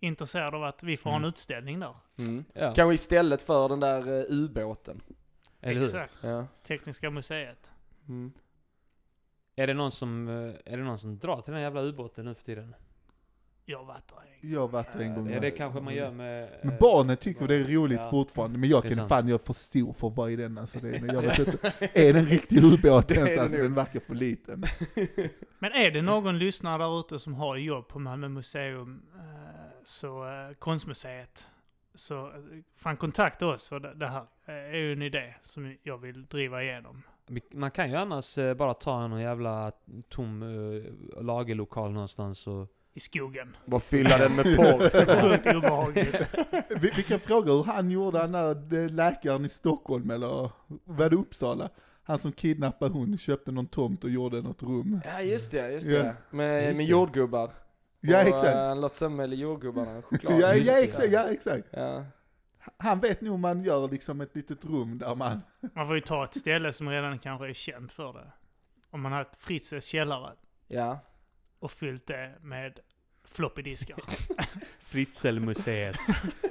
[0.00, 1.28] intresserad av att vi får ha en Mm.
[1.28, 1.94] utställning där.
[2.18, 2.44] Mm.
[2.54, 5.00] Ja, Kanske istället för den där eh, ubåten.
[5.60, 5.80] eller?
[5.84, 6.14] Exakt.
[6.22, 6.46] Ja.
[6.66, 7.72] Tekniska museet.
[8.08, 8.32] Mm.
[9.56, 12.34] Är det, någon som, eh, är det någon som drar till den jävla ubåten nu
[12.34, 12.74] för tiden?
[13.70, 14.52] Jag där en gång.
[14.52, 15.30] Jag där en gång.
[15.30, 16.48] Ja, det kanske man gör med...
[16.62, 18.10] Men eh, barnen tycker det är roligt Ja.
[18.10, 20.78] fortfarande, men jag kan fan, jag är för stor för att vara i den alltså.
[20.78, 23.40] Det, är- jag vet inte, är det en riktig ubåt Det är ens?
[23.40, 24.64] Alltså den verkar för liten.
[25.58, 29.20] Men är det någon lyssnare där ute som har jobb på Malmö museum, eh,
[29.84, 31.48] så eh, konstmuseet,
[31.94, 32.32] så
[32.76, 37.02] fan kontakta oss för det, här är ju en idé som jag vill driva igenom.
[37.52, 39.72] Man kan ju annars bara ta någon jävla
[40.08, 40.44] tom
[41.20, 42.68] lagerlokal någonstans och...
[42.94, 43.56] I skogen.
[43.66, 45.20] Bara fylla den med porr.
[45.30, 46.16] Sjukt obehagligt.
[46.80, 50.50] Vi, vi kan fråga hur han gjorde, han där eh, läkaren i Stockholm, eller
[50.84, 51.68] var det Uppsala?
[52.02, 55.00] Han som kidnappade hon, köpte någon tomt och gjorde något rum.
[55.04, 56.02] ja just det, just Ja.
[56.02, 56.16] det.
[56.30, 56.90] Med, Just med det.
[56.90, 57.50] jordgubbar.
[58.00, 58.54] Ja Och, exakt.
[58.54, 60.40] eh, Han la sömmel i jordgubbarna, choklad.
[60.40, 60.82] Ja, ja det.
[60.82, 61.68] exakt, ja exakt.
[61.70, 62.04] Ja.
[62.76, 65.40] Han vet nog man gör liksom ett litet rum där man,
[65.74, 68.32] Man får ju ta ett ställe som redan kanske är känt för det.
[68.90, 70.32] Om man har ett Fritzes källare
[70.68, 70.98] ja.
[71.60, 72.80] Och fyllt det med
[73.24, 73.98] floppydiskar.
[74.80, 75.96] Fritzelmuseet.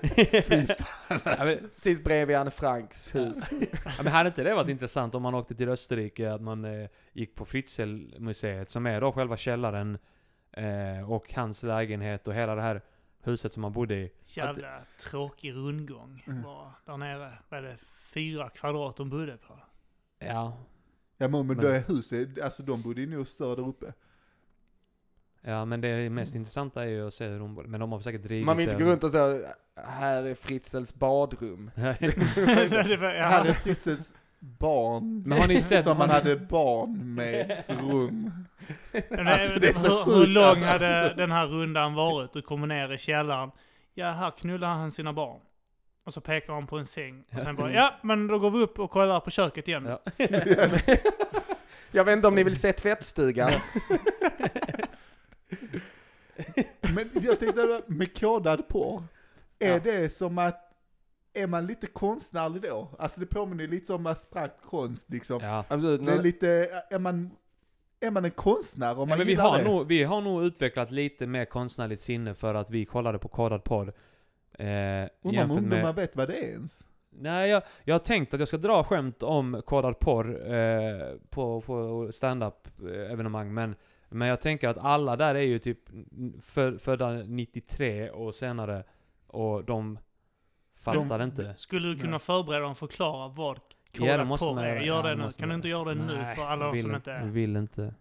[1.10, 3.52] ja, Precis bredvid Anne Franks hus.
[3.86, 6.90] ja, men hade inte det varit intressant om man åkte till Österrike, att man eh,
[7.14, 9.98] gick på Fritzelmuseet, som är då själva källaren,
[10.52, 12.82] eh, och hans lägenhet och hela det här
[13.24, 14.12] huset som man bodde i.
[14.24, 16.42] Jävla tråkig rundgång Mm.
[16.44, 17.34] bara där nere.
[17.50, 17.78] Vad är det?
[18.02, 19.60] Fyra kvadrat de bodde på.
[20.20, 20.58] Ja,
[21.18, 23.94] ja men, men Men- är huset, alltså de bodde ju nog större där uppe.
[25.42, 27.68] Ja men det mest intressanta är ju att se hur de bodde.
[27.68, 29.40] Men de har säkert drivit Man vill inte gå runt och säga
[29.88, 31.72] här är Fritzels badrum.
[31.76, 32.04] Här
[33.50, 35.24] är Fritzels barn.
[35.26, 38.32] Men har ni sett- Som man hade barn med rum.
[39.10, 40.68] Men Alltså, det, det är så hur, hur lång alltså.
[40.68, 42.34] hade den här rundan varit?
[42.34, 43.52] Du kommer ner i källaren.
[43.94, 45.40] Ja, här knullar han sina barn.
[46.06, 47.24] Och så pekar han på en säng.
[47.36, 49.86] Och sen bara, ja, men då går vi upp och kollar på köket igen.
[49.86, 50.00] Ja.
[51.92, 53.52] Jag vet inte om ni vill se tvättstugan?
[56.96, 59.04] Men jag tänkte, med kodad porr,
[59.60, 59.80] är Ja.
[59.80, 60.66] det som att,
[61.34, 62.88] är man lite konstnärlig då?
[63.00, 65.40] Alltså det påminner lite om abstrakt konst liksom.
[65.44, 65.64] ja.
[65.68, 66.06] Absolut.
[66.06, 67.32] Det är lite, är man,
[68.00, 69.64] är man en konstnär om Ja, man men vi, har det?
[69.64, 73.64] nog, vi har nog utvecklat lite mer konstnärligt sinne för att vi kollade på kodad
[73.64, 73.94] porr.
[74.54, 74.66] Eh,
[75.22, 75.96] Undrar om ungdomar med...
[75.96, 76.86] vet vad det är ens?
[77.12, 81.62] Nej, jag, jag har tänkt att jag ska dra skämt om kodad porr eh, på,
[81.62, 83.76] på stand-up eh, evenemang, men,
[84.10, 85.80] men jag tänker att alla där är ju typ
[86.42, 88.84] för, födda 93 och senare,
[89.28, 90.00] och de
[90.80, 91.54] fattar De- inte.
[91.58, 92.20] Skulle du kunna Nej.
[92.20, 93.58] förbereda och förklara vad
[93.92, 94.66] Ja, det kodad måste porr är?
[94.68, 94.84] göra.
[94.84, 95.32] Gör Ja, det nu.
[95.32, 97.56] Kan du inte göra det nu Nej, för alla de vill som inte, inte vill
[97.58, 97.94] inte.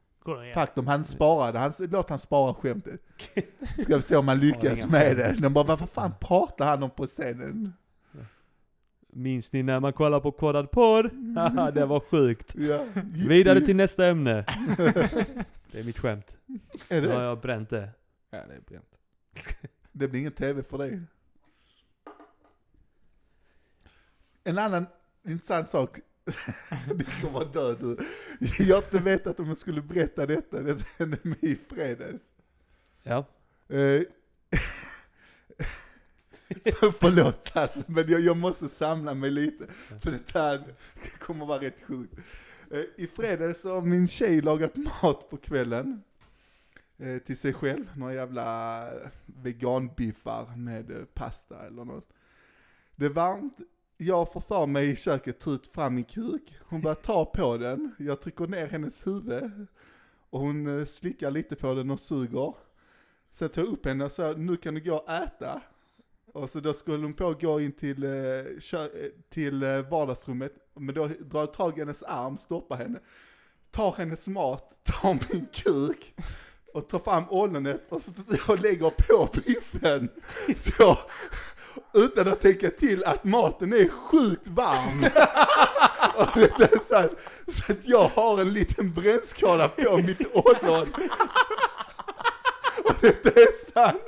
[0.55, 3.01] Faktum, han sparade, han, låt han spara skämtet.
[3.85, 5.37] Ska vi se om han lyckas med det.
[5.39, 7.73] De bara, vad fan pratar han om på scenen?
[9.13, 11.11] Minns ni när man kollar på kodad porr?
[11.73, 12.55] Det var sjukt.
[12.55, 12.85] Ja.
[13.29, 14.45] Vidare till nästa ämne.
[15.73, 16.37] Det är mitt skämt.
[16.89, 17.25] Är Nu har det?
[17.25, 17.91] jag bränt det.
[18.31, 18.95] ja, det är bränt.
[19.93, 21.01] Det blir ingen tv för dig.
[24.45, 24.87] En annan
[25.29, 25.99] intressant sak.
[26.95, 27.97] Du kommer vara död du.
[28.65, 30.61] Jag har inte vetat om jag skulle berätta detta.
[30.63, 32.31] Det hände mig i fredags.
[33.03, 33.27] Ja.
[33.69, 34.03] Eh,
[37.01, 39.67] Förlåt alltså, men jag, jag måste samla mig lite.
[39.73, 40.75] För det här
[41.19, 42.15] kommer vara rätt sjukt.
[42.71, 46.03] Eh, I fredags har min tjej lagat mat på kvällen.
[46.99, 47.91] Eh, till sig själv.
[47.97, 48.85] Några jävla
[49.27, 52.13] veganbiffar med eh, pasta eller något.
[52.97, 53.59] Det är varmt.
[53.97, 56.59] Jag får för mig i köket ta ut fram min kuk.
[56.61, 57.95] Hon börjar ta på den.
[57.99, 59.67] Jag trycker ner hennes huvud.
[60.31, 62.55] Och hon slickar lite på den och suger.
[63.31, 65.63] Sen tar jag upp henne och säger, nu kan du gå och äta.
[66.27, 68.07] Och så då skulle hon på att gå in till,
[69.29, 72.99] till vardagsrummet, men då drar jag tag i hennes arm, stoppar henne,
[73.71, 76.15] tar hennes mat, tar min kuk
[76.75, 78.11] och tar fram ollonet och så
[78.49, 80.09] jag lägger på biffen.
[80.57, 80.99] Så,
[81.95, 85.05] utan att tänka till att maten är sjukt varm.
[86.19, 87.11] Och det är så, att,
[87.49, 90.89] så att jag har en liten brännskada på mitt ollon.
[92.85, 94.03] Och detta är sant.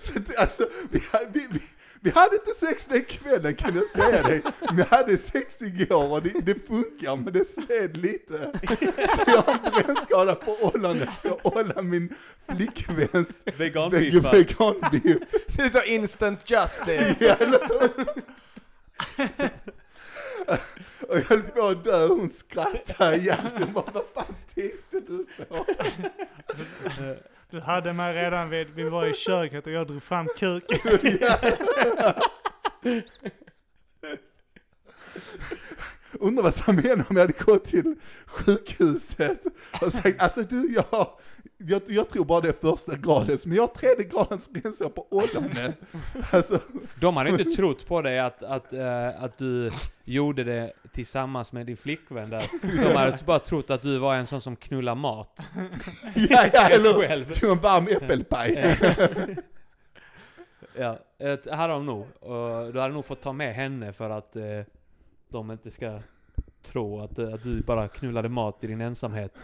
[0.00, 1.60] Så att, alltså, vi, vi, vi,
[2.06, 4.42] vi hade inte sex den kvällen kan jag säga dig.
[4.60, 8.52] Men vi hade sex igår och det, det funkar men det sved lite.
[9.16, 12.14] Så jag har en brännskada på ollonet för jag ollar min
[12.56, 13.28] flickväns
[13.58, 14.32] Veganbiffar.
[14.32, 15.18] veganbiff.
[15.56, 17.24] Det är så instant justice.
[17.24, 17.36] Ja?
[21.08, 23.38] Och jag höll på att dö och hon skrattade igen.
[23.56, 25.66] Så jag bara, vad fan tänkte du på?
[27.50, 30.78] Du hade mig redan vid, vi var i köket och jag drog fram kuken.
[36.20, 37.94] Undrar vad som menar om jag hade gått till
[38.26, 39.42] sjukhuset
[39.82, 41.08] och sagt, alltså du, jag,
[41.56, 45.06] jag, jag tror bara det är första gradens, men jag har tredje gradens bensår på
[45.10, 45.76] ollonet.
[46.30, 46.58] Alltså,
[47.00, 49.70] De hade inte trott på dig att, att, eh, att du
[50.04, 52.44] gjorde det tillsammans med din flickvän där.
[52.62, 55.40] De hade bara trott att du var en sån som knullar mat.
[56.14, 58.76] ja, ja, eller tog en varm äppelpaj.
[60.78, 62.06] Ja, det hade de nog.
[62.20, 64.42] Och du hade nog fått ta med henne för att eh,
[65.36, 66.00] de inte ska
[66.62, 69.34] tro att, eh, att du bara knullade mat i din ensamhet.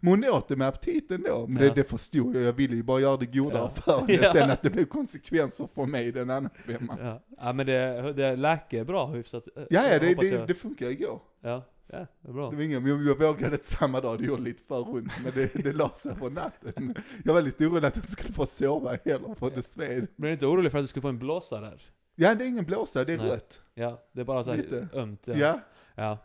[0.00, 1.68] Men hon åt det med aptiten då, men Ja.
[1.68, 3.82] det, det förstod jag, jag ville ju bara göra det godare Ja.
[3.82, 4.12] för henne.
[4.22, 4.32] Ja.
[4.32, 6.98] Sen att det blev konsekvenser för mig den andra femman.
[7.00, 9.44] Ja, ja men det, det läker bra hyfsat.
[9.56, 10.46] eh, Ja, ja, det, det, jag.
[10.48, 11.20] det funkar igår.
[11.40, 12.50] Ja, ja, det är bra.
[12.50, 15.32] Det var ingen, jag, jag vågade inte samma dag, det gjorde lite för ont, men
[15.34, 16.94] det, det la sig på natten.
[17.24, 20.06] Jag var lite orolig att jag inte skulle få sova heller, för det sved.
[20.16, 21.82] Men är du inte orolig för att du skulle få en blåsa där?
[22.18, 23.30] Ja, det är ingen blåsa, det är Nej.
[23.30, 23.60] rött.
[23.74, 24.88] Ja, det är bara så här Lite.
[24.92, 25.26] ömt.
[25.28, 25.34] Ja.
[25.36, 25.60] Ja,
[25.94, 26.18] ja.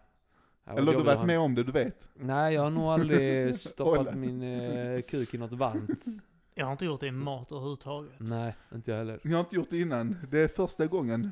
[0.64, 2.08] Ja, eller du jag har vill ha varit en- med om det, du vet.
[2.16, 6.04] Nej, jag har nog aldrig stoppat min eh, kuk i något varmt.
[6.56, 8.12] Jag har inte gjort det i mat överhuvudtaget.
[8.18, 9.20] Nej, inte jag heller.
[9.24, 11.32] Jag har inte gjort det innan, det är första gången.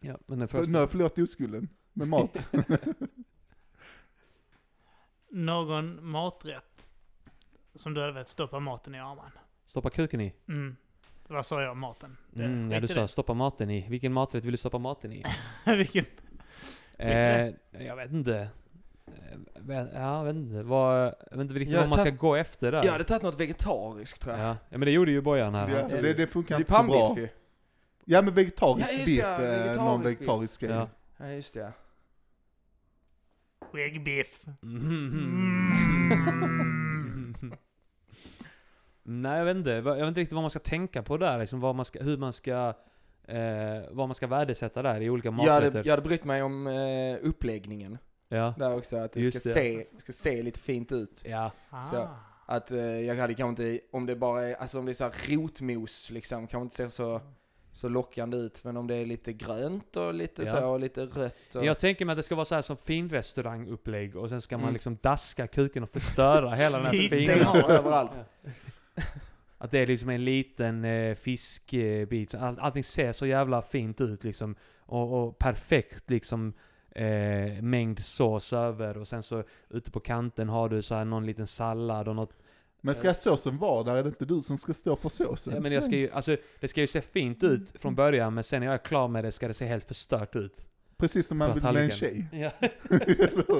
[0.00, 0.70] Ja, men den För, första...
[0.72, 2.48] nu har jag förlorat oskulden med mat.
[5.30, 6.86] Någon maträtt
[7.74, 9.30] som du hade velat stoppa maten i Arman?
[9.64, 10.34] Stoppa kuken i?
[10.48, 10.76] Mm.
[11.30, 11.76] Vad sa jag?
[11.76, 12.16] Maten?
[12.30, 13.86] Det- Mm, ja, du sa stoppa maten i.
[13.88, 15.24] Vilken maträtt vill du stoppa maten i?
[15.64, 15.76] det?
[15.76, 16.04] Vilken?
[16.98, 17.46] eh,
[17.86, 18.48] jag vet inte.
[19.06, 19.38] Eh,
[19.68, 20.62] Ja, jag vet inte.
[20.62, 22.84] Vad, jag vet inte riktigt Jag vad man ska gå efter där.
[22.84, 24.44] Jag hade tagit något vegetariskt tror jag.
[24.46, 24.56] ja.
[24.68, 25.88] ja, men det gjorde ju Bojan här.
[26.02, 27.06] Det, det funkar Det är inte så bra.
[27.08, 27.28] pannbiff ju.
[28.04, 30.70] Ja men vegetarisk Ja, biff, det, eh, vegetarisk någon vegetarisk grej.
[30.70, 30.88] Ja.
[31.16, 31.72] Ja, just det.
[33.72, 34.44] Skäggbiff.
[34.62, 35.70] Mm.
[39.02, 39.70] Nej, jag vet inte.
[39.70, 41.38] Jag vet inte riktigt vad man ska tänka på där.
[41.38, 42.74] Liksom vad man ska, hur man ska...
[43.28, 45.62] Eh, vad man ska värdesätta där i olika Jag maträtter.
[45.64, 47.98] hade, jag hade brytt mig om eh, uppläggningen.
[48.28, 48.54] Ja.
[48.58, 49.52] Där också, att det Just ska, det.
[49.54, 51.22] Se, ska se lite fint ut.
[51.26, 51.52] Ja.
[51.90, 51.96] Så.
[51.96, 52.08] Ah.
[52.46, 55.04] Att eh, jag hade kanske inte, om det bara är, alltså om det är så
[55.04, 57.20] här rotmos liksom, kanske inte ser så,
[57.72, 58.64] så lockande ut.
[58.64, 60.50] Men om det är lite grönt och lite Ja.
[60.50, 61.64] så, och lite rött och...
[61.64, 64.62] Jag tänker mig att det ska vara så här som finrestaurangupplägg och sen ska man
[64.62, 64.72] Mm.
[64.72, 67.62] liksom daska kuken och förstöra hela den här fina...
[67.78, 68.12] överallt.
[69.58, 72.34] Att det är liksom en liten eh, fiskbit.
[72.34, 74.54] All, allting ser så jävla fint ut liksom.
[74.80, 76.52] Och, och perfekt liksom
[76.90, 78.98] eh, mängd sås över.
[78.98, 82.36] Och sen så ute på kanten har du så här någon liten sallad och något.
[82.80, 85.54] Men ska såsen vara där, är det inte du som ska stå för såsen?
[85.54, 88.44] Ja, men jag ska ju, alltså, det ska ju se fint ut från början men
[88.44, 90.66] sen när jag är klar med det ska det se helt förstört ut.
[91.00, 92.26] Precis som man vill med en tjej.
[92.32, 92.50] Ja.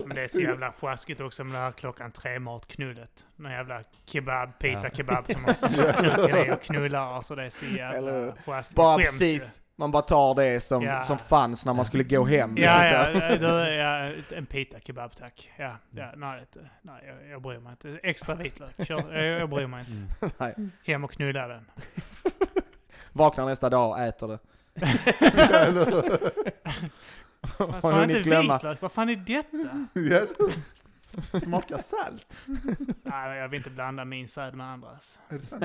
[0.07, 3.27] Men det är så jävla sjaskigt också med det här klockan tre matknullet.
[3.37, 4.91] Någon jävla kebab, pita Ja.
[4.95, 5.69] kebab som måste
[5.99, 7.17] kuken i och knullar.
[7.17, 8.77] Alltså det är så jävla sjaskigt.
[8.77, 11.03] Bara Skäms precis, man bara tar det som, Ja.
[11.03, 12.57] som fanns när man skulle gå hem.
[12.57, 12.62] ju.
[12.62, 13.29] Ja, liksom.
[13.29, 15.51] ja, då, ja, en pita kebab tack.
[15.57, 18.01] Ja, ja nej, inte, nej jag, jag bryr mig inte.
[18.03, 19.15] Extra vitlök, kör.
[19.15, 19.93] Jag, jag bryr mig inte.
[19.93, 20.09] Mm.
[20.59, 20.69] Nej.
[20.85, 21.65] Hem och knulla den.
[23.12, 24.39] Vaknar nästa dag och äter det.
[27.59, 28.55] Man sa inte glömma.
[28.55, 29.59] vitlök, vad fan är detta?
[31.41, 32.27] Smakar salt.
[33.03, 35.21] Nej, jag vill inte blanda min säd med andras.
[35.29, 35.65] Är det sant?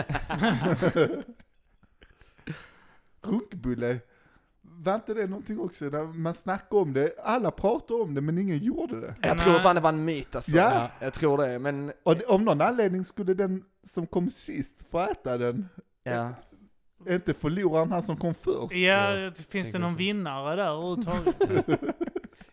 [3.22, 4.00] Runkbulle.
[4.62, 7.14] Var inte det någonting också där man snackade om det?
[7.24, 9.16] Alla pratade om det men ingen gjorde det.
[9.22, 10.58] Jag tror fan det var en myt alltså.
[10.58, 10.92] Ja.
[11.00, 15.38] Jag tror det, men Och av någon anledning skulle den som kom sist få äta
[15.38, 15.70] den.
[16.04, 16.30] ja.
[17.06, 18.76] Är inte förloraren han som kom först?
[18.76, 19.98] Ja, Ja, finns det någon så.
[19.98, 21.36] vinnare där överhuvudtaget?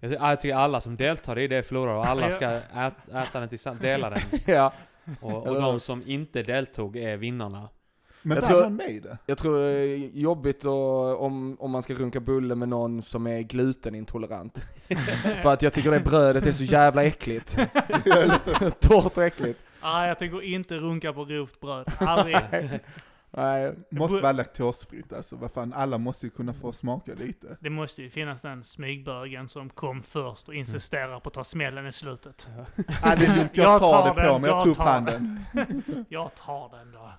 [0.00, 3.40] Jag, ty- jag tycker alla som deltar i det förlorar och alla ska ät, äta
[3.40, 4.20] den tillsammans, dela den.
[4.46, 4.72] ja.
[5.20, 7.68] Och, och de som inte deltog är vinnarna.
[8.22, 9.18] Men Jag tror- med i det?
[9.26, 10.76] Jag tror det är jobbigt då,
[11.16, 14.64] om, om man ska runka bulle med någon som är glutenintolerant.
[15.42, 17.56] För att jag tycker det brödet är så jävla äckligt.
[18.80, 19.60] Torrt och äckligt.
[19.80, 21.86] ah, jag tänker inte runka på grovt bröd.
[21.98, 22.36] Aldrig.
[23.36, 23.74] Nej.
[23.90, 27.56] Måste vara laktosfritt alltså, vad fan, alla måste ju kunna få smaka lite.
[27.60, 31.86] Det måste ju finnas den smygbögen som kom först och insisterar på att ta smällen
[31.86, 32.48] i slutet.
[33.02, 34.72] Ja, det är lugnt, jag Jag tar tar det på den, mig, jag jag tog
[34.72, 35.40] upp handen.
[36.08, 37.12] Jag tar den då.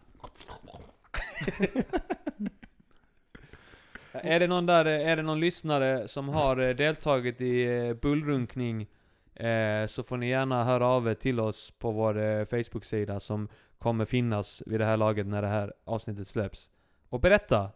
[4.12, 8.88] Är det någon där, är det någon lyssnare som har eh, deltagit i eh, bullrunkning
[9.36, 13.50] eh, så får ni gärna höra av er till oss på vår eh, Facebook-sida som
[13.84, 16.70] kommer finnas vid det här laget när det här avsnittet släpps.
[17.10, 17.72] Och berätta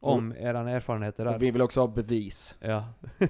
[0.00, 1.34] om era erfarenheter där.
[1.34, 2.56] Och vi vill också ha bevis.
[2.60, 2.92] Ja.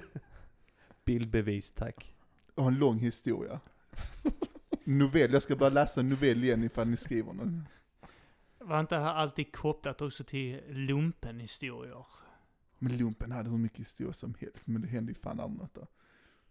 [1.05, 2.15] Bildbevis, tack.
[2.55, 3.59] Jag har en lång historia.
[4.83, 7.67] Novell, jag ska bara läsa en novell igen ifall ni skriver den.
[8.57, 12.05] var inte det här alltid kopplat också till lumpenhistorier?
[12.79, 15.87] Men lumpen hade hur mycket historia som helst, men det hände ju fan något där.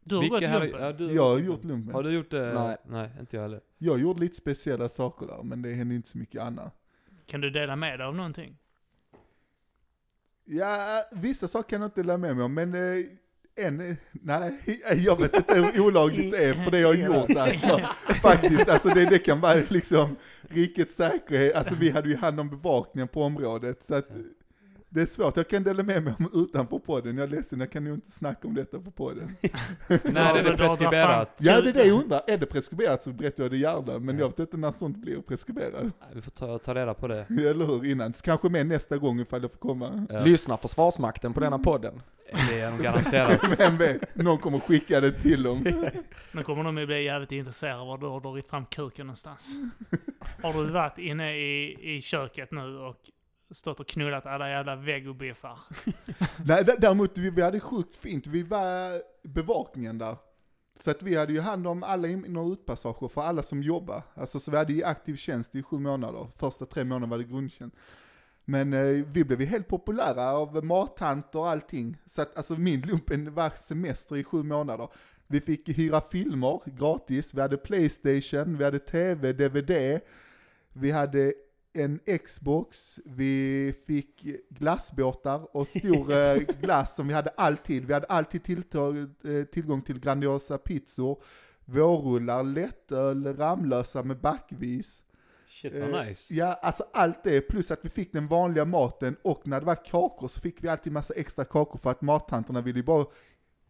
[0.08, 0.82] Du har gått Vilka här- lumpen?
[0.82, 1.94] ja, du, Jag har gjort lumpen.
[1.94, 2.52] Har du gjort det?
[2.54, 2.76] Nej.
[2.86, 3.60] Nej, inte jag heller.
[3.78, 6.74] Jag gjorde lite speciella saker där, men det hände inte så mycket annat.
[7.26, 8.56] Kan du dela med dig av någonting?
[10.44, 13.04] Ja, vissa saker kan jag inte dela med mig om, men eh,
[13.66, 14.60] en, eh, nej,
[14.96, 17.78] jag vet inte hur olagligt det är för det jag har gjort alltså.
[18.22, 22.50] Faktiskt, alltså det, det kan vara liksom rikets säkerhet, alltså vi hade ju hand om
[22.50, 24.08] bevakningen på området, så att
[24.88, 27.72] det är svårt, jag kan dela med mig om utanför podden, jag är ledsen, jag
[27.72, 29.28] kan ju inte snacka om detta på podden.
[29.88, 31.36] Nej, det är Alltså, det har preskriberat.
[31.38, 34.18] Ja, det är det jag undrar, är det preskriberat så berättar jag det gärna, men
[34.18, 35.84] jag vet inte när sånt blir preskriberat.
[36.14, 37.26] Vi får ta, ta reda på det.
[37.50, 38.12] Eller hur, innan.
[38.12, 40.06] Kanske med nästa gång ifall jag får komma.
[40.10, 40.20] Ja.
[40.20, 42.02] Lyssna Försvarsmakten på denna podden.
[42.50, 43.40] Det är nog garanterat.
[43.58, 45.64] Vem vet, någon kommer skicka det till dem.
[46.32, 49.58] Nu kommer de ju bli jävligt intresserade av var du har dragit fram kuken någonstans.
[50.42, 52.96] Har du varit inne i, i köket nu och
[53.51, 55.59] stått och knullat alla jävla vegobiffar?
[56.44, 60.16] Nej, däremot, vi, vi hade sjukt fint, vi var bevakningen där.
[60.81, 64.02] Så att vi hade ju hand om alla in och utpassager för alla som jobbar.
[64.14, 67.24] Alltså så vi hade ju aktiv tjänst i sju månader, första tre månaderna var det
[67.24, 67.77] grundtjänst.
[68.44, 71.97] Men eh, vi blev ju helt populära av mattanter och allting.
[72.06, 74.89] Så att alltså min lumpen var semester i sju månader.
[75.27, 80.01] Vi fick hyra filmer gratis, vi hade Playstation, vi hade TV, DVD,
[80.73, 81.35] vi hade
[81.77, 87.85] en Xbox, vi fick glassbåtar och stor eh, glass som vi hade alltid.
[87.85, 91.23] Vi hade alltid tilltag, eh, tillgång till Grandiosa pizzor,
[91.65, 95.03] vårrullar, lättöl, Ramlösa med backvis.
[95.48, 96.35] Shit Eh, vad nice.
[96.35, 99.85] Ja, alltså allt det, plus att vi fick den vanliga maten och när det var
[99.85, 103.07] kakor så fick vi alltid massa extra kakor för att mattanterna ville ju bara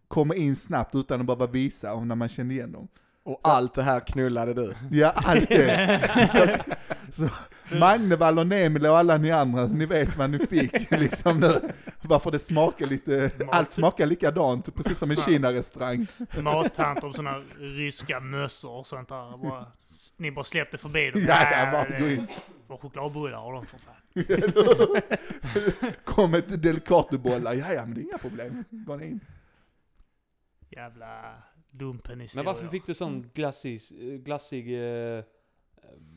[0.09, 2.89] komma in snabbt utan att behöva visa om när man kände igen dem.
[3.27, 4.75] Och allt det här knullade du.
[4.91, 6.01] Ja, allt det.
[6.33, 6.49] så,
[7.13, 7.29] så
[7.77, 11.73] Magnevall och Nemile och alla ni andra, ni vet vad ni fick liksom nu.
[12.03, 16.07] Varför det smakar lite, allt smakar likadant, precis som en Kina-restaurang.
[16.43, 19.37] Mattanter och sådana ryska mössor och sånt där.
[19.37, 19.67] Bara,
[20.17, 21.23] ni bara släppte förbi dem.
[21.29, 22.27] Ja, Nej, ja, bara gå in.
[22.69, 23.95] Får chokladbullar och de för fan.
[26.05, 28.65] Kom ett delicatobollar, ja ja men det är inga problem.
[28.71, 29.21] Gå in.
[30.71, 31.35] Jävla
[31.81, 33.81] lumpen Men varför fick du sån glassig,
[34.25, 34.75] glassig
[35.17, 35.25] eh,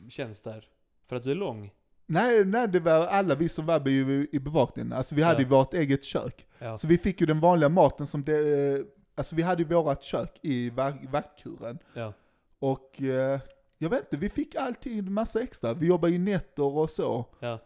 [0.08, 0.68] tjänst där?
[1.08, 1.70] För att du är lång?
[2.06, 4.92] Nej, nej, det var alla vi som var i, i bevakningen.
[4.92, 5.40] Alltså vi hade Ja.
[5.42, 6.46] ju vårt eget kök.
[6.58, 6.78] Ja.
[6.78, 8.84] Så vi fick ju den vanliga maten som det, eh,
[9.14, 11.78] alltså vi hade ju vårat kök i va- vaktkuren.
[11.94, 12.12] ja.
[12.58, 13.40] Och eh,
[13.78, 15.74] jag vet inte, vi fick alltid massa extra.
[15.74, 17.24] Vi jobbade ju nätter och så.
[17.40, 17.58] Ja.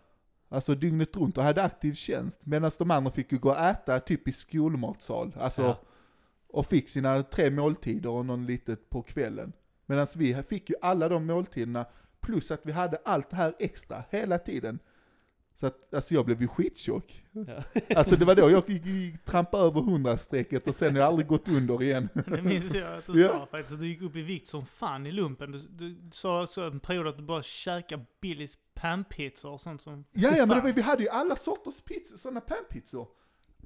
[0.48, 2.46] Alltså dygnet runt och hade aktiv tjänst.
[2.46, 5.36] Medan de andra fick ju gå och äta typ i skolmatsal.
[5.40, 5.76] Alltså, Ja.
[6.54, 9.52] Och fick sina tre måltider och någon litet på kvällen.
[9.86, 11.86] Medan vi fick ju alla de måltiderna,
[12.20, 14.78] plus att vi hade allt det här extra hela tiden.
[15.56, 17.24] Så att, alltså jag blev ju skittjock.
[17.32, 17.62] Ja.
[17.96, 18.62] Alltså det var då jag
[19.24, 22.08] trampade över 100-strecket och sen har jag aldrig gått under igen.
[22.26, 23.28] Det minns jag att du Ja.
[23.28, 25.52] sa faktiskt, att du gick upp i vikt som fan i lumpen.
[25.52, 30.04] Du, du sa också en period att du bara käkade Billys panpizzor och sånt som...
[30.12, 33.08] Ja, ja, men var, vi hade ju alla sorters pizzor, sådana panpizzor.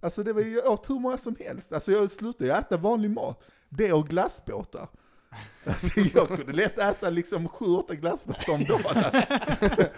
[0.02, 1.72] Alltså det var ju, jag åt hur många som helst.
[1.72, 3.42] Alltså jag slutade ju äta vanlig mat.
[3.68, 4.88] Det och glassbåtar.
[5.64, 9.22] Alltså jag kunde lätt äta liksom sju, åtta glassbåtar om dagen.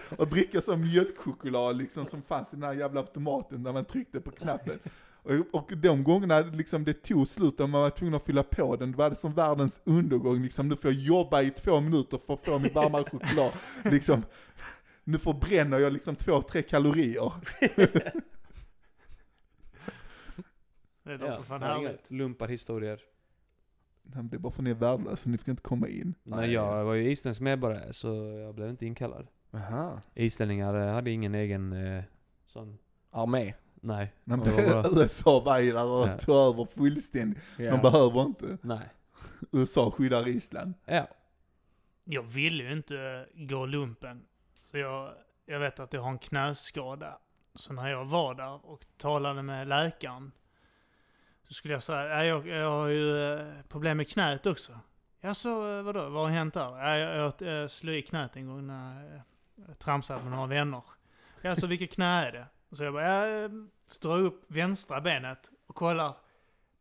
[0.19, 4.21] och dricka som mjölkchoklad liksom som fanns i den här jävla automaten där man tryckte
[4.21, 4.79] på knappen.
[5.23, 8.77] Och, och de gångerna liksom det tog slut och man var tvungen att fylla på
[8.77, 10.69] den, det var det som världens undergång liksom.
[10.69, 13.53] Nu får jag jobba i två minuter för att få min varma choklad.
[13.85, 14.23] Liksom,
[15.05, 17.33] nu förbränner jag liksom två, tre kalorier.
[21.11, 22.11] Det låter Ja, fan härligt.
[22.11, 23.01] lumparhistorier.
[24.03, 26.15] Men Det är bara för ni är värdelösa, ni fick inte komma in.
[26.23, 28.09] Nej, jag var ju isländsk medborgare så
[28.45, 29.27] jag blev inte inkallad.
[29.55, 30.01] Aha.
[30.15, 32.03] Islänningar eh, hade ingen egen eh,
[32.47, 32.79] sån...
[33.11, 33.55] Armé.
[33.75, 34.13] Nej.
[34.25, 36.19] Var bara- USA var ju där och Ja.
[36.19, 37.43] tog över fullständigt.
[37.59, 37.71] Ja.
[37.71, 38.59] De behöver inte.
[38.63, 38.89] Nej.
[39.53, 40.75] USA skyddar Island.
[40.85, 41.09] Ja.
[42.05, 44.23] Jag ville ju inte gå lumpen.
[44.71, 45.13] Så jag,
[45.47, 47.19] jag vet att jag har en knäskada.
[47.55, 50.33] Så när jag var där och talade med läkaren
[51.51, 54.79] så skulle jag säga, "Ja, jag, jag har ju eh, problem med knät också.
[55.21, 56.09] Ja, så eh, vadå?
[56.09, 56.79] Vad har hänt där?
[56.79, 59.21] Ja, jag, jag, jag slog i knät en gång när jag,
[59.69, 60.83] jag tramsade med några vänner.
[61.43, 62.47] Ja, så vilket knä är det?
[62.71, 63.69] Och så jag bara, jag
[64.03, 66.13] drar upp vänstra benet och kollar.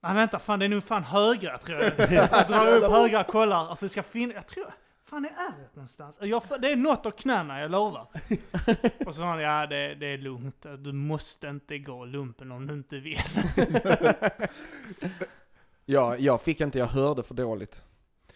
[0.01, 2.11] Nej vänta, fan det är nog fan högra tror jag.
[2.11, 3.69] Jag drar upp högra, kollar.
[3.69, 4.73] Alltså det ska finnas, jag tror,
[5.09, 6.19] fan är ärret någonstans?
[6.21, 8.01] Jag, det är något av knäna, jag lovar.
[9.05, 10.65] Och så sa han, ja det, det är lugnt.
[10.79, 13.17] Du måste inte gå lumpen om du inte vill.
[15.91, 17.83] Ja, jag fick inte, jag hörde för dåligt.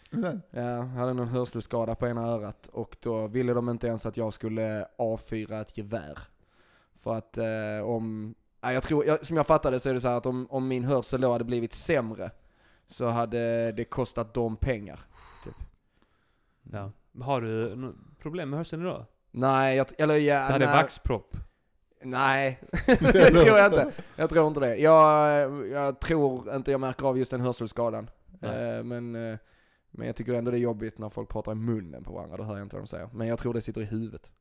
[0.10, 4.18] Ja, jag hade någon hörselskada på ena örat och då ville de inte ens att
[4.18, 6.20] jag skulle avfyra ett gevär.
[6.96, 10.08] För att eh, om, ja, jag tror, jag, som jag fattade så är det så
[10.08, 12.32] här att om, om min hörsel då hade blivit sämre
[12.88, 15.00] så hade det kostat dem pengar.
[16.72, 16.92] Ja.
[17.22, 19.06] Har du problem med hörseln idag?
[19.32, 21.36] Nej, jag, eller ja, Du hade nej, vaxpropp.
[22.04, 22.60] nej.
[22.86, 23.92] det tror jag inte.
[24.16, 24.76] Jag tror inte det.
[24.78, 28.10] Jag, jag tror inte jag märker av just den hörselskadan.
[28.40, 28.78] Nej.
[28.78, 29.38] Eh, men, eh,
[29.92, 32.44] men jag tycker ändå det är jobbigt när folk pratar i munnen på varandra, då
[32.44, 33.10] hör jag inte vad de säger.
[33.14, 34.32] Men jag tror det sitter i huvudet.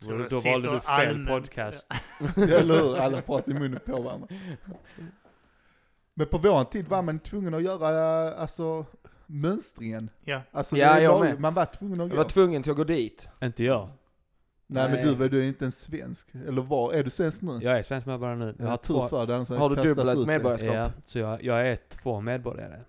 [0.00, 1.28] tror Då, det då sitter valde du fel allmänt.
[1.28, 1.86] podcast.
[2.36, 2.98] Eller hur?
[2.98, 4.28] Alla pratar i munnen på varandra.
[6.14, 8.86] Men på vår tid var man tvungen att göra, alltså,
[9.30, 10.10] mönstringen.
[10.24, 10.42] Ja.
[10.50, 11.40] Alltså, Ja, det jag var- med.
[11.40, 12.16] Man var tvungen att Jag gå.
[12.16, 13.28] var tvungen till att gå dit.
[13.42, 13.88] Inte jag.
[14.66, 15.04] Nej, Nej.
[15.06, 16.28] men du, du är inte en svensk.
[16.34, 17.58] Eller var, är du svensk nu?
[17.62, 18.54] Jag är svensk medborgare nu.
[18.58, 20.74] Jag Ja, har tur två, för annars hade Har du jag dubbelt medborgarskap?
[20.74, 22.80] ja, så jag, jag är två medborgare.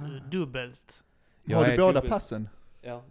[0.00, 1.04] Du- Dubbelt.
[1.44, 2.48] Jag Har du är båda dubbel- passen?
[2.82, 3.02] Ja.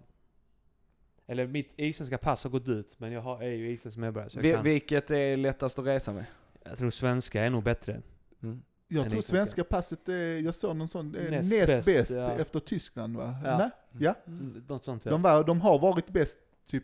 [1.28, 4.38] Eller mitt isländska pass har gått ut, men jag har, är ju isländsk medborgare så
[4.38, 4.64] jag, Vi, kan.
[4.64, 6.26] vilket är lättast att resa med?
[6.64, 8.02] jag tror svenska är nog bättre.
[8.44, 8.62] Mm.
[8.92, 12.32] Jag tror svenska passet är, jag såg någon sån, är Näst näst, bäst, bäst, ja.
[12.32, 13.36] efter Tyskland va?
[13.44, 13.58] Ja.
[13.58, 13.70] Nej?
[13.98, 14.16] Ja.
[14.28, 15.12] Mm, Något sånt ja.
[15.12, 16.38] De, var, de har varit bäst
[16.70, 16.84] typ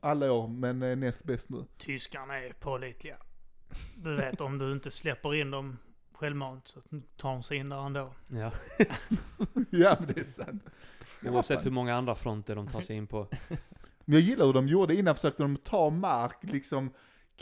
[0.00, 1.64] alla år, men är näst bäst nu.
[1.78, 3.16] Tyskarna är pålitliga.
[3.96, 5.78] Du vet, om du inte släpper in dem
[6.12, 6.80] självmant så
[7.16, 8.14] tar de sig in där ändå.
[8.28, 8.52] ja.
[9.70, 10.64] ja men det är sant.
[11.24, 13.28] Oavsett hur många andra fronter de tar sig in på.
[14.04, 16.90] Men jag gillar hur de gjorde, innan försökte de ta mark, liksom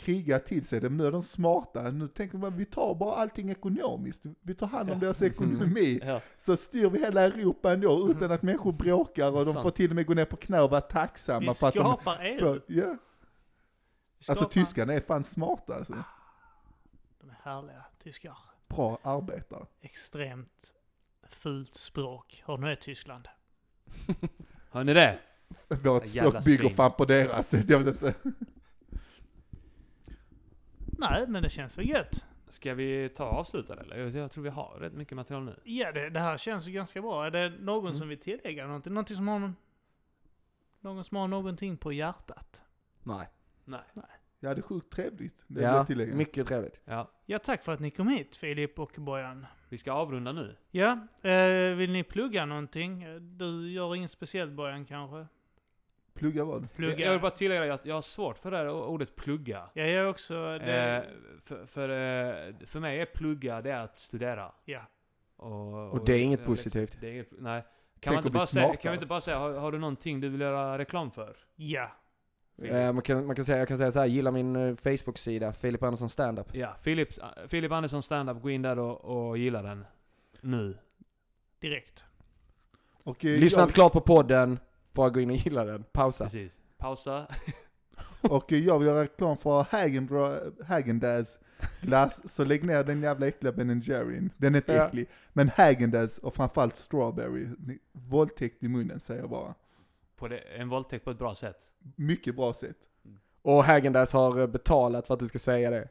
[0.01, 1.91] kriga till sig det, men nu är de smarta.
[1.91, 4.25] Nu tänker bara, vi tar bara allting ekonomiskt.
[4.41, 5.99] Vi tar hand om deras ekonomi.
[6.05, 6.21] Ja.
[6.37, 9.95] Så styr vi hela Europa ändå utan att människor bråkar och de får till och
[9.95, 11.79] med gå ner på knä och vara tacksamma Vi för att de...
[11.79, 12.39] skapar el.
[12.39, 12.85] För, ja.
[12.85, 15.93] Alltså skapar- tyskarna är fan smarta alltså.
[17.19, 18.37] De är härliga, tyskar.
[18.67, 19.65] Bra arbetare.
[19.81, 20.73] Extremt
[21.29, 22.43] fult språk.
[22.45, 23.27] Har du det Tyskland?
[24.71, 25.19] Hör ni det?
[25.67, 28.13] Vårt språk bygger fan på deras, jag vet inte.
[31.01, 32.25] Nej, men det känns väl gött.
[32.47, 33.97] Ska vi ta och avsluta det, eller?
[33.97, 35.59] Jag, jag tror vi har rätt mycket material nu.
[35.63, 37.25] Ja, det, det här känns ju ganska bra.
[37.25, 37.99] Är det någon Mm.
[37.99, 38.93] som vill tillägga någonting?
[38.93, 39.55] Någonting som har någon,
[40.79, 42.61] någon som har någonting på hjärtat?
[43.03, 43.27] Nej.
[43.65, 43.81] Nej.
[44.39, 45.43] Ja det är sjukt trevligt.
[45.47, 46.15] Det Ja, jag tillägga.
[46.15, 46.81] mycket trevligt.
[46.85, 47.11] Ja.
[47.25, 49.45] Ja, tack för att ni kom hit, Filip och Bojan.
[49.69, 50.55] Vi ska avrunda nu.
[50.71, 50.91] Ja,
[51.21, 53.05] eh, vill ni plugga någonting?
[53.37, 55.27] Du gör inget speciellt Bojan kanske?
[56.21, 56.73] Plugga vad?
[56.73, 56.91] Plugga?
[56.93, 59.69] Jag, jag vill bara tillägga att jag har svårt för det här ordet plugga.
[59.73, 60.33] Ja, jag också.
[60.33, 61.03] Det, Eh,
[61.43, 64.51] för, för, eh, för mig är plugga, det är att studera.
[64.65, 64.81] ja.
[65.35, 66.97] Och, Och det är inget positivt.
[67.01, 67.61] Det är inget, nej.
[67.61, 67.67] Kan,
[67.99, 70.29] Tänk man inte bara säga, kan vi inte bara säga, har, har du någonting du
[70.29, 71.37] vill göra reklam för?
[71.55, 71.91] Ja.
[72.63, 75.53] Eh, man, kan, man kan säga, jag kan säga så här, gilla min eh, Facebook-sida,
[75.53, 76.55] Filip Andersson Standup.
[76.55, 77.09] Ja, Filip,
[77.47, 79.85] Filip Andersson standup, gå in där och, och gilla den.
[80.41, 80.77] Nu.
[81.59, 82.03] Direkt.
[83.03, 84.59] Och, eh, Lyssna jag, inte klart på podden,
[84.93, 85.83] bara gå in och gilla den.
[85.91, 86.23] Pausa.
[86.23, 86.53] Precis.
[86.77, 87.27] Pausa.
[88.21, 91.39] och jag vill göra reklam för Häagen- Häagen-Dazs
[91.81, 94.29] glass, så lägg ner den jävla äckliga Ben Jerryn.
[94.37, 94.87] Den är inte Ja.
[94.87, 95.09] äcklig.
[95.33, 97.47] Men Häagen-Dazs och framförallt strawberry,
[97.91, 99.55] våldtäkt i munnen säger jag bara.
[100.15, 101.57] På det, en våldtäkt på ett bra sätt.
[101.95, 102.77] Mycket bra sätt.
[103.41, 105.87] Och Häagen-Dazs har betalat för att du ska säga det.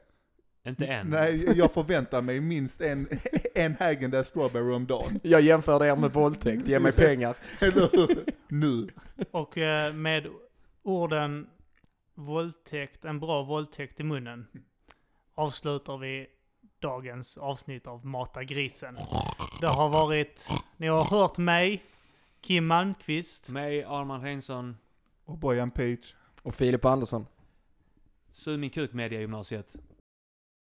[0.67, 1.07] Inte än.
[1.07, 3.07] Nej, jag förväntar mig minst en,
[3.55, 5.19] en Häagen-Dazs strawberry om dagen.
[5.23, 7.35] Jag jämför er med våldtäkt, ge mig pengar.
[7.61, 8.25] Eller hur?
[8.47, 8.89] Nu.
[9.31, 10.27] Och eh, med
[10.83, 11.47] orden
[12.15, 14.47] våldtäkt, en bra våldtäkt i munnen,
[15.35, 16.27] avslutar vi
[16.79, 18.95] dagens avsnitt av Mata grisen.
[19.61, 20.47] Det har varit,
[20.77, 21.83] ni har hört mig,
[22.41, 23.49] Kim Malmqvist.
[23.49, 24.77] Mig, Arman Reinsson,
[25.25, 26.15] Och Bojan Page.
[26.41, 27.25] Och Filip Andersson.
[28.31, 29.75] Sug min kuk media gymnasiet.